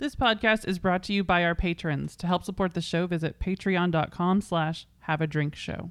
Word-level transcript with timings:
This 0.00 0.16
podcast 0.16 0.66
is 0.66 0.78
brought 0.78 1.02
to 1.02 1.12
you 1.12 1.22
by 1.22 1.44
our 1.44 1.54
patrons. 1.54 2.16
To 2.16 2.26
help 2.26 2.42
support 2.42 2.72
the 2.72 2.80
show, 2.80 3.06
visit 3.06 3.38
patreon.com 3.38 4.40
slash 4.40 4.86
have 5.00 5.20
a 5.20 5.26
drink 5.26 5.54
show. 5.54 5.90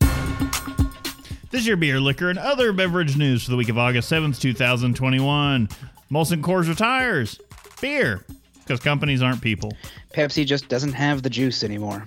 This 0.00 1.60
is 1.60 1.66
your 1.66 1.76
beer, 1.76 2.00
liquor, 2.00 2.30
and 2.30 2.38
other 2.38 2.72
beverage 2.72 3.18
news 3.18 3.44
for 3.44 3.50
the 3.50 3.58
week 3.58 3.68
of 3.68 3.76
August 3.76 4.10
7th, 4.10 4.40
2021. 4.40 5.68
Molson 6.10 6.40
Coors 6.40 6.66
retires. 6.66 7.38
Beer. 7.82 8.24
Because 8.60 8.80
companies 8.80 9.20
aren't 9.20 9.42
people. 9.42 9.74
Pepsi 10.14 10.46
just 10.46 10.70
doesn't 10.70 10.94
have 10.94 11.22
the 11.22 11.28
juice 11.28 11.64
anymore. 11.64 12.06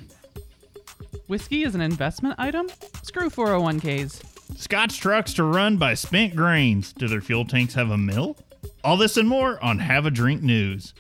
Whiskey 1.28 1.66
is 1.66 1.76
an 1.76 1.82
investment 1.82 2.34
item? 2.40 2.68
Screw 3.04 3.30
401ks. 3.30 4.58
Scotch 4.58 5.00
trucks 5.00 5.36
to 5.36 5.44
run 5.44 5.78
by 5.78 5.94
spent 5.94 6.36
grains. 6.36 6.94
Do 6.94 7.08
their 7.08 7.22
fuel 7.22 7.46
tanks 7.46 7.76
have 7.76 7.92
a 7.92 7.98
mill? 7.98 8.38
All 8.84 8.98
this 8.98 9.18
and 9.18 9.28
more 9.28 9.62
on 9.64 9.80
Have 9.80 10.06
a 10.06 10.12
Drink 10.12 10.42
News. 10.42 10.94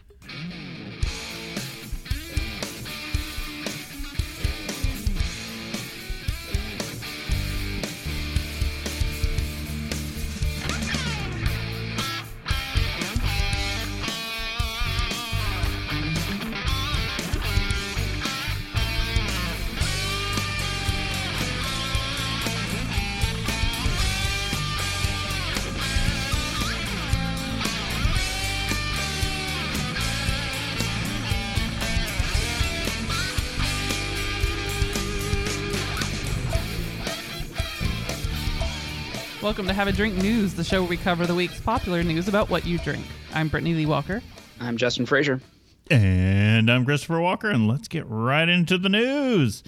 Welcome 39.57 39.69
to 39.69 39.73
Have 39.73 39.87
a 39.87 39.91
Drink 39.91 40.13
News, 40.21 40.53
the 40.53 40.63
show 40.63 40.81
where 40.81 40.89
we 40.91 40.97
cover 40.97 41.25
the 41.25 41.33
week's 41.33 41.59
popular 41.59 42.03
news 42.03 42.27
about 42.27 42.47
what 42.47 42.63
you 42.63 42.77
drink. 42.77 43.03
I'm 43.33 43.47
Brittany 43.47 43.73
Lee 43.73 43.87
Walker. 43.87 44.21
I'm 44.59 44.77
Justin 44.77 45.07
Frazier. 45.07 45.41
And 45.89 46.69
I'm 46.69 46.85
Christopher 46.85 47.19
Walker, 47.19 47.49
and 47.49 47.67
let's 47.67 47.87
get 47.87 48.05
right 48.07 48.47
into 48.47 48.77
the 48.77 48.87
news. 48.87 49.63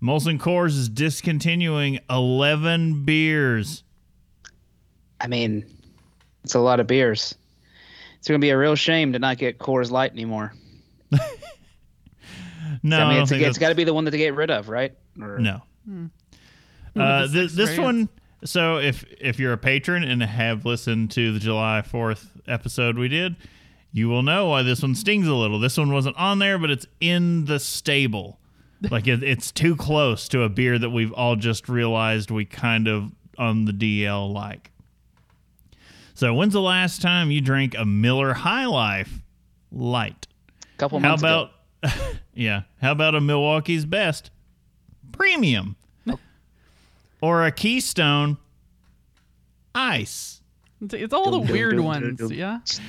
Molson 0.00 0.38
Coors 0.38 0.78
is 0.78 0.88
discontinuing 0.88 1.98
11 2.08 3.04
beers. 3.04 3.82
I 5.20 5.26
mean, 5.26 5.66
it's 6.44 6.54
a 6.54 6.60
lot 6.60 6.78
of 6.78 6.86
beers. 6.86 7.34
It's 8.20 8.28
going 8.28 8.40
to 8.40 8.44
be 8.44 8.50
a 8.50 8.56
real 8.56 8.76
shame 8.76 9.12
to 9.14 9.18
not 9.18 9.38
get 9.38 9.58
Coors 9.58 9.90
Light 9.90 10.12
anymore. 10.12 10.52
No, 12.82 12.98
I 12.98 13.00
I 13.00 13.04
mean, 13.08 13.14
don't 13.14 13.22
it's, 13.22 13.30
think 13.30 13.40
it's 13.42 13.46
that's- 13.56 13.58
got 13.58 13.68
to 13.70 13.74
be 13.74 13.82
the 13.82 13.94
one 13.94 14.04
that 14.04 14.12
they 14.12 14.18
get 14.18 14.34
rid 14.36 14.52
of, 14.52 14.68
right? 14.68 14.92
Or- 15.20 15.38
No. 15.40 15.62
Ooh, 15.90 16.10
Uh, 16.94 17.26
this, 17.26 17.52
this 17.54 17.76
one. 17.76 18.08
So 18.46 18.78
if 18.78 19.04
if 19.20 19.38
you're 19.38 19.52
a 19.52 19.58
patron 19.58 20.04
and 20.04 20.22
have 20.22 20.64
listened 20.64 21.10
to 21.12 21.32
the 21.32 21.40
July 21.40 21.82
Fourth 21.82 22.30
episode 22.46 22.96
we 22.96 23.08
did, 23.08 23.36
you 23.92 24.08
will 24.08 24.22
know 24.22 24.46
why 24.46 24.62
this 24.62 24.82
one 24.82 24.94
stings 24.94 25.26
a 25.26 25.34
little. 25.34 25.58
This 25.58 25.76
one 25.76 25.92
wasn't 25.92 26.16
on 26.16 26.38
there, 26.38 26.58
but 26.58 26.70
it's 26.70 26.86
in 27.00 27.44
the 27.44 27.58
stable. 27.58 28.38
Like 28.90 29.06
it, 29.08 29.22
it's 29.22 29.50
too 29.50 29.74
close 29.74 30.28
to 30.28 30.42
a 30.42 30.50
beer 30.50 30.78
that 30.78 30.90
we've 30.90 31.12
all 31.14 31.34
just 31.34 31.66
realized 31.66 32.30
we 32.30 32.44
kind 32.44 32.86
of 32.86 33.10
on 33.38 33.64
the 33.64 33.72
DL 33.72 34.30
like. 34.30 34.70
So 36.12 36.34
when's 36.34 36.52
the 36.52 36.60
last 36.60 37.00
time 37.00 37.30
you 37.30 37.40
drank 37.40 37.74
a 37.74 37.86
Miller 37.86 38.34
High 38.34 38.66
Life 38.66 39.22
Light? 39.72 40.26
couple 40.76 41.00
How 41.00 41.08
months 41.08 41.22
about 41.22 41.50
ago. 41.82 41.92
yeah? 42.34 42.62
How 42.82 42.92
about 42.92 43.14
a 43.14 43.20
Milwaukee's 43.20 43.86
Best 43.86 44.30
Premium 45.10 45.76
or 47.26 47.44
a 47.44 47.50
Keystone 47.50 48.38
Ice? 49.74 50.40
It's, 50.80 50.94
it's 50.94 51.12
all 51.12 51.30
the 51.32 51.38
Dum, 51.38 51.46
dum, 51.46 51.52
weird 51.52 51.80
ones, 51.80 52.18
dum, 52.18 52.28
dum. 52.28 52.38
yeah? 52.38 52.58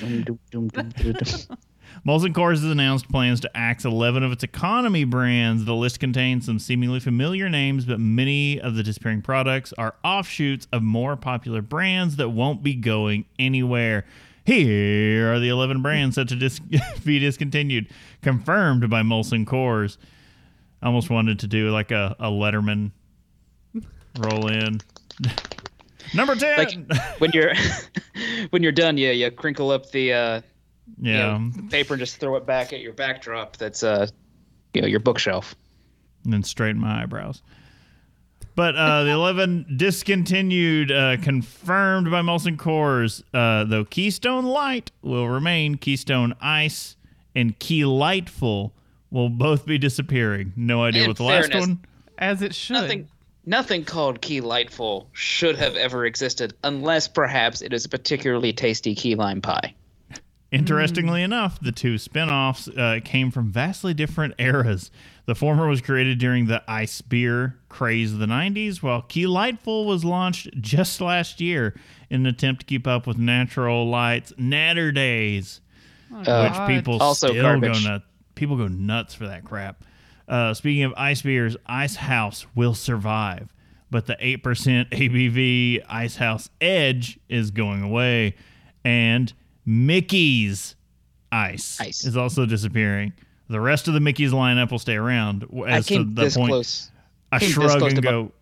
Molson 2.06 2.32
Coors 2.32 2.60
has 2.60 2.64
announced 2.64 3.08
plans 3.08 3.40
to 3.40 3.56
axe 3.56 3.84
11 3.84 4.22
of 4.22 4.30
its 4.30 4.44
economy 4.44 5.02
brands. 5.04 5.64
The 5.64 5.74
list 5.74 5.98
contains 5.98 6.46
some 6.46 6.60
seemingly 6.60 7.00
familiar 7.00 7.48
names, 7.48 7.84
but 7.84 7.98
many 7.98 8.60
of 8.60 8.76
the 8.76 8.84
disappearing 8.84 9.22
products 9.22 9.72
are 9.76 9.96
offshoots 10.04 10.68
of 10.72 10.82
more 10.82 11.16
popular 11.16 11.60
brands 11.60 12.16
that 12.16 12.28
won't 12.28 12.62
be 12.62 12.74
going 12.74 13.24
anywhere. 13.38 14.04
Here 14.44 15.32
are 15.32 15.40
the 15.40 15.48
11 15.48 15.82
brands 15.82 16.14
set 16.14 16.28
to 16.28 16.36
dis- 16.36 16.60
be 17.04 17.18
discontinued, 17.18 17.88
confirmed 18.22 18.88
by 18.88 19.02
Molson 19.02 19.44
Coors. 19.44 19.96
I 20.80 20.86
almost 20.86 21.10
wanted 21.10 21.40
to 21.40 21.48
do 21.48 21.70
like 21.70 21.90
a, 21.90 22.14
a 22.20 22.28
Letterman 22.28 22.92
roll 24.18 24.48
in. 24.48 24.80
Number 26.14 26.34
10. 26.34 26.58
Like 26.58 27.20
when 27.20 27.30
you're 27.32 27.52
when 28.50 28.62
you're 28.62 28.72
done, 28.72 28.96
yeah, 28.96 29.10
you 29.10 29.30
crinkle 29.30 29.70
up 29.70 29.90
the 29.90 30.12
uh, 30.12 30.40
you 31.00 31.12
yeah. 31.12 31.38
know, 31.38 31.50
the 31.54 31.62
paper 31.64 31.94
and 31.94 32.00
just 32.00 32.16
throw 32.16 32.36
it 32.36 32.46
back 32.46 32.72
at 32.72 32.80
your 32.80 32.92
backdrop. 32.92 33.56
That's 33.56 33.82
uh, 33.82 34.06
you 34.74 34.80
know, 34.80 34.88
your 34.88 35.00
bookshelf. 35.00 35.54
and 36.24 36.32
then 36.32 36.42
straighten 36.42 36.80
my 36.80 37.02
eyebrows. 37.02 37.42
But 38.54 38.74
uh, 38.74 39.04
the 39.04 39.10
11 39.12 39.74
discontinued, 39.76 40.90
uh, 40.90 41.18
confirmed 41.22 42.10
by 42.10 42.22
Molson 42.22 42.56
Coors, 42.56 43.22
uh, 43.32 43.64
though 43.64 43.84
Keystone 43.84 44.44
Light 44.44 44.90
will 45.02 45.28
remain, 45.28 45.76
Keystone 45.76 46.34
Ice 46.40 46.96
and 47.36 47.56
Key 47.58 47.84
Lightful 47.84 48.72
will 49.10 49.28
both 49.28 49.64
be 49.64 49.78
disappearing. 49.78 50.52
No 50.56 50.82
idea 50.82 51.02
In 51.02 51.08
what 51.08 51.16
the 51.18 51.22
last 51.22 51.54
one. 51.54 51.84
As 52.18 52.42
it 52.42 52.52
should. 52.54 52.74
Nothing, 52.74 53.08
nothing 53.48 53.84
called 53.84 54.20
key 54.20 54.40
lightful 54.40 55.08
should 55.12 55.56
have 55.56 55.74
ever 55.76 56.04
existed, 56.04 56.54
unless 56.62 57.08
perhaps 57.08 57.62
it 57.62 57.72
is 57.72 57.84
a 57.84 57.88
particularly 57.88 58.52
tasty 58.52 58.94
key 58.94 59.14
lime 59.14 59.40
pie. 59.40 59.74
Interestingly 60.50 61.22
enough, 61.22 61.60
the 61.60 61.72
two 61.72 61.98
spin-offs 61.98 62.68
uh, 62.68 63.00
came 63.04 63.30
from 63.30 63.50
vastly 63.52 63.92
different 63.92 64.34
eras. 64.38 64.90
The 65.26 65.34
former 65.34 65.68
was 65.68 65.82
created 65.82 66.18
during 66.18 66.46
the 66.46 66.62
ice 66.66 67.02
beer 67.02 67.58
craze 67.68 68.14
of 68.14 68.18
the 68.18 68.24
90s, 68.26 68.82
while 68.82 69.02
Key 69.02 69.26
Lightful 69.26 69.84
was 69.84 70.06
launched 70.06 70.48
just 70.58 71.02
last 71.02 71.38
year 71.42 71.74
in 72.08 72.22
an 72.22 72.26
attempt 72.26 72.60
to 72.60 72.66
keep 72.66 72.86
up 72.86 73.06
with 73.06 73.18
Natural 73.18 73.86
Light's 73.88 74.32
Naturdays, 74.38 75.60
Oh, 76.10 76.16
which 76.20 76.26
God. 76.26 76.66
people 76.66 76.98
Also 77.02 77.28
still 77.28 77.42
garbage. 77.42 77.84
go 77.84 77.90
nuts. 77.90 78.04
People 78.34 78.56
go 78.56 78.68
nuts 78.68 79.12
for 79.14 79.26
that 79.26 79.44
crap. 79.44 79.84
Uh, 80.28 80.52
speaking 80.54 80.84
of 80.84 80.92
ice 80.96 81.22
beers, 81.22 81.56
Ice 81.66 81.96
House 81.96 82.46
will 82.54 82.74
survive, 82.74 83.52
but 83.90 84.06
the 84.06 84.14
8% 84.16 84.38
ABV 84.90 85.84
Ice 85.88 86.16
House 86.16 86.50
Edge 86.60 87.18
is 87.28 87.50
going 87.50 87.82
away, 87.82 88.34
and 88.84 89.32
Mickey's 89.64 90.74
Ice, 91.32 91.80
Ice. 91.80 92.04
is 92.04 92.16
also 92.16 92.44
disappearing. 92.46 93.12
The 93.48 93.60
rest 93.60 93.88
of 93.88 93.94
the 93.94 94.00
Mickey's 94.00 94.32
lineup 94.32 94.70
will 94.70 94.78
stay 94.78 94.96
around. 94.96 95.40
w- 95.40 95.64
I 95.64 95.76
As 95.78 95.86
to 95.86 95.94
came 95.94 96.14
the 96.14 96.22
this 96.24 96.36
point, 96.36 96.50
close. 96.50 96.90
I 97.32 97.38
came 97.38 97.50
shrug 97.50 97.80
and 97.82 97.96
to 97.96 98.02
bu- 98.02 98.08
go, 98.08 98.32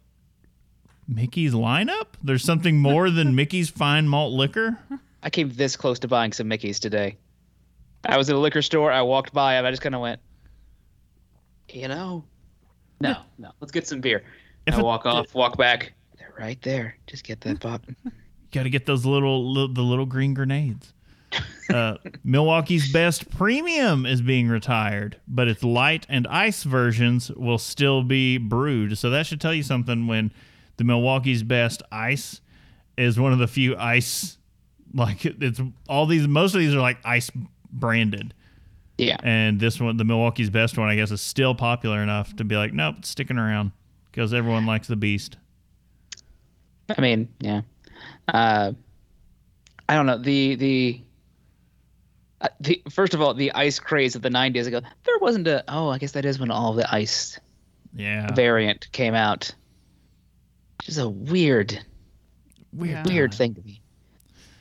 Mickey's 1.09 1.53
lineup? 1.55 2.07
There's 2.23 2.43
something 2.45 2.79
more 2.79 3.11
than 3.11 3.35
Mickey's 3.37 3.71
fine 3.71 4.09
malt 4.09 4.33
liquor? 4.33 4.79
I 5.23 5.31
came 5.31 5.51
this 5.51 5.77
close 5.77 6.01
to 6.01 6.09
buying 6.09 6.33
some 6.33 6.49
Mickey's 6.49 6.81
today. 6.81 7.17
I 8.05 8.17
was 8.17 8.29
at 8.31 8.35
a 8.37 8.39
liquor 8.39 8.63
store. 8.63 8.91
I 8.93 9.03
walked 9.03 9.33
by. 9.33 9.55
and 9.55 9.67
I 9.67 9.71
just 9.71 9.83
kind 9.83 9.95
of 9.95 10.01
went, 10.01 10.21
you 11.73 11.89
know, 11.89 12.25
no, 13.01 13.17
no. 13.39 13.51
Let's 13.61 13.73
get 13.73 13.87
some 13.87 14.01
beer. 14.01 14.25
If 14.67 14.75
I 14.75 14.79
it- 14.79 14.85
walk 14.85 15.07
off, 15.07 15.35
walk 15.35 15.57
back. 15.59 15.93
They're 16.19 16.33
right 16.39 16.61
there. 16.63 16.97
Just 17.07 17.25
get 17.25 17.41
that 17.43 17.61
pop. 17.61 17.85
Got 18.53 18.63
to 18.65 18.71
get 18.71 18.87
those 18.87 19.05
little, 19.05 19.53
li- 19.53 19.73
the 19.75 19.83
little 19.83 20.07
green 20.07 20.33
grenades. 20.35 20.93
Uh, 21.69 21.97
Milwaukee's 22.25 22.91
Best 22.93 23.29
Premium 23.31 24.07
is 24.07 24.23
being 24.23 24.49
retired, 24.49 25.21
but 25.29 25.49
its 25.49 25.63
light 25.63 26.07
and 26.09 26.27
ice 26.29 26.63
versions 26.63 27.31
will 27.33 27.59
still 27.59 28.03
be 28.03 28.39
brewed. 28.39 28.97
So 28.97 29.11
that 29.11 29.27
should 29.27 29.41
tell 29.41 29.53
you 29.53 29.63
something 29.63 30.07
when 30.07 30.33
the 30.79 30.85
Milwaukee's 30.85 31.43
Best 31.43 31.83
Ice 31.93 32.41
is 32.97 33.19
one 33.21 33.33
of 33.33 33.39
the 33.39 33.49
few 33.49 33.77
ice, 33.77 34.39
like 34.95 35.25
it's 35.27 35.61
all 35.89 36.07
these, 36.07 36.27
most 36.27 36.55
of 36.55 36.61
these 36.61 36.75
are 36.75 36.81
like 36.81 36.99
ice 37.05 37.31
branded. 37.71 38.33
Yeah. 38.99 39.17
And 39.23 39.61
this 39.61 39.79
one, 39.81 39.97
the 39.97 40.05
Milwaukee's 40.05 40.49
Best 40.51 40.79
one, 40.79 40.89
I 40.89 40.97
guess, 40.97 41.11
is 41.11 41.21
still 41.21 41.55
popular 41.55 42.03
enough 42.03 42.35
to 42.37 42.45
be 42.45 42.57
like, 42.57 42.73
nope, 42.73 42.97
it's 42.99 43.09
sticking 43.11 43.37
around 43.39 43.73
because 44.11 44.33
everyone 44.33 44.65
likes 44.67 44.89
the 44.89 44.97
Beast. 44.97 45.37
I 46.97 47.01
mean, 47.01 47.29
yeah. 47.41 47.63
Uh, 48.29 48.73
I 49.89 49.95
don't 49.95 50.07
know 50.07 50.19
the 50.19 50.55
the. 50.57 51.01
Uh, 52.41 52.49
the, 52.61 52.83
first 52.91 53.15
of 53.15 53.21
all, 53.23 53.33
the 53.33 53.51
ice 53.53 53.79
craze 53.79 54.15
of 54.15 54.23
the 54.23 54.29
'90s 54.29 54.67
ago, 54.67 54.81
there 55.05 55.19
wasn't 55.21 55.47
a. 55.49 55.65
Oh, 55.69 55.89
I 55.89 55.99
guess 55.99 56.13
that 56.13 56.25
is 56.25 56.39
when 56.39 56.51
all 56.51 56.73
the 56.75 56.93
ice 56.95 57.39
Yeah. 57.95 58.33
variant 58.35 58.91
came 58.93 59.15
out. 59.15 59.53
Which 60.79 60.89
is 60.91 60.99
a 60.99 61.09
weird, 61.09 61.79
Weird. 62.73 63.07
Yeah. 63.07 63.13
weird 63.13 63.35
thing 63.35 63.55
to 63.55 63.63
me. 63.63 63.81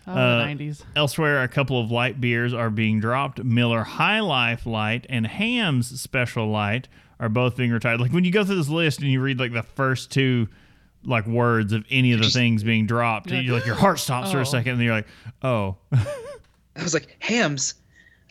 Oh, 0.07 0.11
Uh, 0.13 0.45
the 0.45 0.53
90s. 0.65 0.83
Elsewhere, 0.95 1.41
a 1.43 1.47
couple 1.47 1.79
of 1.79 1.89
light 1.91 2.21
beers 2.21 2.53
are 2.53 2.69
being 2.69 2.99
dropped. 2.99 3.43
Miller 3.43 3.83
High 3.83 4.19
Life 4.19 4.65
Light 4.65 5.05
and 5.09 5.25
Hamm's 5.25 5.99
Special 5.99 6.47
Light 6.47 6.87
are 7.19 7.29
both 7.29 7.55
being 7.57 7.71
retired. 7.71 7.99
Like 8.01 8.11
when 8.11 8.23
you 8.23 8.31
go 8.31 8.43
through 8.43 8.55
this 8.57 8.69
list 8.69 8.99
and 9.01 9.09
you 9.09 9.21
read 9.21 9.39
like 9.39 9.53
the 9.53 9.63
first 9.63 10.11
two 10.11 10.47
like 11.03 11.25
words 11.27 11.71
of 11.73 11.85
any 11.89 12.11
of 12.13 12.19
the 12.19 12.29
things 12.29 12.63
being 12.63 12.85
dropped, 12.87 13.29
You're 13.29 13.37
like, 13.39 13.45
you're 13.45 13.55
like 13.55 13.65
your 13.65 13.75
heart 13.75 13.99
stops 13.99 14.31
for 14.31 14.37
Oh. 14.39 14.41
a 14.41 14.45
second 14.45 14.73
and 14.73 14.81
you're 14.83 14.93
like, 14.93 15.07
oh, 15.43 15.77
I 15.93 16.83
was 16.83 16.93
like, 16.93 17.15
Hamm's, 17.19 17.75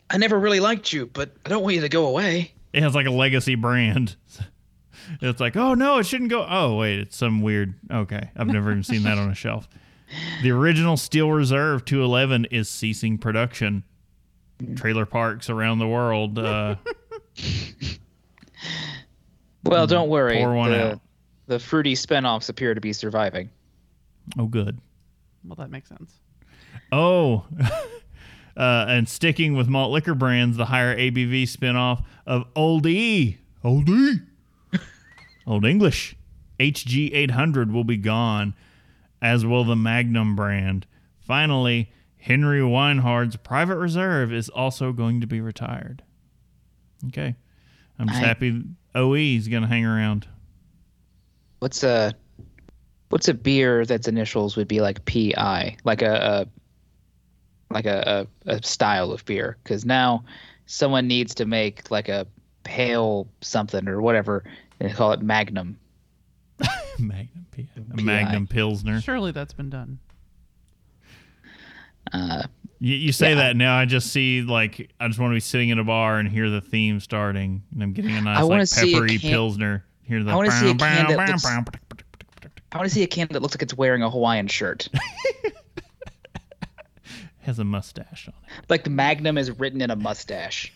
I 0.09 0.17
never 0.17 0.39
really 0.39 0.59
liked 0.59 0.93
you, 0.93 1.07
but 1.07 1.31
I 1.45 1.49
don't 1.49 1.63
want 1.63 1.75
you 1.75 1.81
to 1.81 1.89
go 1.89 2.05
away. 2.07 2.53
it 2.73 2.83
has 2.83 2.93
like 2.95 3.07
a 3.07 3.11
legacy 3.11 3.55
brand. 3.55 4.15
It's 5.21 5.39
like, 5.39 5.55
oh 5.55 5.75
no, 5.75 5.99
it 5.99 6.05
shouldn't 6.07 6.31
go. 6.31 6.43
Oh 6.49 6.77
wait, 6.77 6.97
it's 6.97 7.15
some 7.15 7.43
weird. 7.43 7.75
Okay, 7.91 8.31
I've 8.35 8.47
never 8.47 8.71
even 8.71 8.81
seen 8.83 9.03
that 9.03 9.19
on 9.19 9.29
a 9.29 9.35
shelf. 9.35 9.69
The 10.43 10.51
original 10.51 10.97
Steel 10.97 11.31
Reserve 11.31 11.85
211 11.85 12.45
is 12.51 12.69
ceasing 12.69 13.17
production. 13.17 13.83
Trailer 14.75 15.05
parks 15.05 15.49
around 15.49 15.79
the 15.79 15.87
world. 15.87 16.39
Uh, 16.39 16.75
Well, 19.63 19.87
don't 19.87 20.09
worry. 20.09 20.37
pour 20.37 20.53
one 20.53 20.71
the, 20.71 20.91
out. 20.91 20.99
the 21.47 21.59
fruity 21.59 21.95
spinoffs 21.95 22.49
appear 22.49 22.73
to 22.75 22.81
be 22.81 22.93
surviving. 22.93 23.49
oh, 24.37 24.45
good. 24.45 24.79
Well, 25.43 25.55
that 25.55 25.71
makes 25.71 25.89
sense. 25.89 26.19
Oh, 26.91 27.45
uh, 28.57 28.85
and 28.87 29.09
sticking 29.09 29.55
with 29.55 29.67
malt 29.67 29.91
liquor 29.91 30.13
brands, 30.13 30.55
the 30.57 30.65
higher 30.65 30.95
ABV 30.95 31.43
spinoff 31.43 32.03
of 32.27 32.45
Old 32.55 32.85
E, 32.85 33.39
Old 33.63 33.89
E, 33.89 34.17
Old 35.47 35.65
English, 35.65 36.15
HG 36.59 37.11
800 37.13 37.71
will 37.71 37.83
be 37.83 37.97
gone, 37.97 38.53
as 39.25 39.43
will 39.43 39.63
the 39.63 39.75
Magnum 39.75 40.35
brand. 40.35 40.85
Finally, 41.19 41.91
Henry 42.17 42.59
Weinhard's 42.59 43.35
Private 43.37 43.77
Reserve 43.77 44.31
is 44.31 44.49
also 44.49 44.91
going 44.91 45.19
to 45.21 45.25
be 45.25 45.41
retired. 45.41 46.03
Okay, 47.07 47.35
I'm 47.97 48.07
just 48.07 48.21
I- 48.21 48.25
happy 48.25 48.61
OE 48.93 49.13
is 49.15 49.47
going 49.47 49.63
to 49.63 49.67
hang 49.67 49.83
around. 49.83 50.27
What's 51.57 51.83
a 51.83 52.13
what's 53.09 53.27
a 53.27 53.33
beer 53.33 53.83
that's 53.83 54.07
initials 54.07 54.55
would 54.57 54.67
be 54.67 54.81
like 54.81 55.03
PI, 55.05 55.77
like 55.83 56.03
a, 56.03 56.47
a 57.71 57.73
like 57.73 57.87
a, 57.87 58.27
a, 58.45 58.51
a 58.57 58.63
style 58.63 59.11
of 59.11 59.25
beer? 59.25 59.57
Because 59.63 59.85
now 59.85 60.23
someone 60.67 61.07
needs 61.07 61.33
to 61.35 61.45
make 61.45 61.89
like 61.89 62.09
a 62.09 62.27
pale 62.63 63.27
something 63.41 63.87
or 63.87 64.01
whatever 64.01 64.43
and 64.79 64.93
call 64.93 65.13
it 65.13 65.21
Magnum. 65.23 65.79
Magnum, 66.99 67.44
P- 67.55 67.67
Magnum 68.03 68.47
Pilsner. 68.47 69.01
Surely 69.01 69.31
that's 69.31 69.53
been 69.53 69.69
done. 69.69 69.99
Uh, 72.13 72.43
You, 72.79 72.95
you 72.95 73.11
say 73.11 73.29
Yeah. 73.29 73.35
that 73.35 73.55
now. 73.55 73.77
I 73.77 73.85
just 73.85 74.11
see 74.11 74.41
like 74.41 74.91
I 74.99 75.07
just 75.07 75.19
want 75.19 75.31
to 75.31 75.35
be 75.35 75.39
sitting 75.39 75.69
in 75.69 75.79
a 75.79 75.83
bar 75.83 76.19
and 76.19 76.27
hear 76.29 76.49
the 76.49 76.61
theme 76.61 76.99
starting, 76.99 77.63
and 77.73 77.81
I'm 77.81 77.93
getting 77.93 78.15
a 78.15 78.21
nice 78.21 78.43
wanna 78.43 78.61
like 78.63 78.69
peppery 78.71 79.17
can- 79.17 79.29
pilsner. 79.31 79.85
Hear 80.03 80.23
the 80.23 80.31
I 80.31 80.35
wanna 80.35 80.51
see 80.51 80.69
a 80.69 80.73
bow, 80.75 80.85
can 80.85 81.05
bow, 81.05 81.09
that 81.09 81.17
bow, 81.17 81.25
looks- 81.31 81.43
bow. 81.43 81.63
I 82.71 82.77
want 82.77 82.89
to 82.89 82.93
see 82.93 83.03
a 83.03 83.07
can 83.07 83.27
that 83.31 83.41
looks 83.41 83.55
like 83.55 83.61
it's 83.61 83.73
wearing 83.73 84.03
a 84.03 84.09
Hawaiian 84.09 84.47
shirt. 84.47 84.89
has 87.39 87.57
a 87.59 87.63
mustache 87.63 88.27
on 88.27 88.33
it. 88.47 88.65
like 88.69 88.83
the 88.83 88.89
Magnum 88.89 89.37
is 89.37 89.49
written 89.51 89.79
in 89.81 89.91
a 89.91 89.95
mustache. 89.95 90.73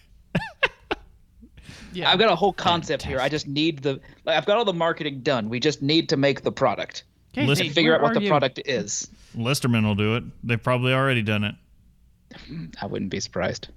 Yeah. 1.94 2.12
I've 2.12 2.19
got 2.19 2.31
a 2.31 2.36
whole 2.36 2.53
concept 2.53 3.03
here. 3.03 3.19
I 3.19 3.30
just 3.30 3.47
need 3.47 3.80
the. 3.80 4.00
Like, 4.25 4.38
I've 4.38 4.45
got 4.45 4.57
all 4.57 4.65
the 4.65 4.74
marketing 4.74 5.21
done. 5.21 5.50
We 5.50 5.59
just 5.59 5.81
need 5.81 6.09
to 6.09 6.18
make 6.18 6.41
the 6.44 6.51
product 6.51 7.03
Casey, 7.33 7.47
Listen- 7.47 7.65
and 7.68 7.75
figure 7.75 7.95
out 7.95 8.01
what 8.01 8.13
the 8.13 8.21
you? 8.21 8.30
product 8.30 8.59
is. 8.65 9.09
Listermann 9.36 9.83
will 9.86 9.95
do 9.95 10.15
it. 10.15 10.24
They've 10.44 10.62
probably 10.62 10.94
already 10.94 11.21
done 11.21 11.44
it. 11.44 11.56
I 12.81 12.86
wouldn't 12.86 13.12
be 13.12 13.19
surprised. 13.19 13.69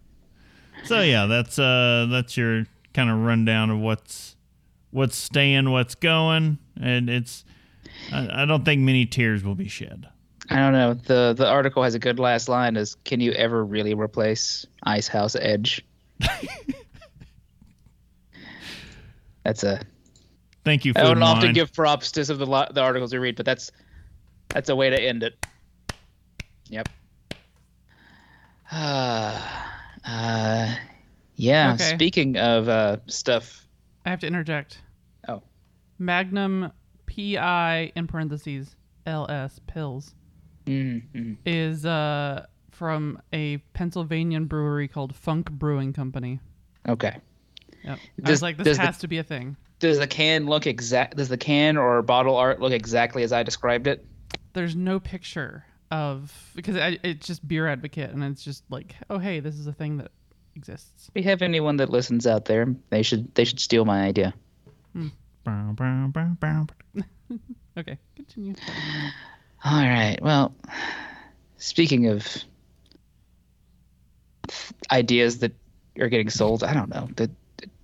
So 0.85 1.01
yeah, 1.01 1.27
that's 1.27 1.59
uh 1.59 2.07
that's 2.11 2.37
your 2.37 2.67
kind 2.95 3.09
of 3.11 3.19
rundown 3.19 3.71
of 3.71 3.79
what's 3.79 4.37
what's 4.91 5.17
staying, 5.17 5.71
what's 5.71 5.95
going, 5.95 6.59
and 6.81 7.09
it's. 7.09 7.45
I, 8.13 8.43
I 8.43 8.45
don't 8.47 8.65
think 8.65 8.81
many 8.83 9.05
tears 9.07 9.45
will 9.45 9.55
be 9.55 9.69
shed. 9.69 10.09
I 10.51 10.57
don't 10.57 10.73
know. 10.73 10.95
the 10.95 11.35
The 11.37 11.47
article 11.47 11.83
has 11.83 11.95
a 11.95 11.99
good 11.99 12.19
last 12.19 12.49
line: 12.49 12.77
"Is 12.77 12.95
can 13.05 13.21
you 13.21 13.33
ever 13.33 13.65
really 13.65 13.95
replace 13.95 14.67
Ice 14.83 15.09
House 15.09 15.37
Edge?" 15.37 15.85
That's 19.45 19.65
a. 19.65 19.81
Thank 20.65 20.85
you, 20.85 20.93
for 20.93 21.01
I 21.01 21.03
don't 21.03 21.23
often 21.23 21.49
Wine. 21.49 21.55
give 21.55 21.73
props 21.73 22.13
to 22.13 22.25
some 22.25 22.35
of 22.35 22.39
the 22.39 22.47
lo- 22.47 22.69
the 22.71 22.81
articles 22.81 23.13
we 23.13 23.19
read, 23.19 23.37
but 23.37 23.45
that's 23.45 23.73
that's 24.49 24.69
a 24.69 24.77
way 24.77 24.91
to 24.91 25.01
end 25.01 25.23
it. 25.23 25.35
Yep. 26.69 26.89
Uh, 28.71 29.41
uh, 30.05 30.75
yeah. 31.35 31.75
Okay. 31.75 31.95
Speaking 31.95 32.37
of 32.37 32.69
uh, 32.69 32.99
stuff, 33.07 33.67
I 34.07 34.11
have 34.11 34.21
to 34.21 34.27
interject. 34.27 34.81
Oh. 35.29 35.43
Magnum 35.99 36.73
PI 37.07 37.93
in 37.95 38.07
parentheses 38.07 38.77
LS 39.07 39.59
pills 39.67 40.15
mm, 40.67 41.03
mm, 41.15 41.37
is 41.45 41.85
uh 41.85 42.47
from 42.71 43.21
a 43.33 43.59
Pennsylvanian 43.75 44.47
brewery 44.47 44.89
called 44.89 45.15
Funk 45.15 45.51
Brewing 45.51 45.93
Company. 45.93 46.41
okay. 46.89 47.17
Yep. 47.85 47.99
I 48.25 48.31
was 48.31 48.43
like, 48.43 48.57
this 48.57 48.65
does 48.65 48.77
the- 48.79 48.83
has 48.85 48.99
to 48.99 49.09
be 49.09 49.19
a 49.19 49.23
thing. 49.23 49.57
Does 49.79 49.99
the 49.99 50.07
can 50.07 50.47
look 50.47 50.67
exact? 50.69 51.17
Does 51.17 51.29
the 51.29 51.37
can 51.37 51.77
or 51.77 52.03
bottle 52.03 52.37
art 52.37 52.61
look 52.61 52.73
exactly 52.73 53.25
as 53.25 53.33
I 53.33 53.43
described 53.43 53.89
it? 53.89 54.07
There's 54.53 54.77
no 54.77 55.01
picture 55.01 55.65
of 55.91 56.33
because 56.55 56.77
I, 56.77 56.99
it's 57.03 57.27
just 57.27 57.47
Beer 57.47 57.67
Advocate, 57.67 58.11
and 58.11 58.23
it's 58.23 58.45
just 58.45 58.63
like, 58.71 58.95
oh 59.11 59.19
hey, 59.19 59.41
this 59.41 59.57
is 59.57 59.67
a 59.67 59.73
thing 59.73 59.97
that 59.97 60.13
exists. 60.55 61.09
If 61.09 61.15
we 61.17 61.23
have 61.23 61.43
anyone 61.43 61.79
that 61.79 61.91
listens 61.91 62.27
out 62.29 62.45
there, 62.45 62.69
they 62.91 63.03
should 63.03 63.35
they 63.35 63.45
should 63.45 63.59
steal 63.59 63.85
my 63.85 64.03
idea. 64.03 64.33
Bow. 65.45 65.75
Hmm. 65.75 67.01
Okay, 67.79 67.97
continue. 68.15 68.55
All 69.65 69.83
right. 69.83 70.19
Well, 70.21 70.55
speaking 71.57 72.09
of 72.09 72.27
ideas 74.91 75.39
that 75.39 75.53
are 75.99 76.09
getting 76.09 76.29
sold, 76.31 76.63
I 76.65 76.75
don't 76.75 76.91
know. 76.91 77.09
The, 77.17 77.31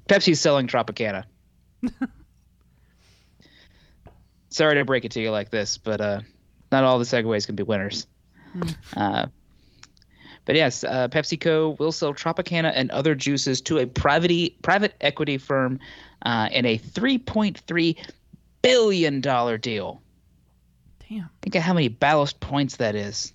Pepsi's 0.08 0.40
selling 0.40 0.66
Tropicana. 0.66 1.24
Sorry 4.50 4.74
to 4.76 4.84
break 4.84 5.04
it 5.04 5.12
to 5.12 5.20
you 5.20 5.30
like 5.30 5.50
this, 5.50 5.78
but 5.78 6.00
uh, 6.00 6.20
not 6.72 6.84
all 6.84 6.98
the 6.98 7.04
segways 7.04 7.46
can 7.46 7.54
be 7.54 7.62
winners. 7.62 8.06
Uh, 8.96 9.26
but 10.46 10.56
yes, 10.56 10.82
uh, 10.82 11.08
PepsiCo 11.08 11.78
will 11.78 11.92
sell 11.92 12.14
Tropicana 12.14 12.72
and 12.74 12.90
other 12.90 13.14
juices 13.14 13.60
to 13.62 13.78
a 13.78 13.86
private 13.86 14.60
private 14.62 14.94
equity 15.02 15.36
firm 15.36 15.78
uh, 16.22 16.48
in 16.50 16.64
a 16.64 16.78
3.3 16.78 17.96
billion 18.62 19.20
dollar 19.20 19.58
deal. 19.58 20.00
Damn. 21.08 21.28
Think 21.42 21.54
of 21.54 21.62
how 21.62 21.74
many 21.74 21.88
ballast 21.88 22.40
points 22.40 22.76
that 22.76 22.94
is. 22.94 23.34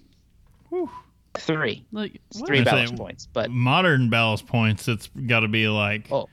Whew. 0.70 0.90
Three. 1.36 1.86
Like 1.92 2.20
three 2.46 2.60
I'd 2.60 2.66
say 2.66 2.72
ballast 2.72 2.96
points. 2.96 3.28
But 3.32 3.52
Modern 3.52 4.10
ballast 4.10 4.48
points, 4.48 4.88
it's 4.88 5.08
got 5.28 5.42
to 5.42 5.48
be 5.48 5.68
like 5.68 6.12
oh, 6.12 6.30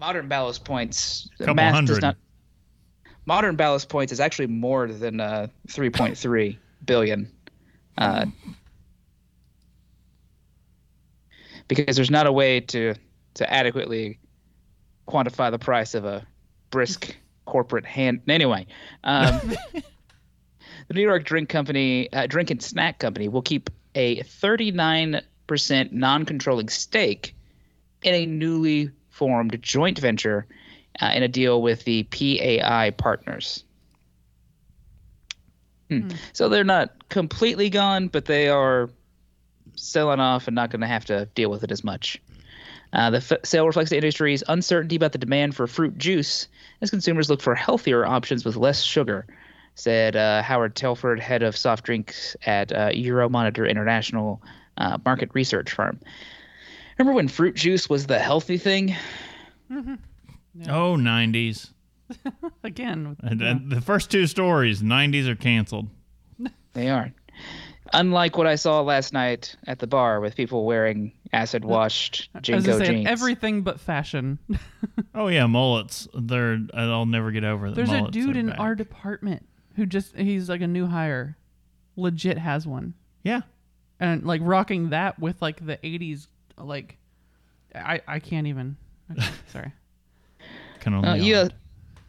modern 0.00 0.28
ballast 0.28 0.64
points. 0.64 1.28
Couple 1.38 1.54
math 1.54 1.74
hundred. 1.74 1.94
Does 1.94 2.02
not, 2.02 2.16
modern 3.26 3.54
ballast 3.54 3.88
points 3.88 4.12
is 4.12 4.18
actually 4.18 4.48
more 4.48 4.88
than 4.88 5.20
uh, 5.20 5.48
3.3 5.68 6.56
billion. 6.86 7.30
Uh, 7.98 8.26
because 11.68 11.94
there's 11.94 12.10
not 12.10 12.26
a 12.26 12.32
way 12.32 12.60
to 12.60 12.94
to 13.34 13.52
adequately 13.52 14.18
quantify 15.06 15.50
the 15.50 15.58
price 15.58 15.94
of 15.94 16.04
a 16.04 16.26
brisk 16.70 17.14
corporate 17.44 17.86
hand. 17.86 18.22
Anyway, 18.26 18.66
um, 19.04 19.38
the 20.88 20.94
New 20.94 21.02
York 21.02 21.24
Drink 21.24 21.48
Company, 21.48 22.12
uh, 22.12 22.26
Drink 22.26 22.50
and 22.50 22.60
Snack 22.62 22.98
Company, 22.98 23.28
will 23.28 23.42
keep 23.42 23.70
a 23.94 24.22
39% 24.22 25.92
non-controlling 25.92 26.68
stake 26.68 27.36
in 28.02 28.14
a 28.14 28.26
newly 28.26 28.90
formed 29.20 29.58
joint 29.60 29.98
venture 29.98 30.46
uh, 31.02 31.12
in 31.14 31.22
a 31.22 31.28
deal 31.28 31.60
with 31.60 31.84
the 31.84 32.04
PAI 32.04 32.90
partners. 32.96 33.64
Hmm. 35.90 36.08
So 36.32 36.48
they're 36.48 36.64
not 36.64 37.10
completely 37.10 37.68
gone, 37.68 38.08
but 38.08 38.24
they 38.24 38.48
are 38.48 38.88
selling 39.74 40.20
off 40.20 40.48
and 40.48 40.54
not 40.54 40.70
going 40.70 40.80
to 40.80 40.86
have 40.86 41.04
to 41.04 41.26
deal 41.34 41.50
with 41.50 41.62
it 41.62 41.70
as 41.70 41.84
much. 41.84 42.18
Uh, 42.94 43.10
the 43.10 43.18
f- 43.18 43.44
sale 43.44 43.66
reflects 43.66 43.90
the 43.90 43.96
industry's 43.96 44.42
uncertainty 44.48 44.96
about 44.96 45.12
the 45.12 45.18
demand 45.18 45.54
for 45.54 45.66
fruit 45.66 45.98
juice 45.98 46.48
as 46.80 46.88
consumers 46.88 47.28
look 47.28 47.42
for 47.42 47.54
healthier 47.54 48.06
options 48.06 48.42
with 48.42 48.56
less 48.56 48.80
sugar, 48.80 49.26
said 49.74 50.16
uh, 50.16 50.40
Howard 50.42 50.74
Telford, 50.74 51.20
head 51.20 51.42
of 51.42 51.58
soft 51.58 51.84
drinks 51.84 52.36
at 52.46 52.72
uh, 52.72 52.88
Euromonitor 52.88 53.68
International 53.68 54.40
uh, 54.78 54.96
market 55.04 55.28
research 55.34 55.72
firm. 55.72 56.00
Remember 57.00 57.16
when 57.16 57.28
fruit 57.28 57.56
juice 57.56 57.88
was 57.88 58.06
the 58.06 58.18
healthy 58.18 58.58
thing? 58.58 58.94
Mm-hmm. 59.72 59.94
oh 60.68 60.96
90s. 60.96 61.70
Again. 62.64 63.16
And, 63.22 63.40
and 63.40 63.70
the 63.72 63.80
first 63.80 64.10
two 64.10 64.26
stories, 64.26 64.82
90s 64.82 65.26
are 65.26 65.34
canceled. 65.34 65.88
They 66.74 66.88
are. 66.90 67.10
Unlike 67.92 68.36
what 68.38 68.46
I 68.46 68.54
saw 68.54 68.80
last 68.82 69.12
night 69.12 69.56
at 69.66 69.78
the 69.80 69.86
bar 69.88 70.20
with 70.20 70.36
people 70.36 70.64
wearing 70.66 71.12
acid 71.32 71.64
washed 71.64 72.28
I 72.34 72.38
was 72.38 72.44
JNCO 72.44 72.64
gonna 72.66 72.78
say 72.78 72.86
jeans. 72.92 73.06
everything 73.08 73.62
but 73.62 73.80
fashion. 73.80 74.38
Oh 75.14 75.26
yeah, 75.28 75.46
mullets. 75.46 76.06
They're 76.14 76.60
I'll 76.74 77.06
never 77.06 77.32
get 77.32 77.42
over 77.44 77.70
the 77.70 77.76
There's 77.76 77.90
a 77.90 78.08
dude 78.10 78.36
in 78.36 78.50
back. 78.50 78.60
our 78.60 78.74
department 78.76 79.48
who 79.74 79.84
just 79.86 80.14
he's 80.16 80.48
like 80.48 80.60
a 80.60 80.68
new 80.68 80.86
hire, 80.86 81.36
legit 81.96 82.38
has 82.38 82.66
one, 82.68 82.94
Yeah. 83.24 83.40
and 83.98 84.22
like 84.24 84.42
rocking 84.44 84.90
that 84.90 85.18
with 85.18 85.42
like 85.42 85.64
the 85.66 85.76
'80s, 85.78 86.28
like 86.64 86.96
I 87.74 88.00
I 88.06 88.18
can't 88.18 88.46
even. 88.46 88.76
Okay, 89.10 89.26
sorry. 89.48 89.72
Can 90.80 90.94
only 90.94 91.08
Uh, 91.08 91.14
yawn. 91.14 91.50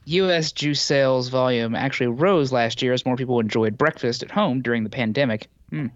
U.S. 0.05 0.51
juice 0.51 0.81
sales 0.81 1.29
volume 1.29 1.75
actually 1.75 2.07
rose 2.07 2.51
last 2.51 2.81
year 2.81 2.91
as 2.91 3.05
more 3.05 3.15
people 3.15 3.39
enjoyed 3.39 3.77
breakfast 3.77 4.23
at 4.23 4.31
home 4.31 4.61
during 4.61 4.83
the 4.83 4.89
pandemic 4.89 5.47
Hmm. 5.69 5.87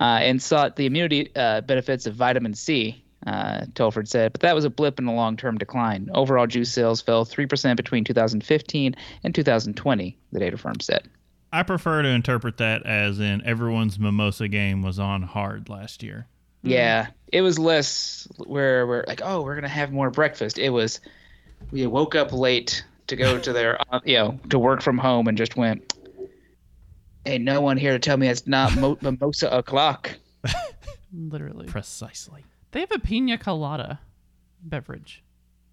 uh, 0.00 0.04
and 0.22 0.42
sought 0.42 0.74
the 0.76 0.86
immunity 0.86 1.30
uh, 1.36 1.60
benefits 1.60 2.06
of 2.06 2.14
vitamin 2.16 2.54
C, 2.54 3.04
uh, 3.26 3.66
Telford 3.74 4.08
said. 4.08 4.32
But 4.32 4.40
that 4.40 4.54
was 4.56 4.64
a 4.64 4.70
blip 4.70 4.98
in 4.98 5.06
a 5.06 5.14
long 5.14 5.36
term 5.36 5.56
decline. 5.58 6.08
Overall 6.14 6.46
juice 6.48 6.72
sales 6.72 7.00
fell 7.02 7.24
3% 7.26 7.76
between 7.76 8.02
2015 8.02 8.96
and 9.22 9.34
2020, 9.34 10.18
the 10.32 10.38
data 10.40 10.56
firm 10.56 10.80
said. 10.80 11.08
I 11.52 11.62
prefer 11.62 12.02
to 12.02 12.08
interpret 12.08 12.56
that 12.56 12.84
as 12.86 13.20
in 13.20 13.44
everyone's 13.44 13.98
mimosa 13.98 14.48
game 14.48 14.82
was 14.82 14.98
on 14.98 15.22
hard 15.22 15.68
last 15.68 16.02
year. 16.02 16.26
Yeah, 16.62 17.08
it 17.32 17.42
was 17.42 17.58
less 17.58 18.28
where 18.38 18.86
we're 18.86 19.04
like, 19.06 19.22
oh, 19.24 19.42
we're 19.42 19.54
gonna 19.54 19.68
have 19.68 19.92
more 19.92 20.10
breakfast. 20.10 20.58
It 20.58 20.70
was 20.70 21.00
we 21.70 21.86
woke 21.86 22.14
up 22.14 22.32
late 22.32 22.84
to 23.06 23.16
go 23.16 23.38
to 23.38 23.52
their, 23.52 23.78
you 24.04 24.16
know, 24.16 24.40
to 24.50 24.58
work 24.58 24.82
from 24.82 24.98
home 24.98 25.28
and 25.28 25.36
just 25.38 25.56
went. 25.56 25.94
Ain't 27.26 27.44
no 27.44 27.60
one 27.60 27.76
here 27.76 27.92
to 27.92 27.98
tell 27.98 28.16
me 28.16 28.28
it's 28.28 28.46
not 28.46 28.74
mo- 28.76 28.98
mimosa 29.02 29.50
o'clock. 29.50 30.16
Literally, 31.12 31.66
Precisely. 31.66 32.44
they 32.70 32.80
have 32.80 32.92
a 32.92 32.98
pina 32.98 33.36
colada 33.36 34.00
beverage. 34.62 35.22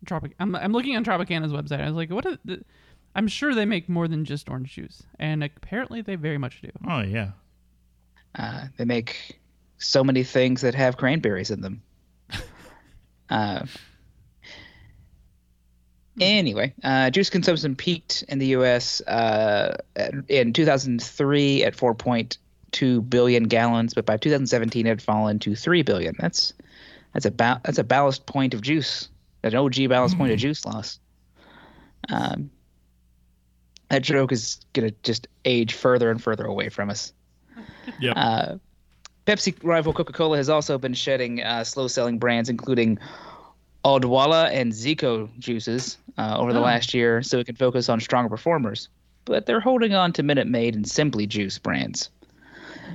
Tropic. 0.06 0.34
I'm 0.40 0.56
I'm 0.56 0.74
looking 0.74 0.96
on 0.96 1.04
Tropicana's 1.04 1.52
website. 1.54 1.82
I 1.82 1.86
was 1.88 1.96
like, 1.96 2.12
what? 2.12 2.26
Is 2.26 2.38
the, 2.44 2.64
I'm 3.16 3.28
sure 3.28 3.56
they 3.56 3.66
make 3.66 3.88
more 3.90 4.08
than 4.08 4.26
just 4.26 4.50
orange 4.50 4.74
juice, 4.74 5.04
and 5.20 5.44
apparently 5.44 6.02
they 6.02 6.16
very 6.16 6.38
much 6.38 6.62
do. 6.62 6.70
Oh 6.88 7.02
yeah. 7.02 7.32
Uh, 8.36 8.66
they 8.78 8.86
make 8.86 9.40
so 9.78 10.04
many 10.04 10.24
things 10.24 10.62
that 10.62 10.76
have 10.76 10.98
cranberries 10.98 11.52
in 11.52 11.62
them. 11.62 11.82
Uh, 13.30 13.66
anyway, 16.22 16.74
uh, 16.82 17.10
juice 17.10 17.30
consumption 17.30 17.76
peaked 17.76 18.24
in 18.30 18.40
the 18.40 18.48
U.S. 18.48 19.02
Uh, 19.02 19.76
in 20.30 20.54
2003 20.54 21.64
at 21.66 21.76
4.2 21.76 23.10
billion 23.10 23.44
gallons, 23.44 23.94
but 23.94 24.06
by 24.06 24.16
2017 24.16 24.86
it 24.86 24.90
had 24.90 25.02
fallen 25.02 25.40
to 25.40 25.56
3 25.56 25.82
billion. 25.82 26.16
That's 26.18 26.54
that's 27.14 27.26
about 27.26 27.64
that's 27.64 27.80
a 27.80 27.84
ballast 27.84 28.26
point 28.26 28.54
of 28.54 28.62
juice, 28.62 29.10
an 29.44 29.56
OG 29.56 29.90
ballast 29.90 30.18
point 30.18 30.32
of 30.32 30.40
juice 30.40 30.66
loss. 30.66 31.00
Um, 32.10 32.50
that 33.90 34.04
joke 34.04 34.32
is 34.32 34.60
gonna 34.74 34.92
just 35.04 35.28
age 35.46 35.74
further 35.74 36.12
and 36.12 36.22
further 36.22 36.46
away 36.46 36.70
from 36.70 36.90
us. 36.90 37.14
Yep. 38.00 38.14
Uh, 38.16 38.56
Pepsi 39.28 39.54
rival 39.62 39.92
Coca 39.94 40.14
Cola 40.14 40.38
has 40.38 40.48
also 40.50 40.78
been 40.78 40.94
shedding 40.94 41.44
uh, 41.44 41.64
slow 41.66 41.88
selling 41.88 42.18
brands, 42.18 42.50
including 42.50 42.98
Odwalla 43.84 44.50
and 44.52 44.72
Zico 44.72 45.30
juices 45.38 45.98
uh, 46.18 46.38
over 46.40 46.54
the 46.54 46.60
Oh. 46.60 46.64
last 46.64 46.94
year, 46.94 47.22
so 47.22 47.38
it 47.40 47.46
can 47.46 47.56
focus 47.56 47.90
on 47.90 48.00
stronger 48.00 48.30
performers. 48.30 48.88
But 49.26 49.46
they're 49.46 49.60
holding 49.60 49.94
on 49.94 50.14
to 50.14 50.24
Minute 50.24 50.48
Maid 50.48 50.76
and 50.76 50.88
Simply 50.88 51.28
Juice 51.28 51.60
brands 51.60 52.10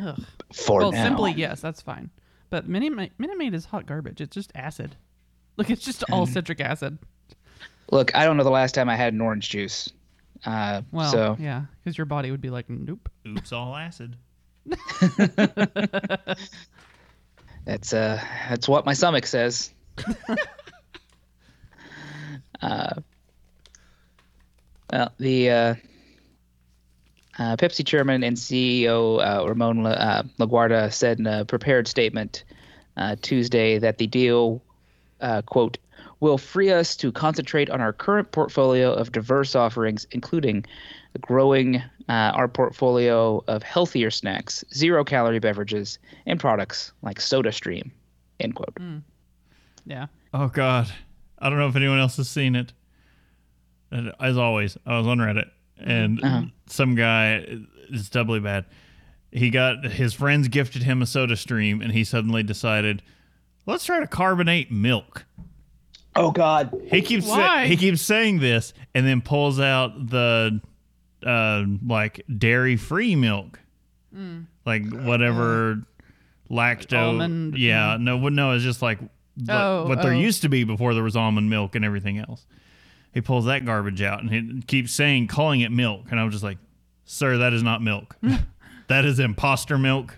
Ugh. 0.03 0.19
for 0.55 0.81
well, 0.81 0.93
now. 0.93 1.05
simply 1.05 1.33
yes, 1.33 1.61
that's 1.61 1.83
fine. 1.83 2.09
But 2.49 2.67
Minute 2.67 2.95
Ma- 2.95 3.07
Minute 3.19 3.37
Maid 3.37 3.53
is 3.55 3.67
hot 3.67 3.85
garbage. 3.87 4.21
It's 4.23 4.35
just 4.35 4.53
acid. 4.55 4.97
Look, 5.59 5.69
it's 5.69 5.85
just 5.85 6.03
all 6.11 6.25
citric 6.27 6.61
acid. 6.61 6.99
Look, 7.91 8.15
I 8.15 8.25
don't 8.25 8.39
know 8.39 8.45
the 8.45 8.51
last 8.51 8.75
time 8.75 8.89
I 8.89 8.97
had 8.97 9.13
an 9.13 9.21
orange 9.21 9.51
juice. 9.51 9.91
Uh, 10.47 10.81
Well, 10.91 11.13
so 11.13 11.37
yeah, 11.39 11.65
because 11.85 11.97
your 11.99 12.07
body 12.07 12.31
would 12.31 12.41
be 12.41 12.49
like, 12.51 12.71
nope. 12.71 13.11
Oops, 13.29 13.53
all 13.53 13.77
acid. 13.77 14.17
That's 17.65 17.93
uh, 17.93 18.21
that's 18.49 18.69
what 18.69 18.85
my 18.85 18.93
stomach 18.93 19.27
says. 19.27 19.73
uh, 22.63 22.95
well, 24.93 25.13
the 25.19 25.51
uh, 25.51 25.75
uh, 27.39 27.57
Pepsi 27.57 27.87
chairman 27.87 28.25
and 28.25 28.37
CEO 28.37 29.21
uh, 29.25 29.49
Ramon 29.49 29.85
La, 29.85 29.91
uh, 29.91 30.23
LaGuardia 30.39 30.93
said 30.93 31.21
in 31.21 31.27
a 31.27 31.45
prepared 31.45 31.87
statement 31.87 32.45
uh, 32.97 33.17
Tuesday 33.23 33.79
that 33.79 33.99
the 33.99 34.07
deal, 34.09 34.61
uh, 35.21 35.43
quote, 35.43 35.79
will 36.19 36.39
free 36.39 36.71
us 36.71 36.97
to 36.97 37.13
concentrate 37.13 37.71
on 37.71 37.81
our 37.81 37.93
current 37.93 38.33
portfolio 38.33 38.93
of 38.93 39.13
diverse 39.13 39.55
offerings, 39.55 40.07
including 40.11 40.65
growing 41.21 41.83
uh, 42.09 42.33
our 42.35 42.49
portfolio 42.49 43.43
of 43.49 43.63
healthier 43.63 44.11
snacks, 44.11 44.65
zero 44.75 45.05
calorie 45.05 45.39
beverages, 45.39 45.99
and 46.27 46.39
products 46.41 46.93
like 47.03 47.19
SodaStream, 47.19 47.91
end 48.41 48.55
quote. 48.55 48.77
Yeah. 49.87 50.07
Oh 50.35 50.49
God, 50.49 50.91
I 51.39 51.49
don't 51.51 51.59
know 51.59 51.69
if 51.69 51.77
anyone 51.77 51.99
else 51.99 52.17
has 52.17 52.29
seen 52.29 52.55
it. 52.57 52.73
As 54.21 54.39
always, 54.39 54.79
I 54.87 54.97
was 54.99 55.07
on 55.07 55.19
Reddit, 55.19 55.51
and 55.79 56.23
Uh-huh. 56.25 56.43
some 56.67 56.95
guy 56.95 57.45
is 57.91 58.09
doubly 58.09 58.41
bad. 58.41 58.65
He 59.31 59.51
got 59.51 59.85
his 59.85 60.15
friends 60.15 60.49
gifted 60.49 60.83
him 60.83 61.03
a 61.03 61.07
Soda 61.07 61.37
Stream, 61.37 61.81
and 61.83 61.93
he 61.93 62.05
suddenly 62.05 62.43
decided, 62.43 63.03
let's 63.67 63.85
try 63.85 64.01
to 64.01 64.07
carbonate 64.07 64.71
milk. 64.71 65.25
Oh 66.15 66.31
God. 66.31 66.75
He 66.91 67.01
keeps 67.03 67.27
sa- 67.27 67.61
he 67.65 67.77
keeps 67.77 68.01
saying 68.03 68.41
this, 68.41 68.73
and 68.95 69.07
then 69.07 69.21
pulls 69.21 69.59
out 69.61 70.09
the 70.09 70.61
uh, 71.25 71.65
like 71.87 72.25
dairy 72.39 72.77
free 72.77 73.17
milk, 73.17 73.61
like 74.67 74.91
whatever 74.91 75.83
lacto. 76.51 76.99
Almond- 77.09 77.57
yeah, 77.59 77.97
no, 77.99 78.29
no, 78.29 78.53
it's 78.53 78.65
just 78.65 78.83
like 78.83 78.99
what, 79.01 79.11
Oh, 79.51 79.87
what 79.89 80.03
there 80.03 80.13
oh. 80.13 80.19
used 80.19 80.43
to 80.43 80.49
be 80.49 80.65
before 80.65 80.95
there 80.95 81.03
was 81.03 81.17
almond 81.17 81.49
milk 81.51 81.75
and 81.75 81.85
everything 81.85 82.19
else. 82.19 82.47
He 83.15 83.21
pulls 83.21 83.45
that 83.47 83.65
garbage 83.65 84.03
out 84.03 84.23
and 84.23 84.31
he 84.31 84.63
keeps 84.63 84.93
saying, 84.93 85.27
calling 85.29 85.61
it 85.61 85.71
milk, 85.71 86.07
and 86.11 86.19
I'm 86.19 86.31
just 86.31 86.43
like, 86.43 86.59
sir, 87.05 87.39
that 87.39 87.53
is 87.53 87.63
not 87.63 87.83
milk. 87.83 88.17
that 88.89 89.05
is 89.05 89.19
imposter 89.19 89.79
milk. 89.79 90.17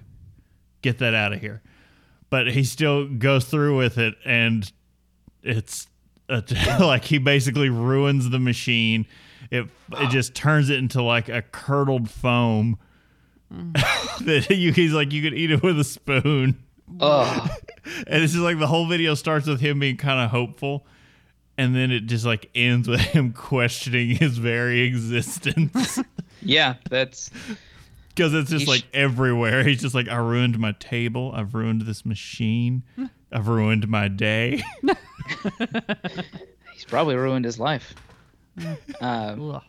Get 0.83 0.99
that 0.99 1.15
out 1.15 1.33
of 1.33 1.41
here. 1.41 1.63
But 2.31 2.49
he 2.49 2.65
still 2.65 3.07
goes 3.07 3.45
through 3.47 3.77
with 3.79 3.99
it, 3.99 4.15
and 4.25 4.71
it's 5.43 5.87
a, 6.29 6.43
like 6.81 7.05
he 7.05 7.19
basically 7.19 7.69
ruins 7.69 8.31
the 8.31 8.39
machine. 8.39 9.07
It 9.51 9.65
it 9.65 9.71
ah. 9.93 10.09
just 10.09 10.35
turns 10.35 10.71
it 10.71 10.79
into 10.79 11.03
like 11.03 11.29
a 11.29 11.43
curdled 11.43 12.11
foam 12.11 12.79
mm. 13.53 13.73
that 14.25 14.51
you 14.51 14.73
he's 14.73 14.93
like 14.93 15.13
you 15.13 15.23
could 15.23 15.35
eat 15.35 15.51
it 15.51 15.63
with 15.63 15.79
a 15.79 15.85
spoon. 15.85 16.63
And 18.07 18.23
it's 18.23 18.33
just 18.33 18.45
like 18.45 18.59
the 18.59 18.67
whole 18.67 18.87
video 18.87 19.15
starts 19.15 19.47
with 19.47 19.61
him 19.61 19.79
being 19.79 19.99
kind 19.99 20.21
of 20.21 20.31
hopeful, 20.31 20.87
and 21.59 21.75
then 21.75 21.91
it 21.91 22.07
just 22.07 22.25
like 22.25 22.51
ends 22.55 22.89
with 22.89 23.01
him 23.01 23.33
questioning 23.35 24.17
his 24.17 24.39
very 24.39 24.81
existence 24.81 25.99
yeah, 26.45 26.75
that's 26.89 27.31
because 28.09 28.35
it's 28.35 28.51
just 28.51 28.61
You 28.61 28.67
sh- 28.67 28.69
like 28.69 28.85
everywhere. 28.93 29.65
He's 29.65 29.81
just 29.81 29.95
like, 29.95 30.09
I 30.09 30.17
ruined 30.17 30.59
my 30.59 30.73
table. 30.73 31.33
I've 31.35 31.55
ruined 31.55 31.83
this 31.83 32.05
machine. 32.05 32.83
I've 33.33 33.49
ruined 33.49 33.89
my 33.89 34.09
day. 34.09 34.63
he's 36.75 36.85
probably 36.87 37.17
ruined 37.17 37.45
his 37.45 37.59
life. 37.59 37.95
Uh, 39.01 39.61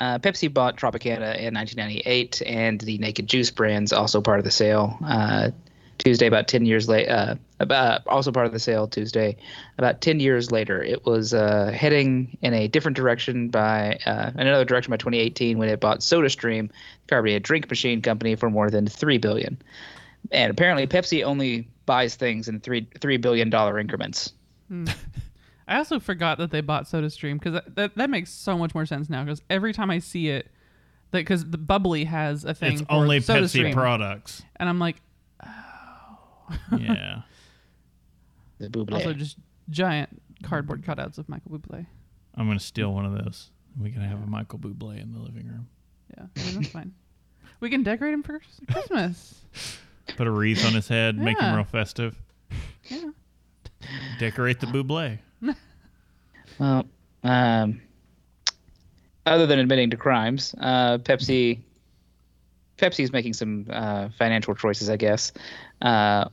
Uh, 0.00 0.18
Pepsi 0.18 0.52
bought 0.52 0.78
Tropicana 0.78 1.36
in 1.36 1.52
1998, 1.52 2.40
and 2.46 2.80
the 2.80 2.96
Naked 2.96 3.26
Juice 3.26 3.50
brands 3.50 3.92
also 3.92 4.22
part 4.22 4.38
of 4.38 4.44
the 4.44 4.50
sale. 4.50 4.96
Uh, 5.04 5.50
Tuesday, 5.98 6.26
about 6.26 6.48
10 6.48 6.64
years 6.64 6.88
later, 6.88 7.10
uh, 7.10 7.34
about 7.58 8.06
also 8.06 8.32
part 8.32 8.46
of 8.46 8.52
the 8.52 8.58
sale. 8.58 8.88
Tuesday, 8.88 9.36
about 9.76 10.00
10 10.00 10.18
years 10.18 10.50
later, 10.50 10.82
it 10.82 11.04
was 11.04 11.34
uh, 11.34 11.70
heading 11.74 12.38
in 12.40 12.54
a 12.54 12.66
different 12.68 12.96
direction 12.96 13.50
by 13.50 13.98
uh, 14.06 14.30
another 14.34 14.64
direction 14.64 14.90
by 14.90 14.96
2018 14.96 15.58
when 15.58 15.68
it 15.68 15.78
bought 15.80 16.00
SodaStream, 16.00 16.68
the 16.68 17.08
carbonated 17.08 17.42
drink 17.42 17.68
machine 17.68 18.00
company, 18.00 18.34
for 18.34 18.48
more 18.48 18.70
than 18.70 18.86
three 18.86 19.18
billion. 19.18 19.60
And 20.30 20.50
apparently, 20.50 20.86
Pepsi 20.86 21.22
only 21.22 21.68
buys 21.84 22.14
things 22.14 22.48
in 22.48 22.60
three 22.60 22.86
three 23.00 23.18
billion 23.18 23.50
dollar 23.50 23.78
increments. 23.78 24.32
I 25.70 25.76
also 25.78 26.00
forgot 26.00 26.38
that 26.38 26.50
they 26.50 26.60
bought 26.60 26.84
SodaStream 26.84 27.34
because 27.34 27.54
that, 27.54 27.76
that 27.76 27.94
that 27.94 28.10
makes 28.10 28.30
so 28.30 28.58
much 28.58 28.74
more 28.74 28.84
sense 28.84 29.08
now. 29.08 29.22
Because 29.24 29.40
every 29.48 29.72
time 29.72 29.88
I 29.88 30.00
see 30.00 30.28
it, 30.28 30.50
that 31.12 31.18
because 31.18 31.48
the 31.48 31.58
bubly 31.58 32.04
has 32.04 32.44
a 32.44 32.52
thing. 32.54 32.72
it's 32.72 32.82
for 32.82 32.92
only 32.92 33.20
Pepsi 33.20 33.42
SodaStream, 33.42 33.72
products. 33.72 34.42
and 34.56 34.68
I'm 34.68 34.80
like, 34.80 34.96
oh. 35.46 36.58
Yeah. 36.76 37.22
The 38.58 38.68
Buble. 38.68 38.92
also 38.92 39.14
just 39.14 39.38
giant 39.70 40.20
cardboard 40.42 40.84
cutouts 40.84 41.16
of 41.16 41.26
Michael 41.30 41.52
Bublé. 41.52 41.86
I'm 42.34 42.46
gonna 42.46 42.60
steal 42.60 42.92
one 42.92 43.06
of 43.06 43.12
those. 43.12 43.50
We 43.80 43.90
can 43.90 44.02
have 44.02 44.22
a 44.22 44.26
Michael 44.26 44.58
Bublé 44.58 45.00
in 45.00 45.14
the 45.14 45.18
living 45.18 45.46
room. 45.46 45.66
Yeah, 46.14 46.26
I 46.36 46.44
mean, 46.44 46.54
that's 46.56 46.68
fine. 46.68 46.92
We 47.60 47.70
can 47.70 47.82
decorate 47.82 48.12
him 48.12 48.22
for 48.22 48.38
Christmas. 48.70 49.40
Put 50.18 50.26
a 50.26 50.30
wreath 50.30 50.66
on 50.66 50.74
his 50.74 50.88
head, 50.88 51.16
make 51.16 51.40
him 51.40 51.54
real 51.54 51.64
festive. 51.64 52.20
Yeah. 52.84 53.12
Decorate 54.18 54.60
the 54.60 54.66
buble. 54.66 55.18
Well, 56.60 56.84
um, 57.24 57.80
other 59.26 59.46
than 59.46 59.58
admitting 59.58 59.90
to 59.90 59.96
crimes, 59.96 60.54
uh, 60.60 60.98
Pepsi, 60.98 61.58
Pepsi's 62.76 63.12
making 63.12 63.32
some 63.32 63.66
uh, 63.70 64.10
financial 64.18 64.54
choices, 64.54 64.90
I 64.90 64.96
guess. 64.96 65.32
Uh, 65.80 66.26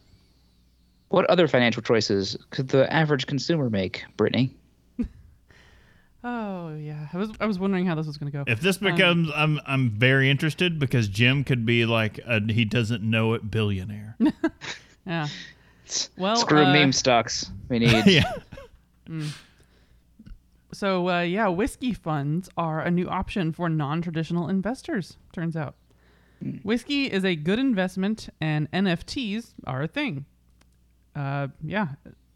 what 1.08 1.26
other 1.28 1.48
financial 1.48 1.82
choices 1.82 2.36
could 2.50 2.68
the 2.68 2.92
average 2.94 3.26
consumer 3.26 3.70
make, 3.70 4.04
Brittany? 4.18 4.54
Oh 6.24 6.76
yeah, 6.76 7.08
I 7.14 7.18
was 7.18 7.30
I 7.40 7.46
was 7.46 7.58
wondering 7.60 7.86
how 7.86 7.96
this 7.96 8.06
was 8.08 8.18
gonna 8.18 8.32
go. 8.32 8.44
If 8.48 8.60
this 8.60 8.82
Um, 8.82 8.92
becomes, 8.92 9.30
I'm 9.34 9.62
I'm 9.66 9.92
very 9.92 10.30
interested 10.30 10.78
because 10.78 11.08
Jim 11.08 11.44
could 11.46 11.66
be 11.66 11.86
like 11.86 12.20
a 12.26 12.42
he 12.52 12.66
doesn't 12.66 13.02
know 13.02 13.34
it 13.34 13.50
billionaire. 13.50 14.18
Yeah. 15.06 15.28
Well, 16.18 16.36
Screw 16.36 16.66
uh, 16.66 16.74
meme 16.74 16.92
stocks. 16.92 17.50
We 17.70 17.80
need. 17.80 18.06
yeah. 18.08 18.30
So 20.78 21.10
uh, 21.10 21.22
yeah, 21.22 21.48
whiskey 21.48 21.92
funds 21.92 22.50
are 22.56 22.82
a 22.82 22.92
new 22.92 23.08
option 23.08 23.52
for 23.52 23.68
non-traditional 23.68 24.48
investors. 24.48 25.18
Turns 25.34 25.56
out, 25.56 25.74
whiskey 26.62 27.12
is 27.12 27.26
a 27.26 27.36
good 27.36 27.58
investment, 27.58 28.30
and 28.40 28.70
NFTs 28.70 29.56
are 29.66 29.82
a 29.82 29.88
thing. 29.88 30.26
Uh, 31.16 31.48
yeah, 31.64 31.88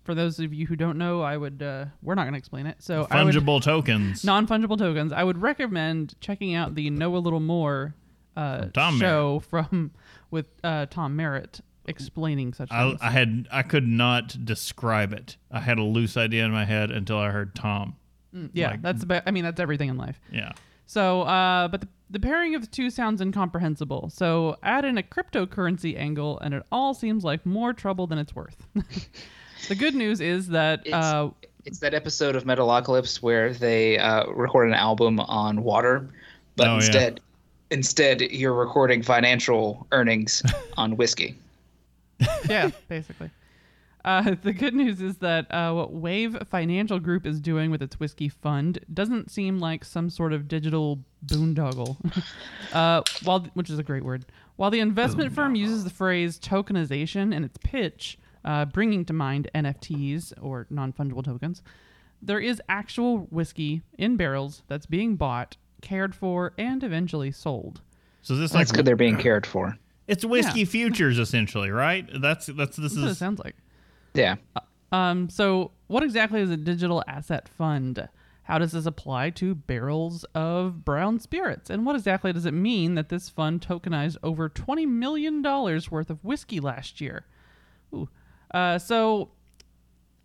for 0.03 0.15
those 0.15 0.39
of 0.39 0.55
you 0.55 0.65
who 0.65 0.75
don't 0.75 0.97
know, 0.97 1.21
I 1.21 1.37
would. 1.37 1.61
Uh, 1.61 1.85
we're 2.01 2.15
not 2.15 2.23
going 2.23 2.33
to 2.33 2.39
explain 2.39 2.65
it. 2.65 2.77
So 2.79 3.05
I 3.11 3.23
would, 3.23 3.35
Fungible 3.35 3.61
tokens. 3.61 4.23
non-fungible 4.23 4.79
tokens. 4.79 5.13
I 5.13 5.23
would 5.23 5.39
recommend 5.39 6.15
checking 6.19 6.55
out 6.55 6.73
the 6.73 6.89
Know 6.89 7.15
a 7.15 7.19
Little 7.19 7.39
More 7.39 7.93
uh, 8.35 8.65
Tom 8.73 8.97
show 8.97 9.43
from 9.51 9.91
with 10.31 10.47
uh, 10.63 10.87
Tom 10.87 11.15
Merritt 11.15 11.61
explaining 11.85 12.53
such 12.53 12.71
I, 12.71 12.89
things. 12.89 12.99
I 13.03 13.11
had 13.11 13.47
I 13.51 13.61
could 13.61 13.87
not 13.87 14.43
describe 14.43 15.13
it. 15.13 15.37
I 15.51 15.59
had 15.59 15.77
a 15.77 15.83
loose 15.83 16.17
idea 16.17 16.43
in 16.43 16.51
my 16.51 16.65
head 16.65 16.89
until 16.89 17.19
I 17.19 17.29
heard 17.29 17.53
Tom. 17.53 17.97
Yeah, 18.53 18.71
like- 18.71 18.81
that's 18.81 19.03
about. 19.03 19.23
I 19.25 19.31
mean, 19.31 19.43
that's 19.43 19.59
everything 19.59 19.89
in 19.89 19.97
life. 19.97 20.19
Yeah. 20.31 20.51
So, 20.85 21.21
uh, 21.21 21.69
but 21.69 21.81
the, 21.81 21.87
the 22.09 22.19
pairing 22.19 22.53
of 22.55 22.61
the 22.61 22.67
two 22.67 22.89
sounds 22.89 23.21
incomprehensible. 23.21 24.09
So 24.13 24.57
add 24.61 24.83
in 24.83 24.97
a 24.97 25.03
cryptocurrency 25.03 25.97
angle, 25.97 26.37
and 26.39 26.53
it 26.53 26.63
all 26.71 26.93
seems 26.93 27.23
like 27.23 27.45
more 27.45 27.71
trouble 27.71 28.07
than 28.07 28.17
it's 28.17 28.35
worth. 28.35 28.65
the 29.69 29.75
good 29.75 29.95
news 29.95 30.19
is 30.19 30.49
that 30.49 30.81
It's- 30.85 31.01
uh, 31.03 31.29
It's 31.65 31.79
that 31.79 31.93
episode 31.93 32.35
of 32.35 32.43
Metalocalypse 32.43 33.21
where 33.21 33.53
they 33.53 33.97
uh, 33.99 34.25
record 34.31 34.67
an 34.67 34.73
album 34.73 35.19
on 35.21 35.63
water, 35.63 36.09
but 36.57 36.67
Oh, 36.67 36.71
yeah. 36.71 36.75
instead, 36.77 37.19
instead 37.69 38.21
you're 38.21 38.53
recording 38.53 39.01
financial 39.01 39.87
earnings 39.93 40.43
on 40.77 40.97
whiskey. 40.97 41.37
yeah, 42.49 42.69
basically. 42.89 43.29
Uh, 44.03 44.35
the 44.43 44.53
good 44.53 44.73
news 44.73 45.01
is 45.01 45.17
that 45.17 45.51
uh, 45.51 45.71
what 45.73 45.93
Wave 45.93 46.37
Financial 46.49 46.99
Group 46.99 47.25
is 47.25 47.39
doing 47.39 47.71
with 47.71 47.81
its 47.81 47.99
whiskey 47.99 48.29
fund 48.29 48.79
doesn't 48.93 49.31
seem 49.31 49.59
like 49.59 49.85
some 49.85 50.09
sort 50.09 50.33
of 50.33 50.47
digital 50.47 50.99
boondoggle, 51.25 51.97
uh, 52.73 53.01
while 53.23 53.45
which 53.53 53.69
is 53.69 53.79
a 53.79 53.83
great 53.83 54.03
word. 54.03 54.25
While 54.55 54.71
the 54.71 54.79
investment 54.79 55.33
firm 55.33 55.55
uses 55.55 55.83
the 55.83 55.89
phrase 55.89 56.39
tokenization 56.39 57.33
in 57.33 57.43
its 57.43 57.57
pitch, 57.63 58.17
uh, 58.43 58.65
bringing 58.65 59.05
to 59.05 59.13
mind 59.13 59.49
NFTs 59.53 60.33
or 60.41 60.67
non-fungible 60.69 61.23
tokens, 61.23 61.61
there 62.21 62.39
is 62.39 62.61
actual 62.69 63.27
whiskey 63.29 63.81
in 63.97 64.17
barrels 64.17 64.63
that's 64.67 64.85
being 64.85 65.15
bought, 65.15 65.57
cared 65.81 66.13
for, 66.13 66.53
and 66.57 66.83
eventually 66.83 67.31
sold. 67.31 67.81
So 68.21 68.35
this 68.35 68.51
That's 68.51 68.69
like 68.69 68.75
good. 68.75 68.85
They're 68.85 68.95
being 68.95 69.17
cared 69.17 69.47
for. 69.47 69.77
it's 70.07 70.23
whiskey 70.23 70.65
futures 70.65 71.17
essentially, 71.17 71.71
right? 71.71 72.07
That's 72.21 72.45
that's 72.45 72.77
this 72.77 72.93
That's 72.93 72.95
what 72.97 73.07
it 73.07 73.11
is 73.11 73.17
sounds 73.17 73.41
like. 73.43 73.55
Yeah. 74.13 74.35
Um, 74.91 75.29
so, 75.29 75.71
what 75.87 76.03
exactly 76.03 76.41
is 76.41 76.49
a 76.49 76.57
digital 76.57 77.03
asset 77.07 77.47
fund? 77.47 78.07
How 78.43 78.57
does 78.57 78.73
this 78.73 78.85
apply 78.85 79.29
to 79.31 79.55
barrels 79.55 80.25
of 80.35 80.83
brown 80.83 81.19
spirits? 81.19 81.69
And 81.69 81.85
what 81.85 81.95
exactly 81.95 82.33
does 82.33 82.45
it 82.45 82.53
mean 82.53 82.95
that 82.95 83.09
this 83.09 83.29
fund 83.29 83.61
tokenized 83.61 84.17
over 84.23 84.49
$20 84.49 84.87
million 84.87 85.41
worth 85.41 86.09
of 86.09 86.23
whiskey 86.23 86.59
last 86.59 86.99
year? 86.99 87.25
Ooh. 87.93 88.09
Uh, 88.53 88.77
so, 88.77 89.31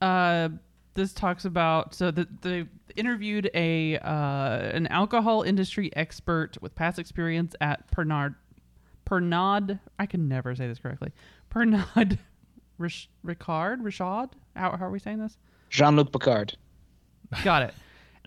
uh, 0.00 0.48
this 0.94 1.12
talks 1.12 1.44
about 1.44 1.94
so 1.94 2.10
the, 2.10 2.26
they 2.40 2.64
interviewed 2.96 3.50
a 3.54 3.98
uh, 3.98 4.70
an 4.72 4.86
alcohol 4.88 5.42
industry 5.42 5.94
expert 5.94 6.56
with 6.60 6.74
past 6.74 6.98
experience 6.98 7.54
at 7.60 7.88
Pernod 7.92 8.34
Pernod 9.04 9.78
I 9.98 10.06
can 10.06 10.26
never 10.26 10.54
say 10.56 10.66
this 10.66 10.78
correctly 10.78 11.12
Pernod 11.54 12.18
Ricard? 12.78 13.82
Rishad 13.82 14.32
how, 14.56 14.76
how 14.76 14.86
are 14.86 14.90
we 14.90 14.98
saying 14.98 15.18
this? 15.18 15.38
Jean 15.70 15.96
Luc 15.96 16.12
Picard. 16.12 16.56
got 17.44 17.62
it. 17.62 17.74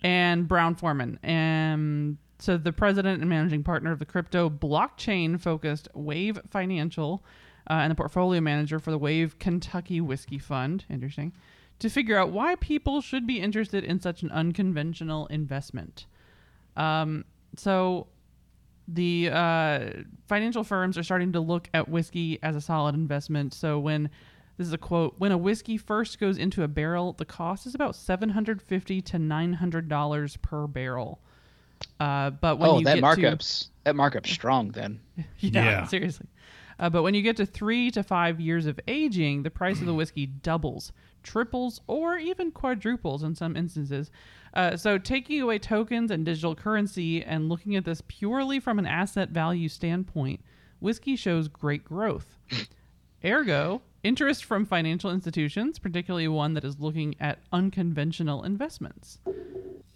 And 0.02 0.48
Brown-Forman 0.48 1.18
and 1.22 2.16
so 2.38 2.56
the 2.56 2.72
president 2.72 3.20
and 3.20 3.28
managing 3.28 3.62
partner 3.62 3.92
of 3.92 3.98
the 3.98 4.06
crypto 4.06 4.48
blockchain 4.48 5.38
focused 5.38 5.88
Wave 5.94 6.40
Financial 6.50 7.22
uh, 7.68 7.74
and 7.74 7.90
the 7.90 7.94
portfolio 7.94 8.40
manager 8.40 8.78
for 8.78 8.90
the 8.90 8.98
Wave 8.98 9.38
Kentucky 9.38 10.00
Whiskey 10.00 10.38
Fund. 10.38 10.86
Interesting. 10.88 11.34
To 11.80 11.90
figure 11.90 12.16
out 12.16 12.30
why 12.30 12.54
people 12.56 13.02
should 13.02 13.26
be 13.26 13.40
interested 13.40 13.84
in 13.84 14.00
such 14.00 14.22
an 14.22 14.30
unconventional 14.30 15.26
investment. 15.26 16.06
Um, 16.76 17.24
so 17.56 18.06
the 18.88 19.30
uh, 19.30 19.90
financial 20.26 20.64
firms 20.64 20.96
are 20.96 21.02
starting 21.02 21.32
to 21.32 21.40
look 21.40 21.68
at 21.74 21.88
whiskey 21.88 22.38
as 22.42 22.56
a 22.56 22.60
solid 22.60 22.94
investment. 22.94 23.54
So 23.54 23.78
when 23.78 24.10
this 24.60 24.66
is 24.66 24.74
a 24.74 24.78
quote, 24.78 25.14
when 25.16 25.32
a 25.32 25.38
whiskey 25.38 25.78
first 25.78 26.20
goes 26.20 26.36
into 26.36 26.62
a 26.62 26.68
barrel, 26.68 27.14
the 27.14 27.24
cost 27.24 27.66
is 27.66 27.74
about 27.74 27.96
seven 27.96 28.28
hundred 28.28 28.60
fifty 28.60 29.00
to 29.00 29.18
nine 29.18 29.54
hundred 29.54 29.88
dollars 29.88 30.36
per 30.36 30.66
barrel. 30.66 31.18
Uh, 31.98 32.28
but 32.28 32.58
when 32.58 32.68
oh, 32.68 32.78
you 32.78 32.84
that 32.84 32.96
get 32.96 33.00
markup's 33.00 33.70
that 33.84 33.96
markup's 33.96 34.30
strong 34.30 34.68
then. 34.68 35.00
yeah, 35.38 35.64
Yeah. 35.64 35.86
seriously. 35.86 36.26
Uh, 36.78 36.90
but 36.90 37.02
when 37.02 37.14
you 37.14 37.22
get 37.22 37.38
to 37.38 37.46
three 37.46 37.90
to 37.90 38.02
five 38.02 38.38
years 38.38 38.66
of 38.66 38.78
aging, 38.86 39.44
the 39.44 39.50
price 39.50 39.80
of 39.80 39.86
the 39.86 39.94
whiskey 39.94 40.26
doubles, 40.26 40.92
triples, 41.22 41.80
or 41.86 42.18
even 42.18 42.50
quadruples 42.50 43.22
in 43.22 43.34
some 43.34 43.56
instances. 43.56 44.10
Uh, 44.52 44.76
so, 44.76 44.98
taking 44.98 45.40
away 45.40 45.58
tokens 45.58 46.10
and 46.10 46.26
digital 46.26 46.54
currency 46.54 47.24
and 47.24 47.48
looking 47.48 47.76
at 47.76 47.86
this 47.86 48.02
purely 48.08 48.60
from 48.60 48.78
an 48.78 48.84
asset 48.84 49.30
value 49.30 49.70
standpoint, 49.70 50.40
whiskey 50.80 51.16
shows 51.16 51.48
great 51.48 51.82
growth. 51.82 52.36
Ergo, 53.24 53.82
interest 54.02 54.44
from 54.44 54.64
financial 54.64 55.10
institutions, 55.10 55.78
particularly 55.78 56.28
one 56.28 56.54
that 56.54 56.64
is 56.64 56.80
looking 56.80 57.14
at 57.20 57.38
unconventional 57.52 58.44
investments. 58.44 59.18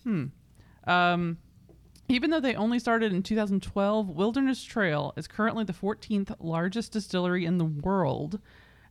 Hmm. 0.02 0.26
Um, 0.86 1.38
even 2.08 2.30
though 2.30 2.40
they 2.40 2.54
only 2.54 2.78
started 2.78 3.12
in 3.12 3.22
2012, 3.22 4.10
Wilderness 4.10 4.62
Trail 4.62 5.14
is 5.16 5.26
currently 5.26 5.64
the 5.64 5.72
14th 5.72 6.34
largest 6.38 6.92
distillery 6.92 7.46
in 7.46 7.56
the 7.56 7.64
world. 7.64 8.40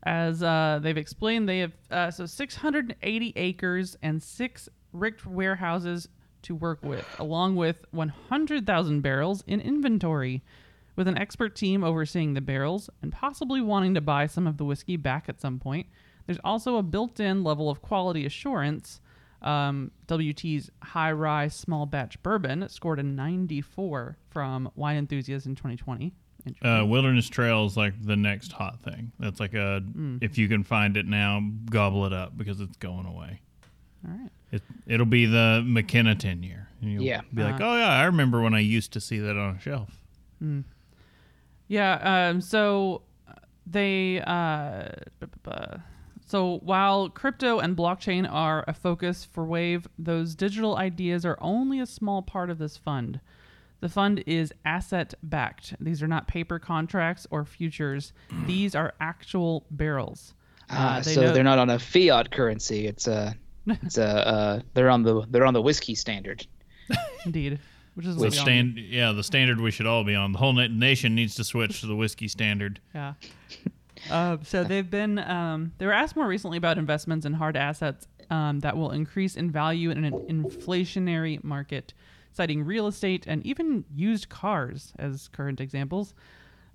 As 0.03 0.41
uh, 0.41 0.79
they've 0.81 0.97
explained, 0.97 1.47
they 1.47 1.59
have 1.59 1.73
uh, 1.91 2.11
so 2.11 2.25
680 2.25 3.33
acres 3.35 3.95
and 4.01 4.21
six 4.21 4.67
rigged 4.91 5.25
warehouses 5.25 6.09
to 6.41 6.55
work 6.55 6.83
with, 6.83 7.05
along 7.19 7.55
with 7.55 7.85
100,000 7.91 9.01
barrels 9.01 9.43
in 9.47 9.61
inventory. 9.61 10.43
With 10.95 11.07
an 11.07 11.17
expert 11.17 11.55
team 11.55 11.83
overseeing 11.83 12.33
the 12.35 12.41
barrels 12.41 12.89
and 13.01 13.11
possibly 13.11 13.61
wanting 13.61 13.93
to 13.95 14.01
buy 14.01 14.27
some 14.27 14.45
of 14.45 14.57
the 14.57 14.65
whiskey 14.65 14.95
back 14.95 15.27
at 15.27 15.41
some 15.41 15.59
point, 15.59 15.87
there's 16.27 16.39
also 16.43 16.77
a 16.77 16.83
built 16.83 17.19
in 17.19 17.43
level 17.43 17.69
of 17.69 17.81
quality 17.81 18.25
assurance. 18.25 19.01
Um, 19.41 19.91
WT's 20.07 20.69
High 20.83 21.11
Rye 21.11 21.47
Small 21.49 21.85
Batch 21.85 22.21
Bourbon 22.23 22.69
scored 22.69 22.99
a 22.99 23.03
94 23.03 24.17
from 24.29 24.71
Wine 24.75 24.97
Enthusiast 24.97 25.45
in 25.47 25.55
2020. 25.55 26.13
Uh, 26.61 26.85
Wilderness 26.85 27.27
Trail 27.29 27.65
is 27.65 27.75
like 27.75 27.93
the 28.05 28.15
next 28.15 28.51
hot 28.51 28.81
thing. 28.83 29.11
That's 29.19 29.39
like 29.39 29.53
a 29.53 29.79
Hmm. 29.79 30.17
if 30.21 30.37
you 30.37 30.47
can 30.47 30.63
find 30.63 30.95
it 30.97 31.07
now, 31.07 31.41
gobble 31.69 32.05
it 32.05 32.13
up 32.13 32.37
because 32.37 32.59
it's 32.61 32.77
going 32.77 33.05
away. 33.05 33.41
All 34.05 34.11
right. 34.13 34.29
It 34.51 34.61
it'll 34.85 35.05
be 35.05 35.25
the 35.25 35.63
McKenna 35.65 36.15
ten 36.15 36.43
year. 36.43 36.67
And 36.81 36.91
you'll 36.91 37.03
Yeah. 37.03 37.21
be 37.33 37.43
like, 37.43 37.59
Uh, 37.61 37.65
oh 37.65 37.77
yeah, 37.77 37.89
I 37.89 38.03
remember 38.03 38.41
when 38.41 38.53
I 38.53 38.59
used 38.59 38.91
to 38.93 38.99
see 39.01 39.19
that 39.19 39.37
on 39.37 39.55
a 39.55 39.59
shelf. 39.59 39.99
Yeah. 41.67 42.29
Um, 42.29 42.41
so 42.41 43.01
uh, 43.27 43.33
they. 43.65 44.21
Uh, 44.21 44.89
so 46.25 46.59
while 46.63 47.09
crypto 47.09 47.59
and 47.59 47.75
blockchain 47.77 48.27
are 48.31 48.63
a 48.67 48.73
focus 48.73 49.25
for 49.25 49.45
Wave, 49.45 49.87
those 49.99 50.35
digital 50.35 50.77
ideas 50.77 51.25
are 51.25 51.37
only 51.41 51.79
a 51.79 51.85
small 51.85 52.21
part 52.21 52.49
of 52.49 52.57
this 52.57 52.77
fund. 52.77 53.19
The 53.81 53.89
fund 53.89 54.23
is 54.25 54.53
asset 54.65 55.13
backed. 55.23 55.75
These 55.79 56.01
are 56.01 56.07
not 56.07 56.27
paper 56.27 56.57
contracts 56.57 57.27
or 57.29 57.43
futures. 57.45 58.13
These 58.47 58.73
are 58.75 58.93
actual 59.01 59.65
barrels. 59.69 60.33
Ah, 60.69 60.95
Uh, 60.97 61.01
they 61.01 61.13
so 61.13 61.21
know- 61.21 61.33
they're 61.33 61.43
not 61.43 61.59
on 61.59 61.69
a 61.69 61.77
fiat 61.77 62.31
currency. 62.31 62.87
It's 62.87 63.07
a 63.07 63.35
it's 63.67 63.97
a 63.97 64.27
uh, 64.27 64.59
they're 64.73 64.89
on 64.89 65.03
the 65.03 65.25
they're 65.29 65.45
on 65.45 65.53
the 65.53 65.61
whiskey 65.61 65.95
standard. 65.95 66.47
Indeed. 67.25 67.59
Which 67.95 68.05
is 68.05 68.15
The 68.15 68.21
what 68.21 68.31
we 68.31 68.37
all 68.37 68.45
stand, 68.45 68.77
yeah, 68.77 69.11
the 69.11 69.23
standard 69.23 69.59
we 69.59 69.71
should 69.71 69.85
all 69.85 70.03
be 70.03 70.15
on. 70.15 70.31
The 70.31 70.39
whole 70.39 70.53
na- 70.53 70.67
nation 70.67 71.15
needs 71.15 71.35
to 71.35 71.43
switch 71.43 71.81
to 71.81 71.87
the 71.87 71.95
whiskey 71.95 72.27
standard. 72.27 72.79
Yeah. 72.95 73.13
Uh, 74.11 74.37
so 74.43 74.63
they've 74.65 74.89
been 74.89 75.17
um, 75.19 75.71
they 75.77 75.85
were 75.85 75.93
asked 75.93 76.15
more 76.17 76.27
recently 76.27 76.57
about 76.57 76.77
investments 76.77 77.25
in 77.25 77.31
hard 77.31 77.55
assets 77.55 78.05
um, 78.29 78.59
that 78.59 78.75
will 78.75 78.91
increase 78.91 79.37
in 79.37 79.49
value 79.49 79.91
in 79.91 80.03
an 80.03 80.13
inflationary 80.27 81.41
market, 81.41 81.93
citing 82.33 82.65
real 82.65 82.87
estate 82.87 83.25
and 83.27 83.45
even 83.45 83.85
used 83.93 84.27
cars 84.27 84.91
as 84.99 85.29
current 85.29 85.61
examples. 85.61 86.13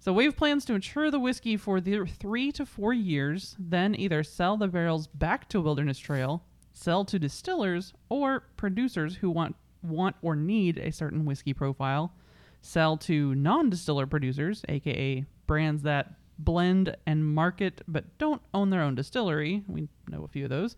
So 0.00 0.12
Wave 0.12 0.36
plans 0.36 0.64
to 0.66 0.72
mature 0.72 1.10
the 1.10 1.18
whiskey 1.18 1.56
for 1.56 1.80
the 1.80 2.06
three 2.06 2.52
to 2.52 2.64
four 2.64 2.92
years, 2.94 3.56
then 3.58 3.94
either 3.98 4.22
sell 4.22 4.56
the 4.56 4.68
barrels 4.68 5.08
back 5.08 5.48
to 5.50 5.60
Wilderness 5.60 5.98
Trail, 5.98 6.44
sell 6.72 7.04
to 7.04 7.18
distillers 7.18 7.92
or 8.08 8.44
producers 8.56 9.16
who 9.16 9.28
want 9.28 9.56
want 9.82 10.16
or 10.22 10.34
need 10.36 10.78
a 10.78 10.90
certain 10.92 11.24
whiskey 11.24 11.52
profile, 11.54 12.12
sell 12.60 12.96
to 12.98 13.34
non-distiller 13.34 14.06
producers, 14.06 14.64
aka 14.68 15.24
brands 15.46 15.82
that 15.82 16.14
blend 16.38 16.96
and 17.06 17.24
market 17.26 17.82
but 17.88 18.04
don't 18.18 18.42
own 18.54 18.70
their 18.70 18.82
own 18.82 18.94
distillery. 18.94 19.62
We 19.66 19.88
know 20.08 20.24
a 20.24 20.28
few 20.28 20.44
of 20.44 20.50
those. 20.50 20.76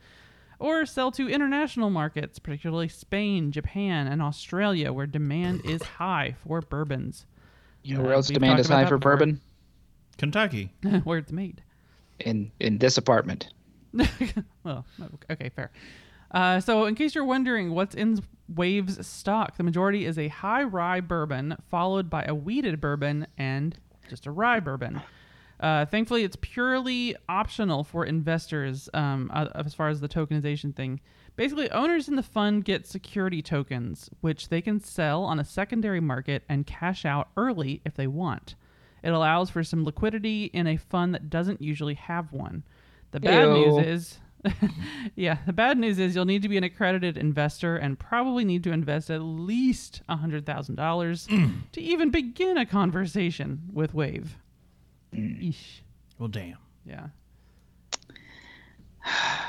Or 0.59 0.85
sell 0.85 1.11
to 1.13 1.29
international 1.29 1.89
markets, 1.89 2.39
particularly 2.39 2.89
Spain, 2.89 3.51
Japan, 3.51 4.07
and 4.07 4.21
Australia, 4.21 4.93
where 4.93 5.07
demand 5.07 5.63
is 5.65 5.83
high 5.83 6.37
for 6.47 6.61
bourbons. 6.61 7.25
You 7.83 7.95
know 7.95 8.01
Uh, 8.01 8.05
where 8.05 8.13
else 8.15 8.29
we've 8.29 8.35
demand 8.35 8.61
is 8.61 8.69
high 8.69 8.85
for 8.85 8.99
before. 8.99 9.13
bourbon? 9.17 9.41
Kentucky. 10.19 10.73
where 11.05 11.17
it's 11.19 11.33
made. 11.33 11.63
In 12.19 12.53
in 12.61 12.77
this 12.77 12.99
apartment. 12.99 13.49
well, 14.65 14.85
okay, 15.31 15.49
fair. 15.49 15.71
Uh, 16.31 16.61
so, 16.61 16.85
in 16.85 16.95
case 16.95 17.15
you're 17.15 17.25
wondering 17.25 17.73
what's 17.73 17.95
in 17.95 18.21
Wave's 18.49 19.07
stock, 19.07 19.57
the 19.57 19.63
majority 19.63 20.07
is 20.07 20.19
a 20.19 20.29
high 20.29 20.63
rye 20.63 21.01
bourbon, 21.01 21.57
followed 21.69 22.09
by 22.09 22.25
a 22.25 22.35
wheated 22.35 22.81
bourbon 22.81 23.27
and 23.39 23.79
just 24.09 24.27
a 24.27 24.31
rye 24.31 24.61
bourbon. 24.61 25.01
Uh, 25.61 25.85
thankfully, 25.85 26.25
it's 26.25 26.37
purely 26.41 27.15
optional 27.29 27.85
for 27.85 28.07
investors 28.07 28.89
um, 28.95 29.31
uh, 29.35 29.47
as 29.55 29.75
far 29.75 29.89
as 29.89 30.01
the 30.01 30.09
tokenization 30.09 30.75
thing. 30.75 31.01
Basically, 31.37 31.71
owners 31.71 32.09
in 32.09 32.17
the 32.17 32.23
fund 32.23 32.65
get 32.65 32.87
security 32.87 33.43
tokens, 33.43 34.09
which 34.21 34.49
they 34.49 34.63
can 34.63 34.81
sell 34.81 35.25
on 35.25 35.39
a 35.39 35.45
secondary 35.45 36.01
market 36.01 36.45
and 36.49 36.67
cash 36.67 37.05
out 37.05 37.29
early 37.37 37.83
if 37.85 37.95
they 37.95 38.07
want. 38.07 38.55
It 39.03 39.11
allows 39.11 39.51
for 39.51 39.63
some 39.63 39.85
liquidity 39.85 40.45
in 40.47 40.67
a 40.67 40.77
fund 40.77 41.15
that 41.15 41.31
doesn't 41.31 41.63
usually 41.63 41.95
have 41.95 42.33
one. 42.33 42.65
The 43.13 43.21
bad 43.21 43.49
Ew. 43.49 43.53
news 43.53 43.87
is, 43.87 44.19
yeah, 45.17 45.39
the 45.47 45.53
bad 45.53 45.79
news 45.79 45.99
is 45.99 46.15
you'll 46.15 46.25
need 46.25 46.43
to 46.43 46.49
be 46.49 46.57
an 46.57 46.65
accredited 46.65 47.17
investor 47.19 47.77
and 47.77 47.99
probably 47.99 48.45
need 48.45 48.65
to 48.65 48.73
invest 48.73 49.11
at 49.11 49.21
least 49.21 50.03
$100,000 50.09 50.45
mm. 50.45 51.53
to 51.73 51.81
even 51.81 52.11
begin 52.11 52.57
a 52.57 52.65
conversation 52.65 53.61
with 53.73 53.93
Wave. 53.95 54.37
Mm. 55.15 55.49
Eesh. 55.49 55.81
Well, 56.19 56.29
damn. 56.29 56.59
Yeah. 56.87 57.09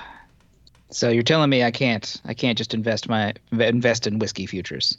So 0.93 1.07
you're 1.07 1.23
telling 1.23 1.49
me 1.49 1.63
I 1.63 1.71
can't 1.71 2.21
I 2.25 2.33
can't 2.33 2.57
just 2.57 2.73
invest 2.73 3.07
my 3.07 3.33
invest 3.53 4.07
in 4.07 4.19
whiskey 4.19 4.45
futures. 4.45 4.97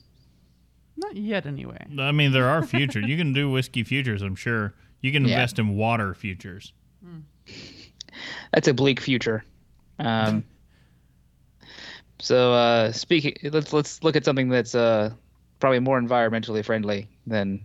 Not 0.97 1.17
yet, 1.17 1.45
anyway. 1.45 1.85
I 1.99 2.13
mean, 2.13 2.33
there 2.33 2.49
are 2.49 2.63
futures. 2.63 3.05
you 3.07 3.19
can 3.19 3.35
do 3.35 3.51
whiskey 3.51 3.83
futures, 3.85 4.23
I'm 4.23 4.35
sure. 4.35 4.73
You 5.03 5.13
can 5.13 5.27
Yeah. 5.27 5.35
invest 5.35 5.59
in 5.59 5.77
water 5.77 6.15
futures. 6.15 6.73
Hmm. 7.05 7.19
That's 8.55 8.69
a 8.69 8.75
bleak 8.75 9.01
future. 9.01 9.45
Um, 10.07 10.45
so 12.19 12.53
uh, 12.53 12.93
speaking, 12.93 13.35
let's 13.45 13.73
let's 13.73 14.03
look 14.05 14.17
at 14.17 14.25
something 14.25 14.49
that's 14.49 14.75
uh, 14.75 15.11
probably 15.59 15.81
more 15.81 16.01
environmentally 16.01 16.65
friendly 16.65 17.09
than 17.27 17.65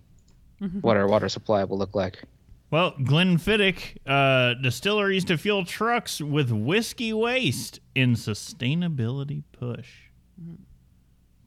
what 0.81 0.97
our 0.97 1.07
water 1.07 1.29
supply 1.29 1.63
will 1.63 1.77
look 1.77 1.95
like. 1.95 2.23
Well, 2.71 2.93
Glenfiddich 2.99 3.97
uh, 4.05 4.55
distilleries 4.61 5.23
to 5.25 5.37
fuel 5.37 5.63
trucks 5.63 6.19
with 6.19 6.51
whiskey 6.51 7.13
waste 7.13 7.79
in 7.95 8.13
sustainability 8.13 9.43
push. 9.51 9.89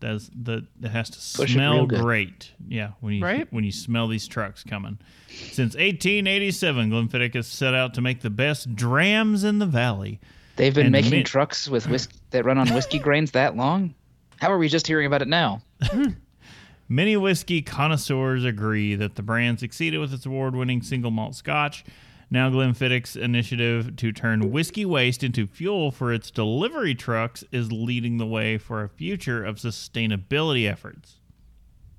Does 0.00 0.31
the 0.35 0.66
it 0.83 0.88
has 0.88 1.11
to 1.11 1.18
Push 1.42 1.53
smell 1.53 1.87
great? 1.87 2.53
Yeah, 2.66 2.92
when 3.00 3.14
you 3.14 3.22
Right? 3.22 3.46
when 3.53 3.64
you 3.64 3.72
smell 3.72 4.09
these 4.09 4.26
trucks 4.26 4.64
coming. 4.64 4.98
Since 5.29 5.74
1887, 5.74 6.90
Glenfiddich 6.90 7.35
has 7.35 7.46
set 7.48 7.74
out 7.74 7.92
to 7.94 8.00
make 8.00 8.22
the 8.22 8.31
best 8.31 8.74
drams 8.74 9.44
in 9.44 9.59
the 9.59 9.66
valley. 9.66 10.18
They've 10.60 10.74
been 10.74 10.92
making 10.92 11.10
mint. 11.10 11.26
trucks 11.26 11.68
with 11.68 11.88
whisk 11.88 12.12
that 12.32 12.44
run 12.44 12.58
on 12.58 12.68
whiskey 12.74 12.98
grains 12.98 13.30
that 13.30 13.56
long. 13.56 13.94
How 14.36 14.52
are 14.52 14.58
we 14.58 14.68
just 14.68 14.86
hearing 14.86 15.06
about 15.06 15.22
it 15.22 15.28
now? 15.28 15.62
Many 16.88 17.16
whiskey 17.16 17.62
connoisseurs 17.62 18.44
agree 18.44 18.94
that 18.94 19.14
the 19.14 19.22
brand 19.22 19.58
succeeded 19.58 20.00
with 20.00 20.12
its 20.12 20.26
award 20.26 20.54
winning 20.54 20.82
single 20.82 21.10
malt 21.10 21.34
scotch. 21.34 21.82
Now, 22.30 22.50
Glenfiddich's 22.50 23.16
initiative 23.16 23.96
to 23.96 24.12
turn 24.12 24.50
whiskey 24.50 24.84
waste 24.84 25.24
into 25.24 25.46
fuel 25.46 25.90
for 25.90 26.12
its 26.12 26.30
delivery 26.30 26.94
trucks 26.94 27.42
is 27.50 27.72
leading 27.72 28.18
the 28.18 28.26
way 28.26 28.58
for 28.58 28.82
a 28.82 28.88
future 28.88 29.42
of 29.42 29.56
sustainability 29.56 30.70
efforts. 30.70 31.16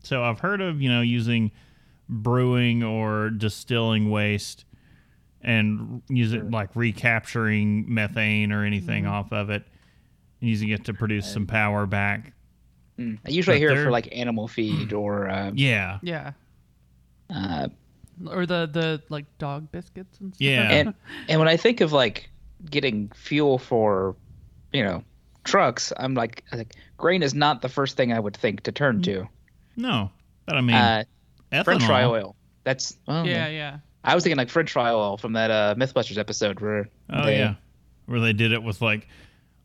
So, 0.03 0.23
I've 0.23 0.41
heard 0.41 0.61
of, 0.61 0.79
you 0.81 0.89
know, 0.89 1.01
using 1.01 1.49
brewing 2.07 2.83
or 2.83 3.31
distilling 3.31 4.11
waste 4.11 4.65
and 5.43 6.01
use 6.09 6.33
it 6.33 6.49
like 6.51 6.69
recapturing 6.75 7.85
methane 7.93 8.51
or 8.51 8.63
anything 8.63 9.05
off 9.07 9.31
of 9.31 9.49
it 9.49 9.63
and 10.39 10.49
using 10.49 10.69
it 10.69 10.85
to 10.85 10.93
produce 10.93 11.31
some 11.31 11.47
power 11.47 11.85
back. 11.85 12.33
I 12.99 13.17
usually 13.27 13.55
But 13.55 13.59
hear 13.59 13.71
it 13.71 13.75
they're- 13.75 13.83
for 13.85 13.91
like 13.91 14.09
animal 14.11 14.47
feed 14.47 14.93
or 14.93 15.29
uh, 15.29 15.51
Yeah. 15.55 15.99
Yeah. 16.03 16.31
uh, 17.29 17.69
Or 18.27 18.45
the, 18.45 18.69
the 18.71 19.01
like 19.09 19.25
dog 19.39 19.71
biscuits 19.71 20.19
and 20.19 20.33
stuff. 20.35 20.41
Yeah. 20.41 20.69
and 20.71 20.93
and 21.27 21.39
when 21.39 21.47
I 21.47 21.57
think 21.57 21.81
of 21.81 21.91
like 21.91 22.29
getting 22.69 23.09
fuel 23.15 23.57
for, 23.57 24.15
you 24.71 24.83
know, 24.83 25.03
trucks, 25.43 25.91
I'm 25.97 26.13
like, 26.13 26.43
like 26.53 26.75
grain 26.97 27.23
is 27.23 27.33
not 27.33 27.63
the 27.63 27.69
first 27.69 27.97
thing 27.97 28.13
I 28.13 28.19
would 28.19 28.37
think 28.37 28.61
to 28.63 28.71
turn 28.71 29.01
to. 29.03 29.27
No. 29.75 30.11
But 30.45 30.57
I 30.57 30.61
mean, 30.61 30.75
Uh, 30.75 31.03
ethanol. 31.51 31.63
French 31.65 31.83
fry 31.85 32.03
oil. 32.03 32.35
That's 32.63 32.95
well, 33.07 33.25
Yeah, 33.25 33.47
yeah. 33.47 33.79
I 34.03 34.15
was 34.15 34.23
thinking 34.23 34.37
like 34.37 34.49
French 34.49 34.71
fry 34.71 34.91
oil 34.91 35.17
from 35.17 35.33
that 35.33 35.51
uh, 35.51 35.75
MythBusters 35.77 36.17
episode 36.17 36.59
where 36.59 36.89
Oh 37.09 37.25
they, 37.25 37.37
yeah, 37.37 37.55
where 38.07 38.19
they 38.19 38.33
did 38.33 38.51
it 38.51 38.63
with 38.63 38.81
like 38.81 39.07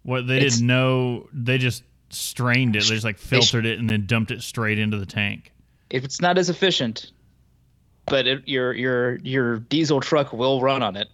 what 0.02 0.26
they 0.26 0.40
didn't 0.40 0.66
know. 0.66 1.28
They 1.32 1.58
just 1.58 1.82
strained 2.10 2.76
it. 2.76 2.80
They 2.84 2.90
just 2.94 3.04
like 3.04 3.18
filtered 3.18 3.66
it 3.66 3.78
and 3.78 3.88
then 3.88 4.06
dumped 4.06 4.30
it 4.30 4.42
straight 4.42 4.78
into 4.78 4.98
the 4.98 5.06
tank. 5.06 5.52
if 5.90 6.04
it's 6.04 6.20
not 6.20 6.36
as 6.38 6.50
efficient, 6.50 7.12
but 8.06 8.26
it, 8.26 8.46
your 8.48 8.72
your 8.74 9.16
your 9.18 9.58
diesel 9.58 10.00
truck 10.00 10.32
will 10.32 10.60
run 10.60 10.82
on 10.82 10.96
it 10.96 11.08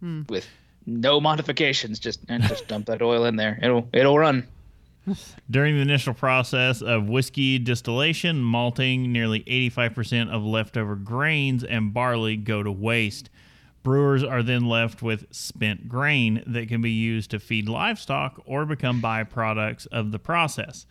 Hmm. 0.00 0.22
with 0.28 0.46
no 0.86 1.20
modifications. 1.20 1.98
Just 1.98 2.20
and 2.28 2.42
just 2.44 2.66
dump 2.68 2.86
that 2.86 3.02
oil 3.02 3.24
in 3.26 3.36
there. 3.36 3.58
It'll 3.62 3.88
it'll 3.92 4.18
run. 4.18 4.46
During 5.50 5.76
the 5.76 5.82
initial 5.82 6.14
process 6.14 6.82
of 6.82 7.08
whiskey 7.08 7.58
distillation, 7.58 8.40
malting, 8.40 9.12
nearly 9.12 9.40
85% 9.44 10.30
of 10.30 10.44
leftover 10.44 10.96
grains 10.96 11.64
and 11.64 11.92
barley 11.92 12.36
go 12.36 12.62
to 12.62 12.72
waste. 12.72 13.30
Brewers 13.82 14.22
are 14.22 14.42
then 14.42 14.66
left 14.66 15.02
with 15.02 15.26
spent 15.30 15.88
grain 15.88 16.42
that 16.46 16.68
can 16.68 16.82
be 16.82 16.90
used 16.90 17.30
to 17.30 17.38
feed 17.38 17.68
livestock 17.68 18.42
or 18.44 18.66
become 18.66 19.00
byproducts 19.00 19.86
of 19.86 20.12
the 20.12 20.18
process. 20.18 20.86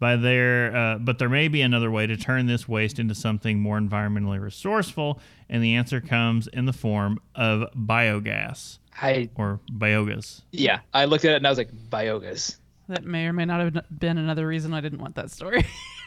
By 0.00 0.16
there, 0.16 0.74
uh, 0.74 0.98
but 0.98 1.20
there 1.20 1.28
may 1.28 1.46
be 1.46 1.62
another 1.62 1.88
way 1.88 2.08
to 2.08 2.16
turn 2.16 2.46
this 2.46 2.66
waste 2.66 2.98
into 2.98 3.14
something 3.14 3.60
more 3.60 3.78
environmentally 3.78 4.40
resourceful, 4.40 5.20
and 5.48 5.62
the 5.62 5.76
answer 5.76 6.00
comes 6.00 6.48
in 6.48 6.64
the 6.64 6.72
form 6.72 7.20
of 7.36 7.68
biogas 7.76 8.78
I 9.00 9.30
or 9.36 9.60
biogas. 9.70 10.42
yeah. 10.50 10.80
I 10.92 11.04
looked 11.04 11.24
at 11.24 11.32
it 11.32 11.36
and 11.36 11.46
I 11.46 11.50
was 11.50 11.58
like 11.58 11.72
biogas. 11.72 12.56
That 12.92 13.04
may 13.04 13.26
or 13.26 13.32
may 13.32 13.46
not 13.46 13.60
have 13.60 13.98
been 13.98 14.18
another 14.18 14.46
reason 14.46 14.74
I 14.74 14.82
didn't 14.82 15.00
want 15.00 15.14
that 15.14 15.30
story. 15.30 15.66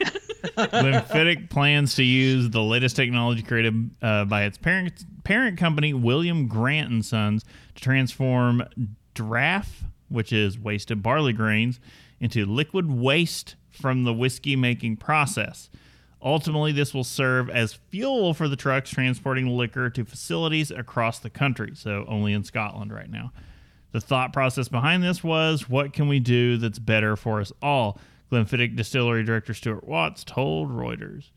Glenfiddich 0.56 1.50
plans 1.50 1.96
to 1.96 2.04
use 2.04 2.50
the 2.50 2.62
latest 2.62 2.94
technology 2.94 3.42
created 3.42 3.90
uh, 4.00 4.24
by 4.24 4.44
its 4.44 4.56
parent 4.56 5.04
parent 5.24 5.58
company, 5.58 5.92
William 5.92 6.46
Grant 6.46 6.90
and 6.90 7.04
Sons, 7.04 7.44
to 7.74 7.82
transform 7.82 8.62
draff, 9.14 9.82
which 10.08 10.32
is 10.32 10.58
wasted 10.58 11.02
barley 11.02 11.32
grains, 11.32 11.80
into 12.20 12.46
liquid 12.46 12.90
waste 12.90 13.56
from 13.68 14.04
the 14.04 14.12
whiskey 14.14 14.54
making 14.54 14.96
process. 14.96 15.68
Ultimately, 16.22 16.70
this 16.70 16.94
will 16.94 17.04
serve 17.04 17.50
as 17.50 17.74
fuel 17.90 18.32
for 18.32 18.48
the 18.48 18.56
trucks 18.56 18.90
transporting 18.90 19.48
liquor 19.48 19.90
to 19.90 20.04
facilities 20.04 20.70
across 20.70 21.18
the 21.18 21.30
country, 21.30 21.72
so 21.74 22.04
only 22.08 22.32
in 22.32 22.44
Scotland 22.44 22.92
right 22.92 23.10
now. 23.10 23.32
The 23.96 24.02
thought 24.02 24.34
process 24.34 24.68
behind 24.68 25.02
this 25.02 25.24
was 25.24 25.70
what 25.70 25.94
can 25.94 26.06
we 26.06 26.20
do 26.20 26.58
that's 26.58 26.78
better 26.78 27.16
for 27.16 27.40
us 27.40 27.50
all? 27.62 27.98
Glenfiddich 28.30 28.76
Distillery 28.76 29.24
Director 29.24 29.54
Stuart 29.54 29.88
Watts 29.88 30.22
told 30.22 30.70
Reuters. 30.70 31.30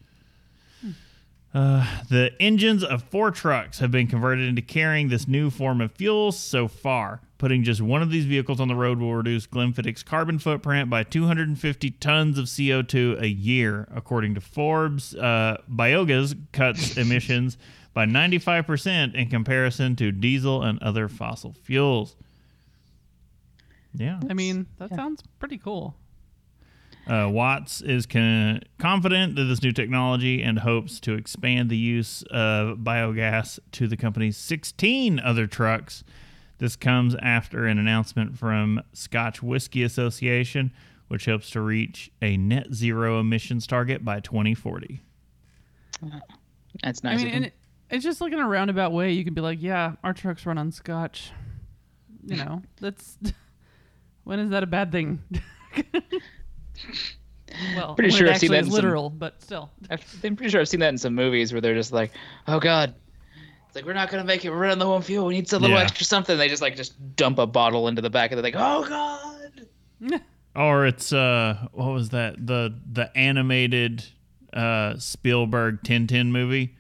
Uh, 1.54 2.02
the 2.10 2.34
engines 2.42 2.84
of 2.84 3.02
four 3.04 3.32
trucks 3.32 3.80
have 3.80 3.92
been 3.92 4.08
converted 4.08 4.46
into 4.46 4.62
carrying 4.62 5.08
this 5.08 5.26
new 5.26 5.50
form 5.50 5.80
of 5.80 5.94
fuel 5.94 6.34
so 6.34 6.68
far. 6.68 7.22
Putting 7.38 7.64
just 7.64 7.80
one 7.80 8.02
of 8.02 8.12
these 8.12 8.26
vehicles 8.26 8.60
on 8.60 8.68
the 8.68 8.76
road 8.76 9.00
will 9.00 9.16
reduce 9.16 9.48
Glenfiddich's 9.48 10.04
carbon 10.04 10.38
footprint 10.38 10.90
by 10.90 11.04
250 11.04 11.92
tons 11.92 12.38
of 12.38 12.48
CO2 12.48 13.22
a 13.22 13.30
year, 13.30 13.88
according 13.96 14.36
to 14.36 14.42
Forbes. 14.42 15.16
Uh, 15.16 15.62
Biogas 15.72 16.38
cuts 16.52 16.98
emissions 16.98 17.58
by 17.94 18.06
95% 18.06 19.16
in 19.16 19.30
comparison 19.30 19.96
to 19.96 20.12
diesel 20.12 20.62
and 20.62 20.78
other 20.84 21.08
fossil 21.08 21.54
fuels. 21.64 22.18
Yeah. 24.00 24.20
I 24.30 24.34
mean, 24.34 24.66
that 24.78 24.96
sounds 24.96 25.22
pretty 25.40 25.58
cool. 25.58 25.96
Uh, 27.06 27.28
Watts 27.30 27.82
is 27.82 28.06
con- 28.06 28.62
confident 28.78 29.36
that 29.36 29.44
this 29.44 29.62
new 29.62 29.72
technology 29.72 30.42
and 30.42 30.60
hopes 30.60 31.00
to 31.02 31.14
expand 31.14 31.70
the 31.70 31.78
use 31.78 32.24
of 32.32 32.78
biogas 32.78 33.60
to 33.74 33.88
the 33.88 33.98
company's 33.98 34.38
16 34.38 35.20
other 35.20 35.48
trucks. 35.48 36.04
This 36.60 36.76
comes 36.76 37.16
after 37.22 37.66
an 37.66 37.78
announcement 37.78 38.38
from 38.38 38.82
Scotch 38.94 39.44
Whisky 39.44 39.84
Association, 39.84 40.72
which 41.10 41.26
hopes 41.26 41.50
to 41.52 41.62
reach 41.62 42.10
a 42.22 42.38
net 42.38 42.74
zero 42.74 43.20
emissions 43.20 43.68
target 43.68 44.06
by 44.06 44.20
2040. 44.22 45.02
That's 46.84 47.04
nice. 47.04 47.14
I 47.14 47.16
nice. 47.16 47.18
mean, 47.24 47.28
of 47.28 47.34
and 47.36 47.46
it, 47.46 47.54
it's 47.90 48.04
just 48.04 48.22
like 48.22 48.32
in 48.32 48.40
a 48.40 48.48
roundabout 48.48 48.94
way. 48.94 49.12
You 49.12 49.24
could 49.26 49.36
be 49.36 49.42
like, 49.42 49.62
yeah, 49.62 49.94
our 50.04 50.14
trucks 50.14 50.46
run 50.46 50.58
on 50.58 50.72
scotch. 50.72 51.32
You 52.26 52.38
know, 52.38 52.62
that's 52.80 53.18
when 54.30 54.40
is 54.40 54.52
that 54.52 54.62
a 54.64 54.68
bad 54.68 54.92
thing? 54.92 55.20
well, 57.76 57.96
Pretty 57.96 58.12
sure 58.12 58.30
I've 58.30 58.38
seen 58.38 58.52
that 58.52 58.58
that 58.58 58.62
is 58.62 58.68
in 58.68 58.72
some- 58.72 58.76
literal, 58.76 59.10
but 59.10 59.42
still. 59.42 59.72
I've- 59.90 60.04
I'm 60.24 60.36
pretty 60.36 60.52
sure 60.52 60.62
I've 60.62 60.70
seen 60.70 60.80
that 60.82 60.90
in 60.90 60.98
some 60.98 61.16
movies 61.16 61.52
where 61.52 61.62
they're 61.62 61.74
just 61.76 61.92
like, 61.92 62.12
"Oh 62.48 62.60
God, 62.60 62.94
it's 63.68 63.76
like 63.76 63.86
we're 63.86 63.94
not 63.94 64.10
gonna 64.10 64.24
make 64.24 64.46
it. 64.46 64.50
We're 64.52 64.58
running 64.60 64.80
low 64.80 64.94
on 64.94 65.02
fuel. 65.02 65.26
We 65.26 65.34
need 65.34 65.48
some 65.50 65.62
little 65.62 65.78
Yeah. 65.78 65.84
extra 65.84 66.06
something." 66.06 66.38
They 66.38 66.48
just 66.48 66.62
like 66.62 66.76
just 66.76 67.16
dump 67.16 67.40
a 67.40 67.48
bottle 67.48 67.88
into 67.88 68.02
the 68.02 68.10
back, 68.10 68.32
and 68.32 68.38
they're 68.38 68.44
like, 68.44 68.56
"Oh 68.58 68.86
God." 68.88 70.22
Or 70.56 70.88
it's 70.88 71.14
uh, 71.14 71.68
what 71.74 71.92
was 71.94 72.10
that 72.10 72.46
the 72.46 72.74
the 72.92 73.16
animated 73.16 74.04
uh, 74.52 74.98
Spielberg 74.98 75.84
Tintin 75.84 76.32
movie 76.32 76.76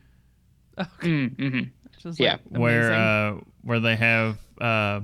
Mm, 0.78 1.36
hmm 1.36 1.60
Just 2.00 2.20
Yeah, 2.20 2.38
like, 2.50 2.60
where 2.62 2.92
uh, 2.94 3.38
where 3.62 3.80
they 3.80 3.96
have 3.96 4.38
uh, 4.60 5.02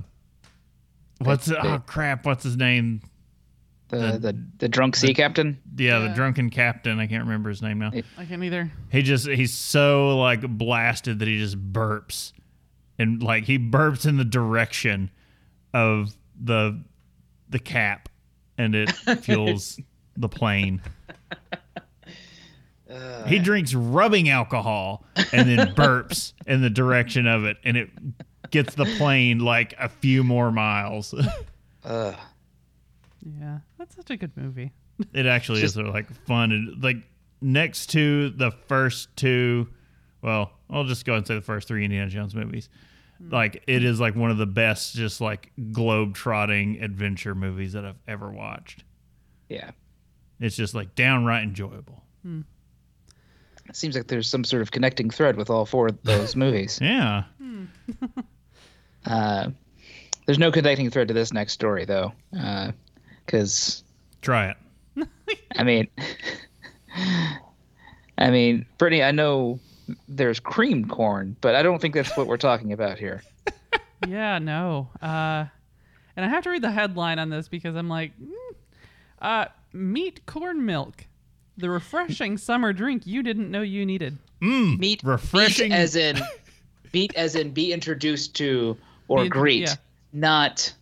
what's 1.20 1.46
They- 1.48 1.56
oh 1.58 1.80
crap 1.86 2.26
what's 2.26 2.44
his 2.44 2.58
name? 2.58 3.02
The, 3.90 4.18
the 4.20 4.46
the 4.58 4.68
drunk 4.68 4.96
sea 4.96 5.14
captain. 5.14 5.60
yeah, 5.78 6.00
the 6.00 6.10
drunken 6.10 6.50
captain. 6.50 7.00
I 7.00 7.06
can't 7.06 7.24
remember 7.24 7.50
his 7.50 7.62
name 7.62 7.78
now. 7.80 7.92
I 8.18 8.26
can't 8.26 8.44
either. 8.44 8.72
he 8.92 9.04
just 9.04 9.28
he's 9.28 9.54
so 9.54 10.18
like 10.18 10.42
blasted 10.42 11.20
that 11.20 11.28
he 11.28 11.38
just 11.38 11.58
burps. 11.72 12.34
And 12.98 13.22
like 13.22 13.44
he 13.44 13.60
burps 13.60 14.08
in 14.08 14.18
the 14.18 14.26
direction 14.26 15.12
of 15.74 16.16
the 16.42 16.82
the 17.50 17.60
cap 17.60 18.10
and 18.58 18.74
it 18.74 18.92
fuels 19.22 19.80
the 20.18 20.30
plane. 20.30 20.82
Uh, 22.88 23.24
he 23.26 23.40
drinks 23.40 23.74
rubbing 23.74 24.30
alcohol 24.30 25.04
and 25.34 25.50
then 25.50 25.74
burps 25.74 26.34
in 26.46 26.62
the 26.62 26.70
direction 26.70 27.26
of 27.26 27.44
it 27.44 27.58
and 27.64 27.76
it 27.76 27.90
gets 28.56 28.76
the 28.76 28.86
plane 28.98 29.40
like 29.40 29.74
a 29.78 29.90
few 29.90 30.24
more 30.24 30.50
miles 30.50 31.14
Ugh. 31.84 32.16
Yeah, 33.40 33.60
that's 33.78 33.96
such 33.96 34.10
a 34.12 34.18
good 34.18 34.36
movie. 34.36 34.72
It 35.14 35.26
actually 35.26 35.62
is 35.62 35.76
like 35.76 36.10
fun 36.26 36.54
and 36.54 36.82
like 36.82 36.96
next 37.42 37.88
to 37.88 38.30
the 38.30 38.52
first 38.52 39.14
two. 39.18 39.68
Well, 40.22 40.54
I'll 40.70 40.86
just 40.86 41.06
go 41.06 41.12
ahead 41.12 41.18
and 41.18 41.28
say 41.28 41.36
the 41.36 41.42
first 41.42 41.68
three 41.68 41.84
Indiana 41.84 42.10
Jones 42.10 42.34
movies. 42.34 42.70
Hmm. 43.18 43.30
Like 43.30 43.62
it 43.68 43.84
is 43.84 44.00
like 44.00 44.16
one 44.16 44.32
of 44.32 44.38
the 44.38 44.46
best, 44.46 44.96
just 44.96 45.20
like 45.20 45.52
globe 45.74 46.16
trotting 46.16 46.82
adventure 46.82 47.36
movies 47.36 47.74
that 47.74 47.84
I've 47.84 48.00
ever 48.08 48.32
watched. 48.32 48.86
Yeah. 49.50 49.72
It's 50.40 50.56
just 50.56 50.74
like 50.74 50.96
downright 50.96 51.44
enjoyable. 51.44 52.02
Hmm. 52.22 52.42
It 53.68 53.76
seems 53.76 53.98
like 53.98 54.08
there's 54.08 54.30
some 54.30 54.46
sort 54.46 54.62
of 54.62 54.72
connecting 54.72 55.10
thread 55.10 55.36
with 55.36 55.50
all 55.50 55.66
four 55.66 55.88
of 55.88 56.02
those 56.04 56.36
movies. 56.38 56.80
Yeah, 56.82 57.24
hmm. 57.38 57.66
Uh, 59.06 59.50
there's 60.26 60.40
no 60.40 60.52
connecting 60.52 60.90
thread 60.90 61.08
to 61.10 61.14
this 61.14 61.32
next 61.34 61.54
story 61.54 61.86
though, 61.86 62.12
because 63.26 63.84
try 64.22 64.50
it. 64.50 65.08
I 65.56 65.64
mean, 65.64 65.88
I 68.18 68.30
mean, 68.32 68.66
Brittany, 68.78 69.04
I 69.04 69.12
know 69.12 69.60
there's 70.08 70.40
creamed 70.40 70.90
corn, 70.90 71.36
but 71.42 71.56
I 71.56 71.62
don't 71.64 71.80
think 71.82 71.94
that's 71.94 72.16
what 72.18 72.28
we're 72.28 72.38
talking 72.38 72.74
about 72.74 72.98
here. 72.98 73.22
yeah, 74.08 74.40
no. 74.40 74.90
Uh, 75.02 75.46
and 76.16 76.26
I 76.26 76.30
have 76.30 76.44
to 76.44 76.50
read 76.50 76.62
the 76.62 76.72
headline 76.72 77.20
on 77.20 77.30
this 77.30 77.48
because 77.48 77.76
I'm 77.76 77.90
like, 77.90 78.14
mm, 78.20 78.32
uh, 79.22 79.46
meat 79.74 80.26
corn 80.26 80.66
milk, 80.66 81.06
the 81.58 81.70
refreshing 81.70 82.38
summer 82.40 82.74
drink 82.74 83.06
you 83.06 83.22
didn't 83.22 83.52
know 83.52 83.62
you 83.62 83.86
needed. 83.86 84.18
Mm, 84.42 84.80
Meet 84.80 85.02
refreshing. 85.04 85.70
meet 85.70 85.76
as 85.76 85.96
in 85.96 86.20
meet 86.94 87.14
as 87.16 87.36
in 87.36 87.52
be 87.52 87.72
introduced 87.74 88.36
to 88.36 88.78
or 89.08 89.24
Be- 89.24 89.30
greet, 89.30 89.62
yeah. 89.68 89.76
not 90.14 90.74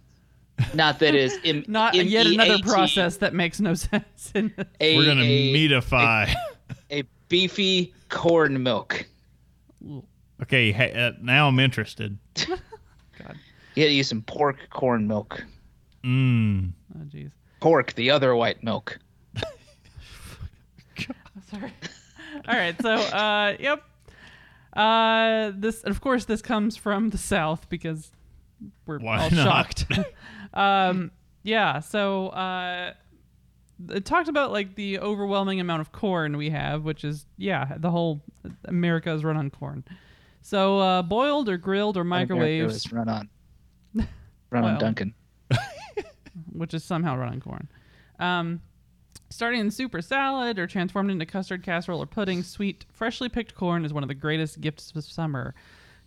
not 0.74 1.00
that 1.00 1.16
is 1.16 1.38
im, 1.44 1.64
Not 1.70 1.96
yet 1.96 2.26
another 2.28 2.60
process 2.60 3.18
that 3.18 3.34
makes 3.34 3.60
no 3.60 3.74
sense. 3.74 4.32
In. 4.36 4.54
A, 4.80 4.98
We're 4.98 5.06
gonna 5.06 5.22
a, 5.24 5.54
meatify. 5.54 6.34
a 6.92 7.04
beefy 7.30 7.94
corn 8.10 8.62
milk. 8.64 9.06
okay, 10.42 10.72
hey, 10.72 10.92
uh, 10.94 11.12
now 11.22 11.48
I'm 11.48 11.60
interested. 11.60 12.18
God, 12.36 12.60
You 13.76 13.84
gotta 13.84 13.92
use 13.92 14.08
some 14.08 14.22
pork 14.22 14.58
corn 14.70 15.08
milk. 15.08 15.44
Mm. 16.04 16.72
oh 16.96 17.04
jeez. 17.06 17.32
Pork, 17.60 17.94
the 17.94 18.12
other 18.12 18.36
white 18.36 18.62
milk. 18.64 19.00
Sorry. 21.50 21.74
All 22.48 22.56
right. 22.56 22.76
So, 22.82 22.90
uh, 22.92 23.56
yep. 23.60 23.84
Uh, 24.76 25.52
this, 25.56 25.84
of 25.84 26.02
course, 26.02 26.26
this 26.26 26.42
comes 26.42 26.76
from 26.76 27.10
the 27.10 27.18
South 27.18 27.70
because 27.70 28.12
we're 28.86 29.00
Why 29.00 29.20
all 29.24 29.30
not? 29.30 29.44
shocked. 29.44 29.86
um, 30.54 31.12
yeah. 31.44 31.80
So, 31.80 32.30
uh, 32.30 32.94
it 33.90 34.06
talked 34.06 34.30
about 34.30 34.52
like 34.52 34.76
the 34.76 35.00
overwhelming 35.00 35.60
amount 35.60 35.82
of 35.82 35.92
corn 35.92 36.38
we 36.38 36.50
have, 36.50 36.84
which 36.84 37.04
is 37.04 37.26
yeah, 37.38 37.76
the 37.78 37.92
whole 37.92 38.22
America 38.66 39.12
is 39.12 39.24
run 39.24 39.38
on 39.38 39.50
corn. 39.50 39.84
So, 40.42 40.80
uh, 40.80 41.02
boiled 41.02 41.50
or 41.50 41.58
grilled 41.58 41.98
or 41.98 42.02
America 42.02 42.34
microwaves, 42.34 42.92
run 42.92 43.10
on. 43.10 43.30
Run 44.50 44.66
on 44.66 44.80
Dunkin'. 44.80 45.14
which 46.52 46.74
is 46.74 46.84
somehow 46.84 47.16
run 47.16 47.34
on 47.34 47.42
corn. 47.42 47.68
Um, 48.20 48.62
starting 49.34 49.60
in 49.60 49.72
super 49.72 50.02
salad 50.02 50.60
or 50.60 50.68
transformed 50.68 51.10
into 51.12 51.26
custard 51.26 51.64
casserole 51.64 52.02
or 52.02 52.06
pudding, 52.06 52.44
sweet, 52.44 52.86
freshly 52.92 53.30
picked 53.30 53.56
corn 53.56 53.84
is 53.86 53.92
one 53.94 54.04
of 54.04 54.08
the 54.10 54.14
greatest 54.16 54.62
gifts 54.62 54.92
of 54.96 55.04
summer, 55.04 55.54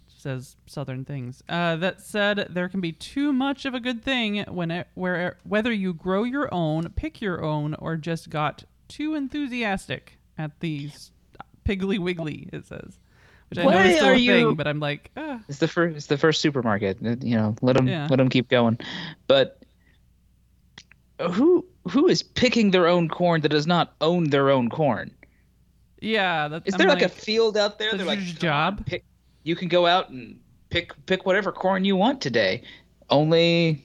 says 0.07 0.57
Southern 0.67 1.05
Things. 1.05 1.43
Uh, 1.49 1.77
that 1.77 2.01
said, 2.01 2.47
there 2.51 2.69
can 2.69 2.81
be 2.81 2.93
too 2.93 3.33
much 3.33 3.65
of 3.65 3.75
a 3.75 3.81
good 3.81 4.03
thing 4.03 4.45
when 4.49 4.71
it, 4.71 4.87
where 4.95 5.37
whether 5.45 5.73
you 5.73 5.93
grow 5.93 6.23
your 6.23 6.53
own, 6.55 6.89
pick 6.97 7.21
your 7.21 7.43
own, 7.45 7.75
or 7.75 7.97
just 7.97 8.31
got 8.31 8.65
too 8.89 9.15
enthusiastic 9.15 10.19
at 10.39 10.59
these 10.61 11.11
Piggly 11.65 11.99
Wiggly. 11.99 12.49
It 12.53 12.67
says, 12.67 12.99
which 13.51 13.59
I 13.59 13.65
know 13.65 13.79
is 13.81 13.97
still 13.97 14.09
are 14.09 14.13
a 14.13 14.17
you- 14.19 14.33
thing, 14.33 14.55
but 14.55 14.67
I'm 14.69 14.81
like, 14.81 15.11
ah, 15.17 15.41
It's 15.49 15.59
the 15.59 15.69
first. 15.69 15.97
It's 15.97 16.07
the 16.07 16.19
first 16.19 16.41
supermarket. 16.41 16.99
You 17.03 17.37
know, 17.37 17.57
let 17.61 17.77
them 17.77 17.89
Yeah. 17.89 18.07
let 18.09 18.17
them 18.17 18.29
keep 18.29 18.49
going. 18.49 18.79
But 19.27 19.61
who 21.33 21.65
who 21.91 22.09
is 22.09 22.23
picking 22.23 22.71
their 22.71 22.87
own 22.87 23.09
corn 23.09 23.41
that 23.43 23.49
does 23.51 23.67
not 23.67 23.95
own 24.01 24.31
their 24.31 24.51
own 24.51 24.69
corn? 24.71 25.11
yeah. 26.01 26.49
That's, 26.49 26.69
Is 26.69 26.75
there 26.75 26.89
like, 26.89 27.03
a 27.03 27.09
field 27.09 27.57
out 27.57 27.79
there? 27.79 27.91
That's 27.93 27.99
They're 27.99 28.07
like, 28.07 28.19
your 28.21 28.29
"Come 28.29 28.39
job." 28.77 28.87
pick. 28.87 29.05
You 29.45 29.57
can 29.57 29.69
go 29.69 29.87
out 29.87 30.11
and 30.11 30.39
pick 30.71 30.93
pick 31.07 31.25
whatever 31.27 31.53
corn 31.53 31.85
you 31.85 31.97
want 31.97 32.21
today. 32.21 32.63
Only, 33.09 33.85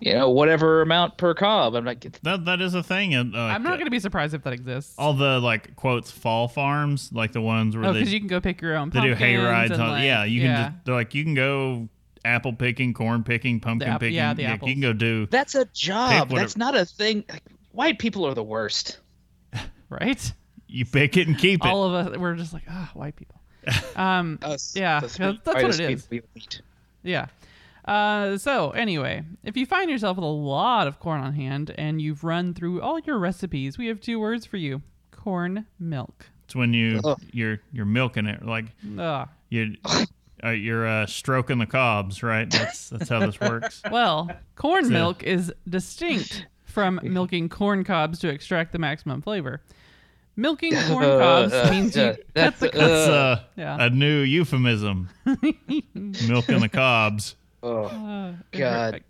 you 0.00 0.14
know, 0.14 0.30
whatever 0.30 0.80
amount 0.80 1.18
per 1.18 1.34
cob. 1.34 1.74
I'm 1.74 1.84
like, 1.84 2.00
That 2.22 2.46
that 2.46 2.60
is 2.62 2.74
a 2.74 2.82
thing. 2.82 3.14
And, 3.14 3.36
uh, 3.36 3.38
I'm 3.38 3.62
not 3.62 3.74
going 3.74 3.84
to 3.84 3.90
be 3.90 3.98
surprised 4.00 4.32
if 4.32 4.42
that 4.44 4.54
exists. 4.54 4.94
all 4.96 5.12
the 5.12 5.38
like 5.40 5.76
quotes 5.76 6.10
fall 6.10 6.48
farms, 6.48 7.10
like 7.12 7.32
the 7.32 7.42
ones 7.42 7.76
where 7.76 7.84
Oh, 7.84 7.92
they 7.92 8.00
because 8.00 8.12
you 8.14 8.20
can 8.20 8.28
go 8.28 8.40
pick 8.40 8.62
your 8.62 8.74
own. 8.76 8.88
they 8.90 9.02
do 9.02 9.14
hay 9.14 9.36
rides. 9.36 9.72
On, 9.72 9.78
like- 9.90 10.04
yeah, 10.04 10.24
you 10.24 10.40
yeah. 10.40 10.54
can 10.64 10.72
just 10.72 10.84
they're 10.86 10.94
like 10.94 11.14
you 11.14 11.22
can 11.24 11.34
go 11.34 11.88
apple 12.24 12.52
picking, 12.52 12.94
corn 12.94 13.22
picking, 13.24 13.60
pumpkin 13.60 13.88
app- 13.88 14.00
picking. 14.00 14.14
yeah, 14.14 14.34
the 14.34 14.42
you 14.42 14.48
apples. 14.48 14.70
can 14.72 14.80
go 14.80 14.92
do. 14.92 15.26
that's 15.26 15.54
a 15.54 15.64
job. 15.66 16.30
That's 16.30 16.56
not 16.56 16.74
a 16.76 16.84
thing. 16.84 17.24
Like, 17.28 17.42
white 17.72 17.98
people 17.98 18.24
are 18.26 18.34
the 18.34 18.42
worst. 18.42 18.98
right. 19.88 20.32
You 20.68 20.84
pick 20.86 21.16
it 21.16 21.26
and 21.28 21.36
keep 21.38 21.64
it. 21.64 21.68
All 21.68 21.84
of 21.84 21.94
us, 22.12 22.16
we're 22.18 22.34
just 22.34 22.52
like, 22.52 22.64
ah, 22.68 22.90
white 22.94 23.16
people. 23.16 23.40
Um, 23.96 24.38
Us, 24.42 24.74
Yeah, 24.74 25.00
the 25.00 25.06
that's 25.06 25.18
what 25.18 25.28
it 25.28 25.40
is. 25.44 25.78
whitest 25.78 25.80
is. 25.80 26.06
people 26.06 26.28
you 26.34 26.42
yeah. 27.04 27.26
Uh, 27.84 28.38
so 28.38 28.70
anyway, 28.70 29.22
if 29.42 29.56
you 29.56 29.66
find 29.66 29.90
yourself 29.90 30.16
with 30.16 30.24
a 30.24 30.26
lot 30.28 30.86
of 30.86 31.00
corn 31.00 31.20
on 31.20 31.34
hand 31.34 31.74
and 31.76 32.00
you've 32.00 32.22
run 32.24 32.54
through 32.54 32.80
all 32.80 32.98
your 33.00 33.18
recipes, 33.18 33.76
we 33.76 33.88
have 33.88 34.00
two 34.00 34.20
words 34.20 34.46
for 34.46 34.56
you: 34.56 34.82
corn 35.10 35.66
milk. 35.80 36.26
It's 36.44 36.54
when 36.54 36.72
you 36.74 37.00
Ugh. 37.04 37.20
you're 37.32 37.60
you're 37.72 37.84
milking 37.84 38.26
it 38.26 38.44
like 38.46 38.66
Ugh. 38.98 39.28
you 39.48 39.76
uh, 40.44 40.50
you're 40.50 40.86
uh, 40.86 41.06
stroking 41.06 41.58
the 41.58 41.66
cobs, 41.66 42.22
right? 42.22 42.48
That's 42.50 42.88
that's 42.90 43.08
how 43.08 43.20
this 43.20 43.38
works. 43.40 43.82
Well, 43.90 44.30
corn 44.56 44.84
So- 44.84 44.90
milk 44.90 45.22
is 45.22 45.52
distinct 45.68 46.46
from 46.64 47.00
milking 47.04 47.48
corn 47.48 47.84
cobs 47.84 48.18
to 48.20 48.28
extract 48.28 48.72
the 48.72 48.78
maximum 48.78 49.22
flavor. 49.22 49.60
Milking 50.36 50.72
corn 50.88 51.04
cobs 51.04 51.52
Uh, 51.52 51.68
means 51.70 51.94
you 51.94 52.02
uh, 52.02 52.14
cut 52.14 52.24
that's, 52.34 52.60
the 52.60 52.68
uh, 52.74 52.78
That's 52.78 53.08
uh, 53.10 53.42
Yeah. 53.56 53.84
a 53.86 53.90
new 53.90 54.20
euphemism. 54.20 55.08
milking 55.24 56.60
the 56.60 56.70
cobs. 56.72 57.36
Oh, 57.62 57.84
Uh, 57.84 58.32
God. 58.50 59.02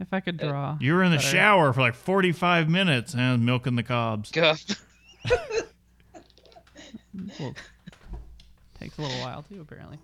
If 0.00 0.08
I 0.12 0.20
could 0.20 0.38
draw. 0.38 0.78
You 0.80 0.94
were 0.94 1.02
in 1.04 1.10
the 1.10 1.18
better. 1.18 1.28
shower 1.28 1.72
for 1.74 1.82
like 1.82 1.94
45 1.94 2.70
minutes 2.70 3.14
and 3.14 3.44
milking 3.44 3.76
the 3.76 3.82
cobs. 3.82 4.30
God. 4.30 4.58
Well, 7.38 7.54
takes 8.80 8.98
a 8.98 9.02
little 9.02 9.20
while 9.20 9.42
too, 9.42 9.60
apparently. 9.60 9.98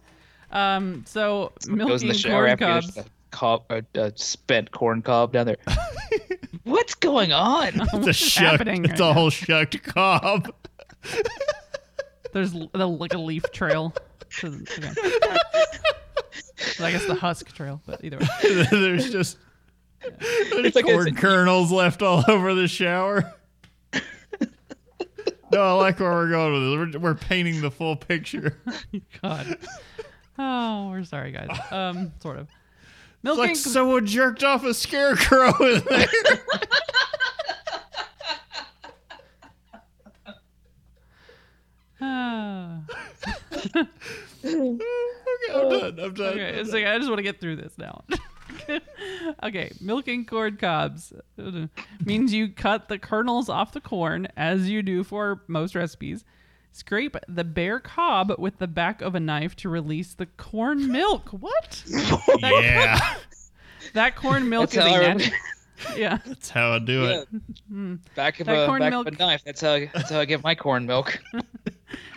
Um, 0.53 1.05
so 1.07 1.53
Goes 1.57 1.67
in 1.69 1.77
milking 1.77 2.09
the 2.09 2.15
shower 2.15 2.47
corn 2.47 2.51
after 2.51 2.65
cobs. 2.67 2.97
a 2.99 3.05
cob, 3.31 3.65
a, 3.71 3.83
a 4.01 4.13
spent 4.17 4.71
corn 4.71 5.03
cob 5.03 5.33
down 5.33 5.47
there. 5.47 5.57
What's 6.65 6.95
going 6.95 7.33
on? 7.33 7.71
It's 7.75 8.07
a 8.07 8.13
shucked, 8.13 8.59
happening 8.59 8.85
it's 8.85 8.93
right 8.93 9.01
a 9.01 9.05
now? 9.05 9.13
whole 9.13 9.31
shucked 9.31 9.83
cob. 9.83 10.53
There's 12.33 12.55
l- 12.55 12.71
the, 12.73 12.87
like 12.87 13.15
a 13.15 13.19
leaf 13.19 13.45
trail. 13.53 13.95
to 14.39 14.51
the- 14.51 14.89
okay. 16.79 16.85
I 16.85 16.91
guess 16.91 17.07
the 17.07 17.15
husk 17.15 17.53
trail, 17.55 17.81
but 17.87 18.05
either 18.05 18.19
way. 18.19 18.27
There's 18.71 19.11
just 19.11 19.39
there's 20.03 20.67
It's 20.67 20.77
like 20.77 20.85
corn 20.85 21.09
it's- 21.09 21.21
kernels 21.21 21.73
left 21.73 22.03
all 22.03 22.25
over 22.29 22.55
the 22.55 22.69
shower. 22.69 23.33
No, 25.57 25.63
I 25.63 25.73
like 25.73 26.01
where 26.01 26.11
we're 26.11 26.29
going 26.29 26.53
with 26.53 26.93
this. 26.93 27.01
We're, 27.01 27.01
we're 27.01 27.15
painting 27.15 27.63
the 27.63 27.71
full 27.71 27.97
picture. 27.97 28.59
God. 29.23 29.57
Oh, 30.39 30.91
we're 30.91 31.03
sorry, 31.05 31.33
guys. 31.33 31.49
Um, 31.71 32.13
sort 32.21 32.37
of. 32.37 32.43
It's 32.43 33.23
Milking. 33.23 33.43
like 33.43 33.57
someone 33.57 34.05
jerked 34.05 34.45
off 34.45 34.65
a 34.65 34.75
scarecrow 34.75 35.55
in 35.61 35.83
there. 35.89 36.07
Ah. 41.99 42.83
okay, 43.65 43.89
I'm 44.45 44.79
done. 45.71 45.99
I'm 45.99 46.13
done. 46.13 46.21
Okay, 46.21 46.61
it's 46.61 46.71
like 46.71 46.85
I 46.85 46.99
just 46.99 47.09
want 47.09 47.19
to 47.19 47.23
get 47.23 47.41
through 47.41 47.57
this 47.57 47.73
now. 47.79 48.05
okay, 49.43 49.73
milking 49.81 50.27
corn 50.27 50.59
cobs 50.59 51.15
means 52.05 52.33
you 52.33 52.49
cut 52.49 52.89
the 52.89 52.99
kernels 52.99 53.49
off 53.49 53.73
the 53.73 53.81
corn 53.81 54.29
as 54.37 54.69
you 54.69 54.83
do 54.83 55.05
for 55.05 55.43
most 55.49 55.75
recipes. 55.75 56.25
Scrape 56.73 57.17
the 57.27 57.45
bare 57.45 57.81
cob 57.81 58.33
with 58.39 58.59
the 58.59 58.67
back 58.67 59.01
of 59.01 59.15
a 59.15 59.21
knife 59.21 59.57
to 59.57 59.69
release 59.69 60.13
the 60.15 60.27
corn 60.27 60.91
milk. 60.93 61.31
What? 61.31 61.83
Yeah, 62.41 63.17
That 63.95 64.17
corn 64.17 64.49
milk 64.49 64.71
That's 64.71 64.87
is 64.87 64.93
how 64.93 65.01
a 65.01 65.05
I 65.09 65.15
nat- 65.15 65.33
yeah. 65.97 66.19
that's 66.27 66.51
how 66.51 66.73
I 66.73 66.79
do 66.81 67.03
Yeah. 67.03 67.21
it. 67.21 67.29
Hmm. 67.69 67.95
Back 68.15 68.41
of 68.41 68.47
That 68.47 68.65
a 68.65 68.67
corn 68.67 68.81
back 68.81 68.91
milk- 68.91 69.09
of 69.09 69.15
a 69.15 69.17
knife. 69.19 69.43
That's 69.45 69.61
how 69.61 69.79
that's 69.95 70.11
how 70.11 70.21
I 70.21 70.25
get 70.27 70.43
my 70.43 70.55
corn 70.55 70.87
milk. 70.87 71.19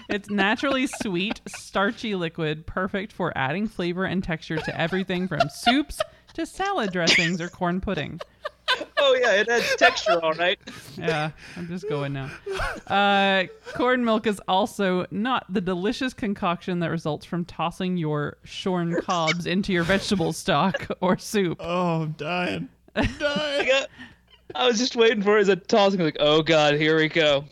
It's 0.09 0.29
naturally 0.29 0.87
sweet, 0.87 1.39
starchy 1.47 2.15
liquid, 2.15 2.65
perfect 2.65 3.13
for 3.13 3.31
adding 3.37 3.67
flavor 3.67 4.05
and 4.05 4.23
texture 4.23 4.57
to 4.57 4.79
everything 4.81 5.27
from 5.27 5.41
soups 5.49 6.01
to 6.33 6.45
salad 6.47 6.91
dressings 6.91 7.39
or 7.39 7.47
corn 7.47 7.79
pudding. 7.79 8.19
oh 8.97 9.17
yeah, 9.19 9.33
it 9.33 9.49
has 9.49 9.75
texture, 9.75 10.19
all 10.23 10.33
right. 10.33 10.59
Yeah, 10.97 11.31
I'm 11.55 11.67
just 11.67 11.87
going 11.89 12.13
now. 12.13 12.29
Uh, 12.87 13.45
corn 13.73 14.03
milk 14.03 14.27
is 14.27 14.41
also 14.47 15.05
not 15.11 15.45
the 15.51 15.61
delicious 15.61 16.13
concoction 16.13 16.79
that 16.79 16.89
results 16.89 17.25
from 17.25 17.45
tossing 17.45 17.97
your 17.97 18.37
shorn 18.43 19.01
cobs 19.01 19.45
into 19.45 19.73
your 19.73 19.83
vegetable 19.83 20.33
stock 20.33 20.87
or 21.01 21.17
soup. 21.17 21.57
Oh, 21.59 22.03
I'm 22.03 22.11
dying. 22.13 22.69
I'm 22.95 23.03
I, 23.09 23.19
dying. 23.19 23.67
got, 23.67 23.87
I 24.55 24.67
was 24.67 24.77
just 24.77 24.95
waiting 24.95 25.21
for 25.21 25.37
it 25.37 25.41
as 25.41 25.49
a 25.49 25.55
tossing, 25.55 25.99
like, 26.01 26.17
oh 26.19 26.41
god, 26.41 26.75
here 26.75 26.97
we 26.97 27.07
go. 27.07 27.45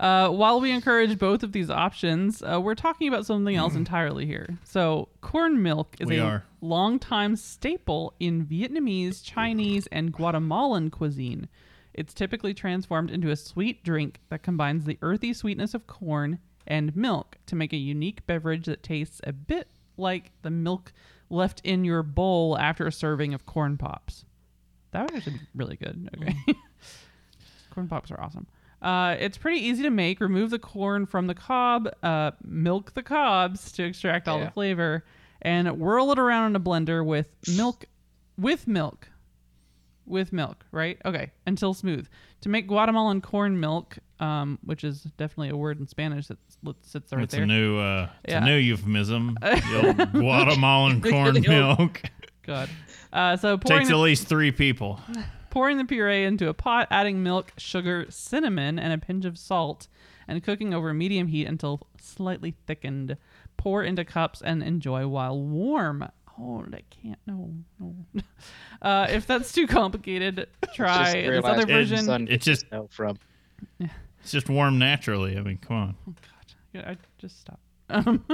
Uh, 0.00 0.28
while 0.28 0.60
we 0.60 0.70
encourage 0.70 1.18
both 1.18 1.42
of 1.42 1.50
these 1.52 1.70
options, 1.70 2.42
uh, 2.42 2.60
we're 2.60 2.74
talking 2.76 3.08
about 3.08 3.26
something 3.26 3.56
else 3.56 3.74
entirely 3.74 4.26
here. 4.26 4.56
So, 4.62 5.08
corn 5.20 5.60
milk 5.60 5.96
is 5.98 6.06
We 6.06 6.18
a 6.18 6.24
are. 6.24 6.44
longtime 6.60 7.34
staple 7.34 8.14
in 8.20 8.46
Vietnamese, 8.46 9.24
Chinese, 9.24 9.88
and 9.88 10.12
Guatemalan 10.12 10.90
cuisine. 10.90 11.48
It's 11.94 12.14
typically 12.14 12.54
transformed 12.54 13.10
into 13.10 13.30
a 13.30 13.36
sweet 13.36 13.82
drink 13.82 14.20
that 14.28 14.44
combines 14.44 14.84
the 14.84 14.98
earthy 15.02 15.32
sweetness 15.32 15.74
of 15.74 15.88
corn 15.88 16.38
and 16.64 16.94
milk 16.94 17.38
to 17.46 17.56
make 17.56 17.72
a 17.72 17.76
unique 17.76 18.24
beverage 18.26 18.66
that 18.66 18.84
tastes 18.84 19.20
a 19.24 19.32
bit 19.32 19.66
like 19.96 20.30
the 20.42 20.50
milk 20.50 20.92
left 21.28 21.60
in 21.64 21.84
your 21.84 22.04
bowl 22.04 22.56
after 22.56 22.86
a 22.86 22.92
serving 22.92 23.34
of 23.34 23.46
corn 23.46 23.76
pops. 23.76 24.24
That 24.92 25.02
would 25.10 25.16
actually 25.16 25.38
be 25.38 25.46
really 25.56 25.76
good. 25.76 26.08
Okay. 26.16 26.36
corn 27.70 27.88
pops 27.88 28.12
are 28.12 28.20
awesome. 28.20 28.46
Uh, 28.80 29.16
it's 29.18 29.36
pretty 29.36 29.60
easy 29.60 29.82
to 29.82 29.90
make. 29.90 30.20
Remove 30.20 30.50
the 30.50 30.58
corn 30.58 31.04
from 31.06 31.26
the 31.26 31.34
cob, 31.34 31.88
uh, 32.02 32.30
milk 32.44 32.94
the 32.94 33.02
cobs 33.02 33.72
to 33.72 33.84
extract 33.84 34.28
all 34.28 34.38
Yeah. 34.38 34.44
the 34.46 34.50
flavor, 34.52 35.04
and 35.42 35.68
whirl 35.78 36.12
it 36.12 36.18
around 36.18 36.46
in 36.50 36.56
a 36.56 36.60
blender 36.60 37.04
with 37.04 37.26
milk, 37.56 37.86
with 38.36 38.68
milk, 38.68 39.08
with 40.06 40.32
milk. 40.32 40.64
Right? 40.70 40.98
Okay, 41.04 41.32
until 41.46 41.74
smooth. 41.74 42.06
To 42.42 42.48
make 42.48 42.68
Guatemalan 42.68 43.20
corn 43.20 43.58
milk, 43.58 43.98
um, 44.20 44.60
which 44.64 44.84
is 44.84 45.02
definitely 45.16 45.48
a 45.48 45.56
word 45.56 45.80
in 45.80 45.88
Spanish 45.88 46.28
that 46.28 46.38
sits 46.82 47.12
right 47.12 47.24
It's 47.24 47.34
there. 47.34 47.42
a 47.42 47.46
new, 47.46 47.78
uh, 47.78 48.08
it's 48.22 48.32
Yeah. 48.32 48.42
a 48.42 48.46
new 48.46 48.56
euphemism. 48.56 49.36
Guatemalan 50.12 51.00
corn 51.10 51.40
milk 51.40 52.02
God. 52.44 52.68
Uh, 53.12 53.36
so 53.36 53.56
takes 53.56 53.90
at 53.90 53.96
least 53.96 54.28
three 54.28 54.52
people. 54.52 55.00
pouring 55.50 55.78
the 55.78 55.84
puree 55.84 56.24
into 56.24 56.48
a 56.48 56.54
pot, 56.54 56.88
adding 56.90 57.22
milk, 57.22 57.52
sugar, 57.56 58.06
cinnamon, 58.08 58.78
and 58.78 58.92
a 58.92 58.98
pinch 58.98 59.24
of 59.24 59.38
salt, 59.38 59.88
and 60.26 60.42
cooking 60.42 60.74
over 60.74 60.92
medium 60.94 61.28
heat 61.28 61.46
until 61.46 61.86
slightly 62.00 62.54
thickened. 62.66 63.16
Pour 63.56 63.82
into 63.82 64.04
cups 64.04 64.40
and 64.40 64.62
enjoy 64.62 65.08
while 65.08 65.36
warm. 65.40 66.08
Oh, 66.40 66.64
I 66.72 66.82
can't. 66.90 67.18
No, 67.26 67.52
no. 67.80 67.96
Uh, 68.80 69.08
if 69.10 69.26
that's 69.26 69.50
too 69.50 69.66
complicated, 69.66 70.46
try 70.74 71.12
Just 71.12 71.14
this 71.14 71.44
other 71.44 71.66
version. 71.66 72.28
It's 72.30 72.44
just- 72.44 72.70
no 72.70 72.86
from. 72.92 73.18
It's 73.80 74.30
just 74.30 74.48
warm 74.48 74.78
naturally. 74.78 75.36
I 75.36 75.40
mean, 75.42 75.58
come 75.58 75.76
on. 75.76 75.96
Oh 76.08 76.12
God, 76.12 76.54
Yeah, 76.72 76.90
I 76.90 76.96
just 77.18 77.40
stop. 77.40 77.58
Um, 77.90 78.24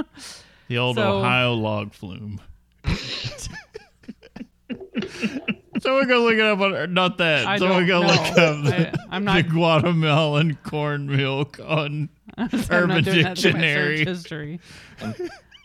The 0.67 0.77
old 0.77 0.97
So- 0.97 1.17
Ohio 1.19 1.53
log 1.53 1.93
flume. 1.95 2.39
Someone 5.85 6.07
go 6.07 6.23
look 6.23 6.33
it 6.33 6.41
up 6.41 6.59
on 6.59 6.93
not 6.93 7.17
that. 7.19 7.45
I 7.47 7.57
Someone 7.57 7.85
don't 7.85 7.87
go 7.87 8.01
know. 8.01 8.07
look 8.07 8.19
up 8.37 8.37
I- 8.39 9.15
I'm 9.15 9.23
not, 9.23 9.35
the 9.37 9.43
not- 9.43 9.51
Guatemalan 9.51 10.57
corn 10.63 11.07
milk 11.07 11.59
on 11.65 12.09
I'm 12.37 12.49
Urban 12.69 12.95
not 12.95 13.03
doing 13.05 13.23
that 13.23 13.37
to 13.37 13.53
my 13.53 13.59
Dictionary. 13.59 13.97
search 13.99 14.07
history. 14.07 14.59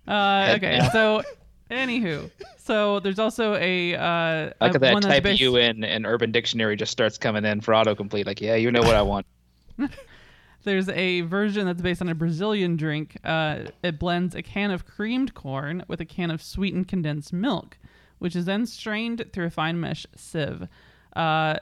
Uh, 0.06 0.54
okay, 0.56 0.88
so 0.92 1.22
anywho, 1.70 2.30
so 2.58 3.00
there's 3.00 3.18
also 3.18 3.54
a 3.54 3.94
uh, 3.94 4.50
Look 4.60 4.76
a- 4.76 4.78
that. 4.80 4.92
one 4.92 5.02
Type 5.02 5.22
based- 5.22 5.40
you 5.40 5.56
in, 5.56 5.84
and 5.84 6.06
Urban 6.06 6.32
Dictionary 6.32 6.76
just 6.76 6.92
starts 6.92 7.18
coming 7.18 7.44
in 7.44 7.60
for 7.60 7.72
autocomplete. 7.74 8.26
Like, 8.26 8.40
yeah, 8.40 8.56
you 8.56 8.70
know 8.70 8.82
what 8.82 8.94
I 8.96 9.02
want. 9.02 9.26
There's 10.64 10.88
a 10.90 11.22
version 11.22 11.64
that's 11.66 11.80
based 11.80 12.02
on 12.02 12.08
a 12.10 12.14
Brazilian 12.14 12.76
drink. 12.76 13.16
Uh, 13.24 13.60
it 13.82 13.98
blends 13.98 14.34
a 14.34 14.42
can 14.42 14.70
of 14.70 14.84
creamed 14.84 15.32
corn 15.32 15.84
with 15.88 16.00
a 16.00 16.04
can 16.04 16.30
of 16.30 16.42
sweetened 16.42 16.86
condensed 16.86 17.32
milk, 17.32 17.78
which 18.20 18.36
is 18.36 18.44
then 18.44 18.64
strained 18.64 19.24
through 19.32 19.46
a 19.46 19.50
fine 19.50 19.80
mesh 19.80 20.06
sieve. 20.14 20.68
Uh, 21.14 21.56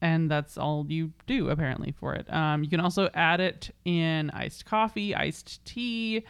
and 0.00 0.30
that's 0.30 0.58
all 0.58 0.84
you 0.88 1.12
do 1.26 1.48
apparently 1.48 1.92
for 1.92 2.14
it. 2.14 2.30
Um, 2.32 2.62
you 2.62 2.68
can 2.68 2.80
also 2.80 3.08
add 3.14 3.40
it 3.40 3.70
in 3.84 4.30
iced 4.30 4.66
coffee, 4.66 5.14
iced 5.14 5.64
tea, 5.64 6.24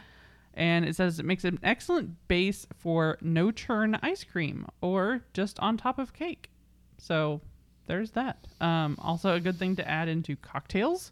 and 0.53 0.85
it 0.85 0.95
says 0.95 1.19
it 1.19 1.25
makes 1.25 1.43
an 1.43 1.59
excellent 1.63 2.27
base 2.27 2.65
for 2.77 3.17
no 3.21 3.51
churn 3.51 3.99
ice 4.01 4.23
cream 4.23 4.65
or 4.81 5.21
just 5.33 5.59
on 5.59 5.77
top 5.77 5.99
of 5.99 6.13
cake. 6.13 6.49
So 6.97 7.41
there's 7.87 8.11
that. 8.11 8.47
Um, 8.61 8.97
also, 9.01 9.35
a 9.35 9.39
good 9.39 9.57
thing 9.57 9.75
to 9.75 9.87
add 9.87 10.07
into 10.07 10.35
cocktails. 10.35 11.11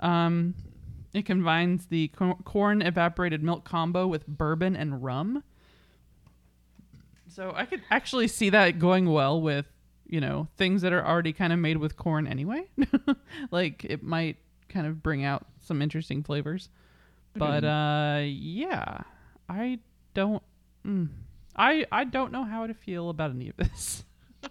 Um, 0.00 0.54
it 1.12 1.24
combines 1.26 1.86
the 1.86 2.08
cor- 2.08 2.38
corn 2.44 2.82
evaporated 2.82 3.42
milk 3.42 3.64
combo 3.64 4.06
with 4.06 4.26
bourbon 4.26 4.76
and 4.76 5.02
rum. 5.02 5.42
So 7.34 7.52
I 7.54 7.64
could 7.66 7.82
actually 7.90 8.28
see 8.28 8.50
that 8.50 8.78
going 8.78 9.10
well 9.10 9.40
with, 9.40 9.66
you 10.06 10.20
know, 10.20 10.46
things 10.56 10.82
that 10.82 10.92
are 10.92 11.04
already 11.04 11.32
kind 11.32 11.52
of 11.52 11.58
made 11.58 11.76
with 11.78 11.96
corn 11.96 12.26
anyway. 12.26 12.64
like 13.50 13.84
it 13.84 14.02
might 14.02 14.36
kind 14.68 14.86
of 14.86 15.02
bring 15.02 15.24
out 15.24 15.44
some 15.60 15.82
interesting 15.82 16.22
flavors. 16.22 16.68
But 17.36 17.64
uh 17.64 18.20
yeah, 18.24 19.00
I 19.48 19.80
don't 20.14 20.42
mm, 20.86 21.08
I 21.56 21.84
I 21.90 22.04
don't 22.04 22.30
know 22.30 22.44
how 22.44 22.68
to 22.68 22.74
feel 22.74 23.10
about 23.10 23.30
any 23.32 23.48
of 23.48 23.56
this. 23.56 24.04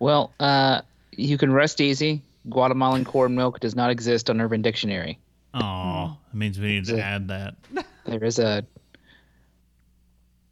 Well, 0.00 0.32
uh, 0.40 0.80
you 1.12 1.36
can 1.36 1.52
rest 1.52 1.78
easy. 1.80 2.22
Guatemalan 2.48 3.04
corn 3.04 3.34
milk 3.34 3.60
does 3.60 3.76
not 3.76 3.90
exist 3.90 4.30
on 4.30 4.40
Urban 4.40 4.62
Dictionary. 4.62 5.18
Oh, 5.52 6.16
that 6.32 6.36
means 6.36 6.58
we 6.58 6.68
need 6.68 6.86
to 6.86 6.98
add 6.98 7.28
that. 7.28 7.54
There 8.06 8.24
is 8.24 8.38
a 8.38 8.64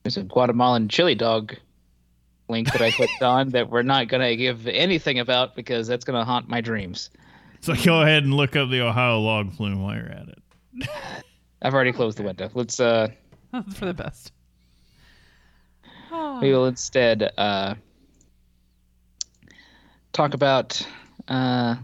there's 0.09 0.25
a 0.25 0.27
Guatemalan 0.27 0.89
chili 0.89 1.15
dog 1.15 1.55
link 2.49 2.73
that 2.73 2.81
I 2.81 2.91
clicked 2.91 3.23
on 3.23 3.51
that 3.51 3.69
we're 3.69 3.83
not 3.83 4.09
gonna 4.09 4.35
give 4.37 4.67
anything 4.67 5.19
about 5.19 5.55
because 5.55 5.87
that's 5.87 6.07
gonna 6.07 6.25
haunt 6.25 6.49
my 6.49 6.63
dreams. 6.63 7.11
So 7.61 7.75
go 7.75 8.01
ahead 8.01 8.23
and 8.23 8.33
look 8.33 8.57
up 8.57 8.71
the 8.71 8.81
Ohio 8.81 9.21
log 9.21 9.53
flume 9.53 9.83
while 9.83 9.97
you're 9.97 10.07
at 10.07 10.29
it. 10.29 10.89
I've 11.63 11.75
already 11.75 11.93
closed 11.93 12.17
the 12.17 12.23
window. 12.23 12.49
Let's 12.55 12.81
uh 12.81 13.09
That's 13.53 13.79
for 13.79 13.85
the 13.85 13.93
best. 13.93 14.33
Oh. 16.11 16.39
we 16.43 16.53
will 16.53 16.65
instead 16.65 17.31
uh 17.37 17.75
talk 20.15 20.33
about 20.33 20.87
uh 21.29 21.77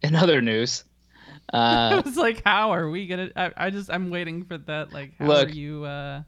in 0.00 0.14
other 0.14 0.40
news. 0.40 0.84
I 1.52 1.96
Uh 1.96 2.02
was 2.02 2.16
like, 2.16 2.40
how 2.46 2.70
are 2.70 2.88
we 2.88 3.06
gonna? 3.06 3.28
I, 3.36 3.50
I 3.58 3.68
just 3.68 3.90
I'm 3.90 4.08
waiting 4.08 4.44
for 4.46 4.56
that. 4.56 4.94
Like, 4.94 5.12
how 5.18 5.26
Look. 5.26 5.48
are 5.50 5.52
you? 5.52 5.84
uh 5.84 6.22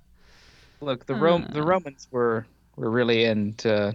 look 0.85 1.07
the 1.07 1.15
Rom- 1.15 1.49
the 1.53 1.61
Uh. 1.63 1.67
Romans 1.67 2.09
were 2.11 2.47
were 2.77 2.91
really 2.91 3.25
into 3.25 3.95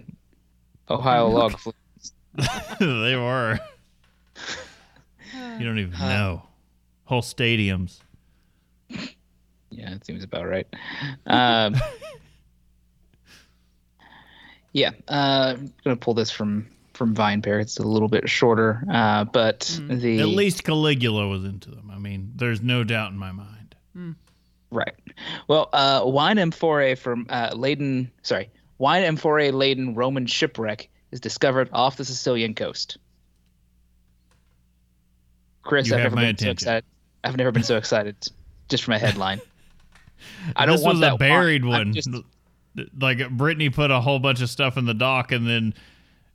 Ohio 0.88 1.28
log 1.38 1.58
flume. 1.58 1.74
they 2.80 3.16
were. 3.16 3.58
You 5.58 5.64
don't 5.66 5.78
even 5.78 5.98
know. 5.98 6.42
Whole 7.04 7.22
stadiums. 7.22 8.00
Yeah, 9.70 9.94
it 9.94 10.04
seems 10.04 10.24
about 10.24 10.48
right. 10.48 10.66
Um, 11.26 11.76
yeah, 14.72 14.90
uh, 15.08 15.54
I'm 15.58 15.72
gonna 15.84 15.96
pull 15.96 16.14
this 16.14 16.30
from 16.30 16.66
from 16.94 17.14
VinePair. 17.14 17.60
It's 17.60 17.78
a 17.78 17.82
little 17.82 18.08
bit 18.08 18.28
shorter, 18.28 18.82
uh, 18.90 19.24
but 19.24 19.60
Mm. 19.60 20.00
the 20.00 20.20
At 20.20 20.28
least 20.28 20.64
Caligula 20.64 21.28
was 21.28 21.44
into 21.44 21.70
them. 21.70 21.90
I 21.92 21.98
mean, 21.98 22.32
there's 22.36 22.60
no 22.62 22.84
doubt 22.84 23.12
in 23.12 23.18
my 23.18 23.32
mind. 23.32 23.74
Right. 24.70 24.94
Well, 25.48 25.68
uh, 25.72 26.02
wine 26.04 26.38
amphora 26.38 26.96
from 26.96 27.26
uh, 27.28 27.50
Leyden, 27.54 28.10
sorry, 28.22 28.50
wine 28.78 29.02
amphora 29.04 29.52
laden 29.52 29.94
Roman 29.94 30.26
shipwreck 30.26 30.88
is 31.10 31.20
discovered 31.20 31.68
off 31.72 31.96
the 31.96 32.04
Sicilian 32.04 32.54
coast. 32.54 32.98
Chris, 35.62 35.88
You 35.88 35.96
I've 35.96 36.02
never 36.04 36.16
been 36.16 36.38
so 36.38 36.50
excited. 36.50 36.84
I've 37.22 37.36
never 37.36 37.52
been 37.52 37.62
so 37.62 37.76
excited 37.76 38.16
just 38.68 38.84
from 38.84 38.94
a 38.94 38.98
headline. 38.98 39.40
I 40.56 40.66
don't 40.66 40.76
this 40.76 40.84
want 40.84 40.96
was 40.96 41.00
that 41.00 41.14
a 41.14 41.18
buried 41.18 41.64
wine. 41.64 41.88
One. 41.88 41.92
just- 41.92 42.10
Like 42.98 43.28
Brittany 43.30 43.68
put 43.70 43.90
a 43.90 44.00
whole 44.00 44.18
bunch 44.18 44.40
of 44.40 44.48
stuff 44.48 44.76
in 44.76 44.86
the 44.86 44.94
dock, 44.94 45.32
and 45.32 45.46
then 45.46 45.74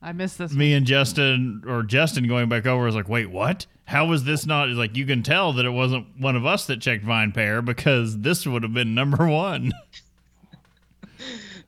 I 0.06 0.12
missed 0.12 0.38
this. 0.38 0.54
me 0.54 0.74
and 0.76 0.86
Justin 0.86 1.64
or 1.68 1.82
Justin 1.84 2.28
going 2.28 2.48
back 2.48 2.66
over 2.68 2.86
was 2.86 2.96
like, 2.96 3.10
"Wait, 3.10 3.30
what? 3.32 3.66
How 3.86 4.06
was 4.06 4.24
this 4.24 4.46
not?" 4.46 4.70
It's 4.70 4.78
like 4.78 4.96
you 4.96 5.06
can 5.06 5.24
tell 5.24 5.52
that 5.54 5.66
it 5.66 5.72
wasn't 5.72 6.06
one 6.20 6.36
of 6.36 6.46
us 6.46 6.68
that 6.68 6.80
checked 6.80 7.04
VinePair 7.04 7.66
because 7.66 8.20
this 8.20 8.46
would 8.46 8.62
have 8.64 8.74
been 8.74 8.94
number 8.94 9.28
one. 9.28 9.74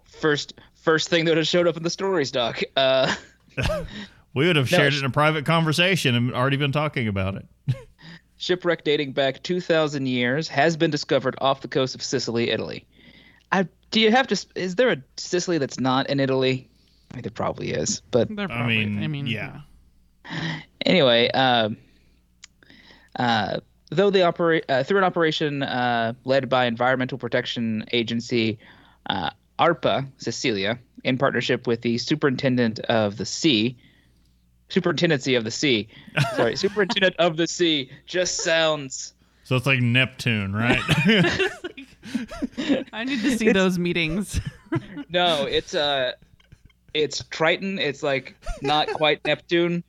first 0.06 0.54
first 0.76 1.10
thing 1.10 1.26
that 1.26 1.32
would 1.32 1.38
have 1.40 1.48
showed 1.48 1.68
up 1.68 1.78
in 1.78 1.84
the 1.84 1.90
stories 1.90 2.32
doc. 2.32 2.62
Uh, 2.76 3.14
We 4.34 4.46
would 4.46 4.56
have 4.56 4.72
No, 4.72 4.78
shared 4.78 4.94
sh- 4.94 4.98
it 4.98 5.00
in 5.00 5.06
a 5.06 5.10
private 5.10 5.46
conversation 5.46 6.14
and 6.14 6.32
already 6.32 6.58
been 6.58 6.72
talking 6.72 7.08
about 7.08 7.36
it. 7.38 7.46
shipwreck 8.38 8.84
dating 8.84 9.14
back 9.14 9.42
2,000 9.42 10.06
years 10.06 10.48
has 10.48 10.78
been 10.78 10.92
discovered 10.92 11.36
off 11.42 11.62
the 11.62 11.68
coast 11.68 11.96
of 11.96 12.04
Sicily, 12.04 12.52
Italy. 12.52 12.86
I, 13.52 13.68
do 13.90 14.00
you 14.00 14.12
have 14.12 14.28
to? 14.28 14.46
Is 14.54 14.76
there 14.76 14.92
a 14.92 14.98
Sicily 15.16 15.58
that's 15.58 15.80
not 15.80 16.08
in 16.12 16.20
Italy? 16.20 16.67
I 17.12 17.16
mean, 17.16 17.22
there 17.24 17.32
probably 17.32 17.72
is, 17.72 18.02
but 18.12 18.34
They're 18.34 18.52
I 18.52 18.68
mean, 18.68 19.04
I 19.04 19.08
mean, 19.08 19.28
yeah. 19.28 19.62
anyway, 20.86 21.30
um, 21.32 21.78
uh, 23.18 23.60
though 23.90 24.10
the 24.10 24.24
opera- 24.24 24.62
uh, 24.68 24.84
through 24.84 25.00
an 25.00 25.04
operation 25.04 25.64
uh, 25.64 26.14
led 26.26 26.50
by 26.50 26.66
Environmental 26.66 27.18
Protection 27.18 27.86
Agency 27.92 28.60
uh, 29.10 29.30
ARPA 29.60 30.08
Sicilia, 30.18 30.80
in 31.04 31.18
partnership 31.18 31.68
with 31.68 31.82
the 31.82 31.98
Superintendent 31.98 32.80
of 32.82 33.18
the 33.18 33.26
Sea, 33.26 33.78
Superintendency 34.70 35.36
of 35.36 35.44
the 35.44 35.52
Sea, 35.52 35.88
sorry, 36.36 36.56
Superintendent 36.56 37.16
of 37.18 37.38
the 37.38 37.48
Sea 37.48 37.90
just 38.06 38.44
sounds. 38.44 39.14
So 39.44 39.56
it's 39.56 39.66
like 39.66 39.80
Neptune, 39.80 40.54
right? 40.54 40.82
I 42.94 43.04
need 43.06 43.22
to 43.22 43.38
see 43.38 43.52
those 43.52 43.80
meetings. 43.80 44.42
No, 45.10 45.46
it's 45.46 45.74
uh, 45.74 46.14
it's 46.98 47.24
Triton. 47.30 47.80
It's 47.80 48.04
like 48.04 48.36
not 48.62 48.88
quite 48.90 49.24
Neptune, 49.26 49.84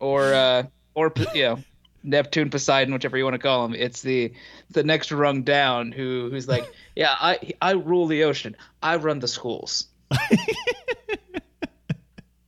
or 0.00 0.32
uh, 0.32 0.64
or 0.94 1.12
you 1.34 1.42
know, 1.42 1.58
Neptune, 2.02 2.50
Poseidon, 2.50 2.92
whichever 2.92 3.16
you 3.16 3.24
want 3.24 3.34
to 3.34 3.38
call 3.38 3.64
him. 3.64 3.74
It's 3.74 4.02
the 4.02 4.32
the 4.70 4.82
next 4.82 5.12
rung 5.12 5.42
down. 5.42 5.92
Who 5.92 6.28
who's 6.30 6.48
like, 6.48 6.70
yeah, 6.96 7.14
I 7.18 7.52
I 7.60 7.72
rule 7.72 8.06
the 8.06 8.24
ocean. 8.24 8.56
I 8.82 8.96
run 8.96 9.18
the 9.18 9.28
schools. 9.28 9.86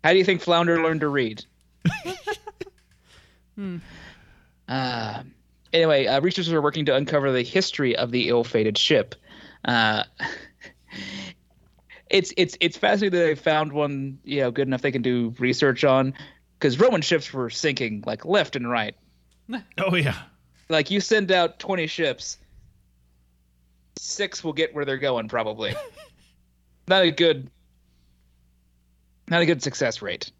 How 0.04 0.12
do 0.12 0.18
you 0.18 0.24
think 0.24 0.40
Flounder 0.40 0.82
learned 0.82 1.00
to 1.00 1.08
read? 1.08 1.44
hmm. 3.56 3.78
Uh, 4.68 5.22
anyway, 5.72 6.06
uh, 6.06 6.20
researchers 6.20 6.52
are 6.52 6.62
working 6.62 6.86
to 6.86 6.94
uncover 6.94 7.32
the 7.32 7.42
history 7.42 7.96
of 7.96 8.12
the 8.12 8.28
ill-fated 8.28 8.78
ship. 8.78 9.16
Uh, 9.64 10.04
it's 12.11 12.32
it's 12.36 12.57
it's 12.61 12.76
fascinating 12.76 13.18
that 13.18 13.26
they 13.26 13.34
found 13.34 13.72
one 13.72 14.18
you 14.24 14.40
know 14.40 14.50
good 14.50 14.68
enough 14.68 14.82
they 14.82 14.92
can 14.92 15.02
do 15.02 15.34
research 15.38 15.84
on 15.84 16.14
because 16.59 16.78
Roman 16.78 17.02
ships 17.02 17.32
were 17.32 17.50
sinking 17.50 18.02
like 18.07 18.24
left 18.24 18.57
and 18.57 18.68
right. 18.68 18.94
oh 19.78 19.94
yeah. 19.94 20.16
Like 20.68 20.90
you 20.90 21.00
send 21.00 21.30
out 21.30 21.59
twenty 21.59 21.86
ships, 21.86 22.38
six 23.98 24.42
will 24.42 24.52
get 24.52 24.74
where 24.74 24.84
they're 24.84 24.96
going 24.96 25.28
probably. 25.28 25.74
not 26.88 27.02
a 27.02 27.11
good, 27.11 27.50
not 29.28 29.42
a 29.42 29.46
good 29.46 29.62
success 29.62 30.02
rate. 30.02 30.30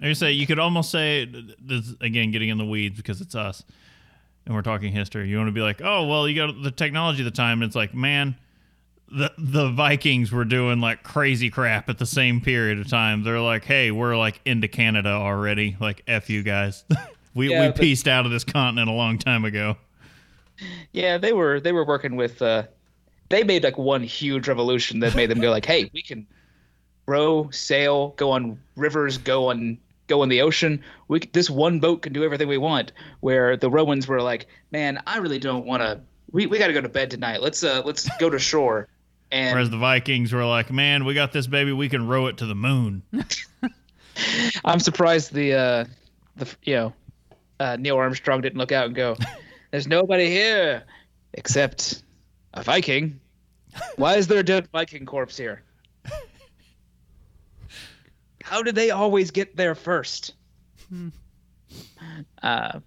I 0.00 0.12
say 0.12 0.32
you 0.32 0.46
could 0.46 0.58
almost 0.58 0.90
say 0.90 1.30
this 1.60 1.94
again, 2.00 2.30
getting 2.30 2.50
in 2.50 2.58
the 2.58 2.64
weeds 2.64 2.96
because 2.96 3.20
it's 3.20 3.34
us, 3.34 3.64
and 4.44 4.54
we're 4.54 4.62
talking 4.62 4.92
history. 4.92 5.28
You 5.28 5.36
want 5.38 5.48
to 5.48 5.52
be 5.52 5.62
like, 5.62 5.80
oh 5.82 6.06
well, 6.06 6.28
you 6.28 6.34
got 6.34 6.62
the 6.62 6.70
technology 6.70 7.22
at 7.22 7.24
the 7.24 7.30
time, 7.30 7.62
and 7.62 7.68
it's 7.68 7.76
like, 7.76 7.94
man, 7.94 8.36
the 9.10 9.32
the 9.38 9.70
Vikings 9.70 10.32
were 10.32 10.44
doing 10.44 10.80
like 10.80 11.02
crazy 11.02 11.50
crap 11.50 11.88
at 11.88 11.98
the 11.98 12.06
same 12.06 12.40
period 12.40 12.78
of 12.78 12.88
time. 12.88 13.22
They're 13.22 13.40
like, 13.40 13.64
hey, 13.64 13.90
we're 13.90 14.16
like 14.16 14.40
into 14.44 14.68
Canada 14.68 15.10
already. 15.10 15.76
Like, 15.80 16.02
f 16.06 16.28
you 16.30 16.42
guys. 16.42 16.84
we 17.34 17.50
Yeah, 17.50 17.60
we 17.62 17.66
but- 17.68 17.80
pieced 17.80 18.08
out 18.08 18.26
of 18.26 18.32
this 18.32 18.44
continent 18.44 18.88
a 18.88 18.92
long 18.92 19.18
time 19.18 19.44
ago. 19.44 19.76
Yeah, 20.92 21.18
they 21.18 21.32
were 21.32 21.60
they 21.60 21.72
were 21.72 21.84
working 21.84 22.16
with. 22.16 22.40
uh 22.42 22.64
They 23.28 23.44
made 23.44 23.62
like 23.64 23.78
one 23.78 24.02
huge 24.02 24.48
revolution 24.48 25.00
that 25.00 25.14
made 25.14 25.30
them 25.30 25.40
go 25.40 25.50
like, 25.50 25.66
hey, 25.66 25.90
we 25.92 26.02
can 26.02 26.26
row, 27.06 27.48
sail, 27.50 28.08
go 28.16 28.30
on 28.32 28.58
rivers, 28.76 29.18
go 29.18 29.50
on 29.50 29.78
go 30.08 30.22
in 30.22 30.28
the 30.28 30.40
ocean. 30.40 30.82
We 31.08 31.20
this 31.20 31.50
one 31.50 31.78
boat 31.80 32.02
can 32.02 32.12
do 32.12 32.24
everything 32.24 32.48
we 32.48 32.58
want. 32.58 32.92
Where 33.20 33.56
the 33.56 33.70
Romans 33.70 34.08
were 34.08 34.22
like, 34.22 34.46
man, 34.72 35.02
I 35.06 35.18
really 35.18 35.38
don't 35.38 35.66
want 35.66 35.82
to. 35.82 36.00
We, 36.32 36.46
we 36.46 36.58
got 36.58 36.66
to 36.66 36.72
go 36.72 36.80
to 36.80 36.88
bed 36.88 37.10
tonight. 37.10 37.40
Let's 37.42 37.62
uh 37.62 37.82
let's 37.84 38.08
go 38.18 38.30
to 38.30 38.38
shore. 38.38 38.88
And 39.30 39.54
Whereas 39.54 39.70
the 39.70 39.78
Vikings 39.78 40.32
were 40.32 40.44
like, 40.44 40.70
man, 40.70 41.04
we 41.04 41.14
got 41.14 41.32
this 41.32 41.46
baby, 41.46 41.72
we 41.72 41.88
can 41.88 42.06
row 42.06 42.26
it 42.26 42.38
to 42.38 42.46
the 42.46 42.54
moon. 42.54 43.02
I'm 44.64 44.80
surprised 44.80 45.32
the 45.32 45.54
uh 45.54 45.84
the 46.36 46.54
you 46.62 46.74
know 46.74 46.92
uh, 47.58 47.76
Neil 47.76 47.96
Armstrong 47.96 48.40
didn't 48.40 48.58
look 48.58 48.72
out 48.72 48.86
and 48.86 48.94
go, 48.94 49.16
"There's 49.70 49.86
nobody 49.86 50.28
here 50.28 50.84
except 51.34 52.02
a 52.54 52.62
Viking. 52.62 53.20
Why 53.96 54.16
is 54.16 54.26
there 54.26 54.38
a 54.38 54.42
dead 54.42 54.68
Viking 54.72 55.06
corpse 55.06 55.36
here? 55.36 55.62
How 58.42 58.62
did 58.62 58.74
they 58.74 58.90
always 58.90 59.30
get 59.30 59.56
there 59.56 59.74
first? 59.74 60.34
Uh, 62.42 62.80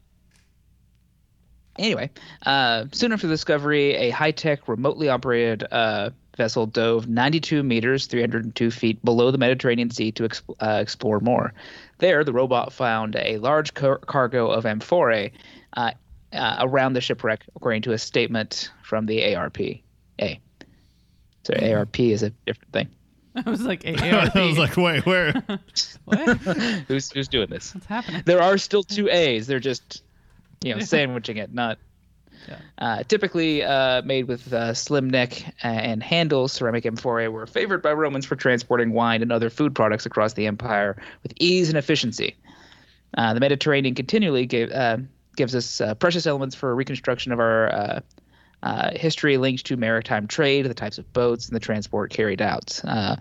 anyway, 1.77 2.09
uh, 2.45 2.85
soon 2.91 3.11
after 3.11 3.27
the 3.27 3.33
discovery, 3.33 3.93
a 3.95 4.09
high-tech, 4.09 4.67
remotely 4.67 5.09
operated 5.09 5.65
uh, 5.69 6.09
vessel 6.39 6.65
dove 6.65 7.07
92 7.07 7.61
meters, 7.61 8.07
302 8.07 8.71
feet 8.71 9.03
below 9.03 9.29
the 9.29 9.37
Mediterranean 9.37 9.91
Sea 9.91 10.11
to 10.13 10.23
exp- 10.23 10.55
uh, 10.59 10.79
explore 10.81 11.19
more. 11.19 11.53
There, 11.99 12.23
the 12.23 12.31
robot 12.31 12.71
found 12.71 13.17
a 13.17 13.37
large 13.37 13.73
car- 13.73 13.99
cargo 13.99 14.49
of 14.49 14.65
amphorae 14.65 15.33
uh, 15.75 15.91
uh, 16.31 16.57
around 16.61 16.93
the 16.93 17.01
shipwreck, 17.01 17.43
according 17.55 17.83
to 17.83 17.91
a 17.91 17.97
statement 17.97 18.71
from 18.81 19.05
the 19.05 19.35
ARP. 19.35 19.59
A. 19.59 20.39
So 21.43 21.53
ARP 21.53 21.99
is 21.99 22.23
a 22.23 22.29
different 22.45 22.71
thing. 22.71 22.89
I 23.35 23.49
was 23.49 23.61
like, 23.61 23.85
I 23.85 24.31
was 24.35 24.57
like, 24.57 24.77
wait, 24.77 25.05
where? 25.05 25.33
what? 26.05 26.37
who's 26.87 27.11
who's 27.11 27.27
doing 27.27 27.49
this? 27.49 27.75
What's 27.75 27.85
happening? 27.85 28.23
There 28.25 28.41
are 28.41 28.57
still 28.57 28.83
two 28.83 29.09
A's. 29.09 29.45
They're 29.45 29.59
just, 29.59 30.03
you 30.63 30.73
know, 30.73 30.79
sandwiching 30.79 31.37
it, 31.37 31.53
not. 31.53 31.77
Yeah. 32.47 32.57
Uh, 32.77 33.03
typically 33.03 33.63
uh, 33.63 34.01
made 34.03 34.27
with 34.27 34.51
uh, 34.53 34.73
slim 34.73 35.09
neck 35.09 35.53
and 35.61 36.01
handles, 36.01 36.53
ceramic 36.53 36.85
amphorae 36.85 37.27
were 37.27 37.45
favored 37.45 37.81
by 37.81 37.93
Romans 37.93 38.25
for 38.25 38.35
transporting 38.35 38.93
wine 38.93 39.21
and 39.21 39.31
other 39.31 39.49
food 39.49 39.75
products 39.75 40.05
across 40.05 40.33
the 40.33 40.47
empire 40.47 41.01
with 41.23 41.33
ease 41.39 41.69
and 41.69 41.77
efficiency. 41.77 42.35
The 43.15 43.39
Mediterranean 43.39 43.95
continually 43.95 44.45
gave 44.45 44.71
gives 45.35 45.55
us 45.55 45.81
precious 45.99 46.25
elements 46.27 46.55
for 46.55 46.73
reconstruction 46.75 47.31
of 47.31 47.39
our 47.39 48.01
uh, 48.63 48.91
history 48.95 49.37
linked 49.37 49.65
to 49.67 49.77
maritime 49.77 50.27
trade, 50.27 50.65
the 50.65 50.73
types 50.73 50.97
of 50.97 51.11
boats, 51.13 51.47
and 51.47 51.55
the 51.55 51.59
transport 51.59 52.11
carried 52.11 52.41
out. 52.41 52.79
Uh, 52.83 53.15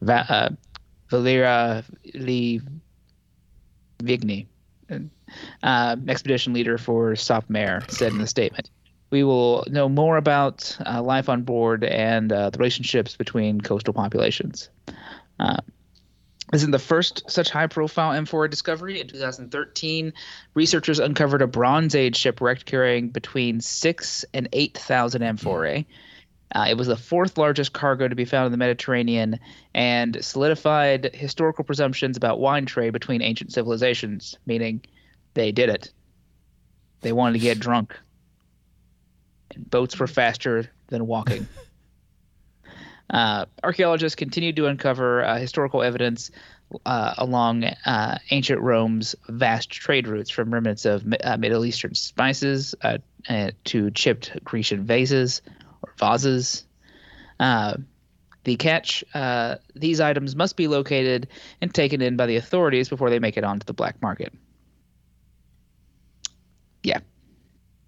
Va- 0.00 0.26
uh, 0.28 0.48
Valeria 1.10 1.84
Li 2.14 2.60
Vigni, 4.02 4.46
uh, 5.62 5.96
expedition 6.08 6.52
leader 6.52 6.78
for 6.78 7.12
SopMare, 7.12 7.88
said 7.90 8.12
in 8.12 8.18
the 8.18 8.26
statement. 8.26 8.70
We 9.10 9.22
will 9.22 9.64
know 9.68 9.88
more 9.88 10.16
about 10.16 10.76
uh, 10.84 11.02
life 11.02 11.28
on 11.28 11.42
board 11.42 11.84
and 11.84 12.32
uh, 12.32 12.50
the 12.50 12.58
relationships 12.58 13.16
between 13.16 13.60
coastal 13.60 13.94
populations. 13.94 14.70
Uh, 15.38 15.58
this 16.52 16.62
is 16.62 16.70
the 16.70 16.78
first 16.78 17.30
such 17.30 17.50
high 17.50 17.66
profile 17.66 18.12
amphora 18.12 18.48
discovery. 18.50 19.00
In 19.00 19.08
2013, 19.08 20.12
researchers 20.54 20.98
uncovered 20.98 21.42
a 21.42 21.46
Bronze 21.46 21.94
Age 21.94 22.16
shipwreck 22.16 22.64
carrying 22.64 23.08
between 23.08 23.60
six 23.60 24.24
and 24.34 24.48
8,000 24.52 25.22
amphorae. 25.22 25.86
Uh, 26.54 26.66
it 26.68 26.76
was 26.76 26.86
the 26.86 26.96
fourth 26.96 27.36
largest 27.36 27.72
cargo 27.72 28.06
to 28.06 28.14
be 28.14 28.24
found 28.24 28.46
in 28.46 28.52
the 28.52 28.58
Mediterranean 28.58 29.40
and 29.74 30.24
solidified 30.24 31.10
historical 31.12 31.64
presumptions 31.64 32.16
about 32.16 32.38
wine 32.38 32.64
trade 32.64 32.92
between 32.92 33.22
ancient 33.22 33.52
civilizations, 33.52 34.36
meaning 34.46 34.80
they 35.34 35.50
did 35.50 35.68
it. 35.68 35.92
They 37.00 37.12
wanted 37.12 37.34
to 37.34 37.38
get 37.40 37.58
drunk. 37.58 37.98
And 39.52 39.68
boats 39.68 39.98
were 39.98 40.06
faster 40.06 40.70
than 40.88 41.06
walking. 41.06 41.48
Uh, 43.10 43.44
archaeologists 43.62 44.16
continued 44.16 44.56
to 44.56 44.66
uncover 44.66 45.22
uh, 45.22 45.38
historical 45.38 45.82
evidence 45.82 46.30
uh, 46.86 47.14
along 47.18 47.64
uh, 47.64 48.18
ancient 48.30 48.60
Rome's 48.62 49.14
vast 49.28 49.70
trade 49.70 50.08
routes, 50.08 50.30
from 50.30 50.52
remnants 50.52 50.86
of 50.86 51.04
uh, 51.22 51.36
Middle 51.36 51.66
Eastern 51.66 51.94
spices 51.94 52.74
uh, 52.82 52.98
to 53.64 53.90
chipped 53.90 54.32
Grecian 54.42 54.84
vases 54.84 55.42
or 55.86 55.92
vases. 55.98 56.64
the 57.38 58.56
catch: 58.58 59.04
these 59.74 60.00
items 60.00 60.36
must 60.36 60.56
be 60.56 60.68
located 60.68 61.28
and 61.60 61.72
taken 61.72 62.00
in 62.00 62.16
by 62.16 62.26
the 62.26 62.36
authorities 62.36 62.88
before 62.88 63.10
they 63.10 63.18
make 63.18 63.36
it 63.36 63.44
onto 63.44 63.64
the 63.64 63.74
black 63.74 64.00
market. 64.02 64.32
Yeah. 66.82 67.00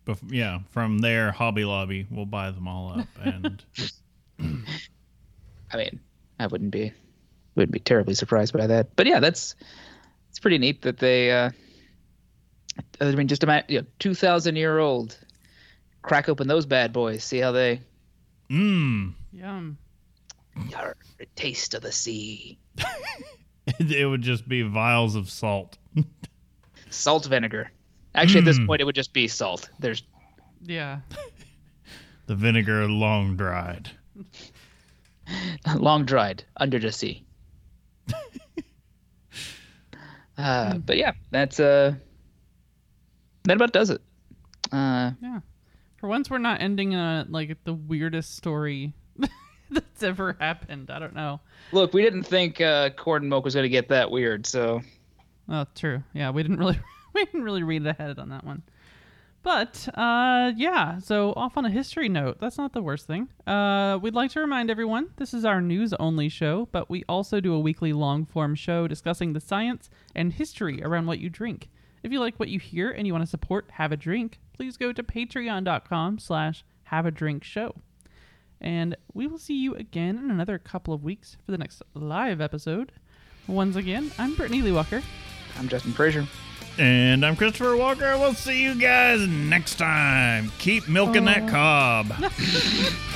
Bef- 0.07 0.33
yeah. 0.33 0.61
From 0.71 0.99
there, 0.99 1.33
Hobby 1.33 1.65
Lobby 1.65 2.07
will 2.11 2.27
buy 2.27 2.51
them 2.51 2.69
all 2.69 3.01
up 3.01 3.09
and. 3.23 3.63
I 5.73 5.77
mean, 5.77 6.01
I 6.39 6.47
wouldn't 6.47 6.71
be 6.71 6.93
wouldn't 7.57 7.73
be 7.73 7.81
terribly 7.81 8.15
surprised 8.15 8.53
by 8.53 8.67
that. 8.67 8.95
But 8.97 9.07
yeah, 9.07 9.21
that's 9.21 9.57
it's 10.31 10.39
pretty 10.39 10.59
neat 10.59 10.83
that 10.83 10.99
they. 10.99 11.31
Uh, 11.31 11.51
I 13.01 13.11
mean, 13.13 13.29
just 13.29 13.43
imagine 13.43 13.67
you 13.69 13.81
know, 13.81 13.87
two 13.99 14.15
thousand 14.15 14.57
year 14.57 14.79
old, 14.79 15.19
crack 16.07 16.29
open 16.29 16.47
those 16.49 16.65
bad 16.65 16.93
boys, 16.93 17.23
see 17.25 17.39
how 17.39 17.53
they. 17.53 17.81
Mmm. 18.49 19.13
Yum. 19.33 19.77
Yar, 20.71 20.97
taste 21.35 21.75
of 21.75 21.83
the 21.83 21.93
sea. 21.93 22.59
it 23.67 24.09
would 24.09 24.23
just 24.23 24.49
be 24.49 24.63
vials 24.63 25.17
of 25.17 25.29
salt. 25.29 25.77
salt 26.89 27.27
vinegar. 27.27 27.71
Actually, 28.15 28.37
mm. 28.41 28.45
at 28.45 28.45
this 28.47 28.57
Hmm. 28.59 28.67
point, 28.67 28.81
it 28.81 28.85
would 28.85 28.95
just 28.95 29.13
be 29.13 29.29
salt. 29.29 29.69
There's 29.79 30.03
Yeah. 30.63 31.01
The 32.27 32.35
vinegar 32.35 32.89
long 32.89 33.37
dried. 33.37 33.91
long 35.77 36.05
dried 36.07 36.45
under 36.57 36.79
the 36.79 36.93
sea. 36.93 37.25
uh, 40.39 40.79
but 40.79 40.97
yeah, 40.97 41.13
that's 41.31 41.61
uh, 41.61 41.95
that 43.45 43.57
about 43.57 43.73
does 43.73 43.91
it. 43.91 44.01
Uh, 44.73 45.11
Yeah. 45.21 45.41
For 45.97 46.09
once, 46.09 46.29
we're 46.31 46.39
not 46.39 46.61
ending 46.61 46.95
on 46.95 47.33
like 47.33 47.57
the 47.65 47.73
weirdest 47.75 48.37
story 48.37 48.93
that's 49.71 50.03
ever 50.03 50.37
happened. 50.39 50.91
I 50.91 50.99
don't 50.99 51.15
know. 51.15 51.41
look, 51.73 51.95
we 51.95 52.03
didn't 52.03 52.25
think 52.25 52.61
uh, 52.61 52.91
and 53.07 53.29
milk 53.29 53.45
was 53.45 53.55
going 53.55 53.65
to 53.65 53.69
get 53.71 53.89
that 53.89 54.11
weird, 54.11 54.47
so 54.47 54.83
Oh, 55.49 55.65
true. 55.75 56.03
Yeah, 56.13 56.31
we 56.31 56.43
didn't 56.43 56.59
really 56.61 56.79
we 57.15 57.25
didn't 57.25 57.43
really 57.43 57.63
read 57.63 57.87
ahead 57.87 58.19
on 58.19 58.29
that 58.31 58.45
one. 58.45 58.63
But 59.43 59.89
uh, 59.95 60.53
yeah, 60.57 60.99
so 60.99 61.33
off 61.37 61.57
on 61.57 61.65
a 61.65 61.71
history 61.71 62.09
note, 62.09 62.39
that's 62.41 62.59
not 62.59 62.73
the 62.73 62.83
worst 62.83 63.07
thing. 63.07 63.29
Uh, 63.47 63.97
we'd 64.03 64.13
like 64.13 64.33
to 64.33 64.41
remind 64.41 64.71
everyone 64.73 65.11
this 65.19 65.33
is 65.33 65.45
our 65.45 65.61
news 65.61 65.95
only 66.01 66.29
show, 66.29 66.69
but 66.73 66.91
we 66.91 67.05
also 67.09 67.39
do 67.39 67.55
a 67.55 67.61
weekly 67.61 67.93
long 67.93 68.27
form 68.27 68.57
show 68.57 68.89
discussing 68.89 69.35
the 69.35 69.41
science 69.41 69.89
and 70.17 70.33
history 70.33 70.83
around 70.83 71.07
what 71.07 71.21
you 71.21 71.31
drink. 71.31 71.69
If 72.07 72.13
you 72.13 72.21
like 72.21 72.37
what 72.37 72.49
you 72.49 72.61
hear 72.61 72.93
and 72.93 73.05
you 73.05 73.13
want 73.13 73.25
to 73.25 73.29
support 73.29 73.69
Have 73.73 73.91
a 73.91 73.97
Drink, 73.97 74.39
please 74.53 74.77
go 74.77 74.93
to 74.93 75.03
patreon.com 75.03 76.21
slash 76.21 76.65
have 76.85 77.05
a 77.05 77.11
drink 77.11 77.43
show. 77.43 77.75
And 78.61 78.97
we 79.13 79.27
will 79.27 79.39
see 79.39 79.61
you 79.61 79.75
again 79.75 80.17
in 80.17 80.31
another 80.31 80.57
couple 80.57 80.95
of 80.95 81.03
weeks 81.03 81.37
for 81.45 81.51
the 81.51 81.59
next 81.59 81.83
live 81.95 82.41
episode. 82.41 82.93
Once 83.49 83.75
again, 83.75 84.13
I'm 84.21 84.37
Brittany 84.37 84.63
Lee 84.63 84.71
Walker. 84.71 85.03
I'm 85.59 85.67
Justin 85.67 85.95
Frazier. 85.95 86.25
And 86.79 87.27
I'm 87.27 87.35
Christopher 87.35 87.77
Walker. 87.77 88.17
We'll 88.17 88.35
see 88.35 88.63
you 88.63 88.77
guys 88.77 89.27
next 89.27 89.75
time. 89.75 90.53
Keep 90.59 90.87
milking 90.89 91.25
that 91.25 91.49
cob. 91.49 92.13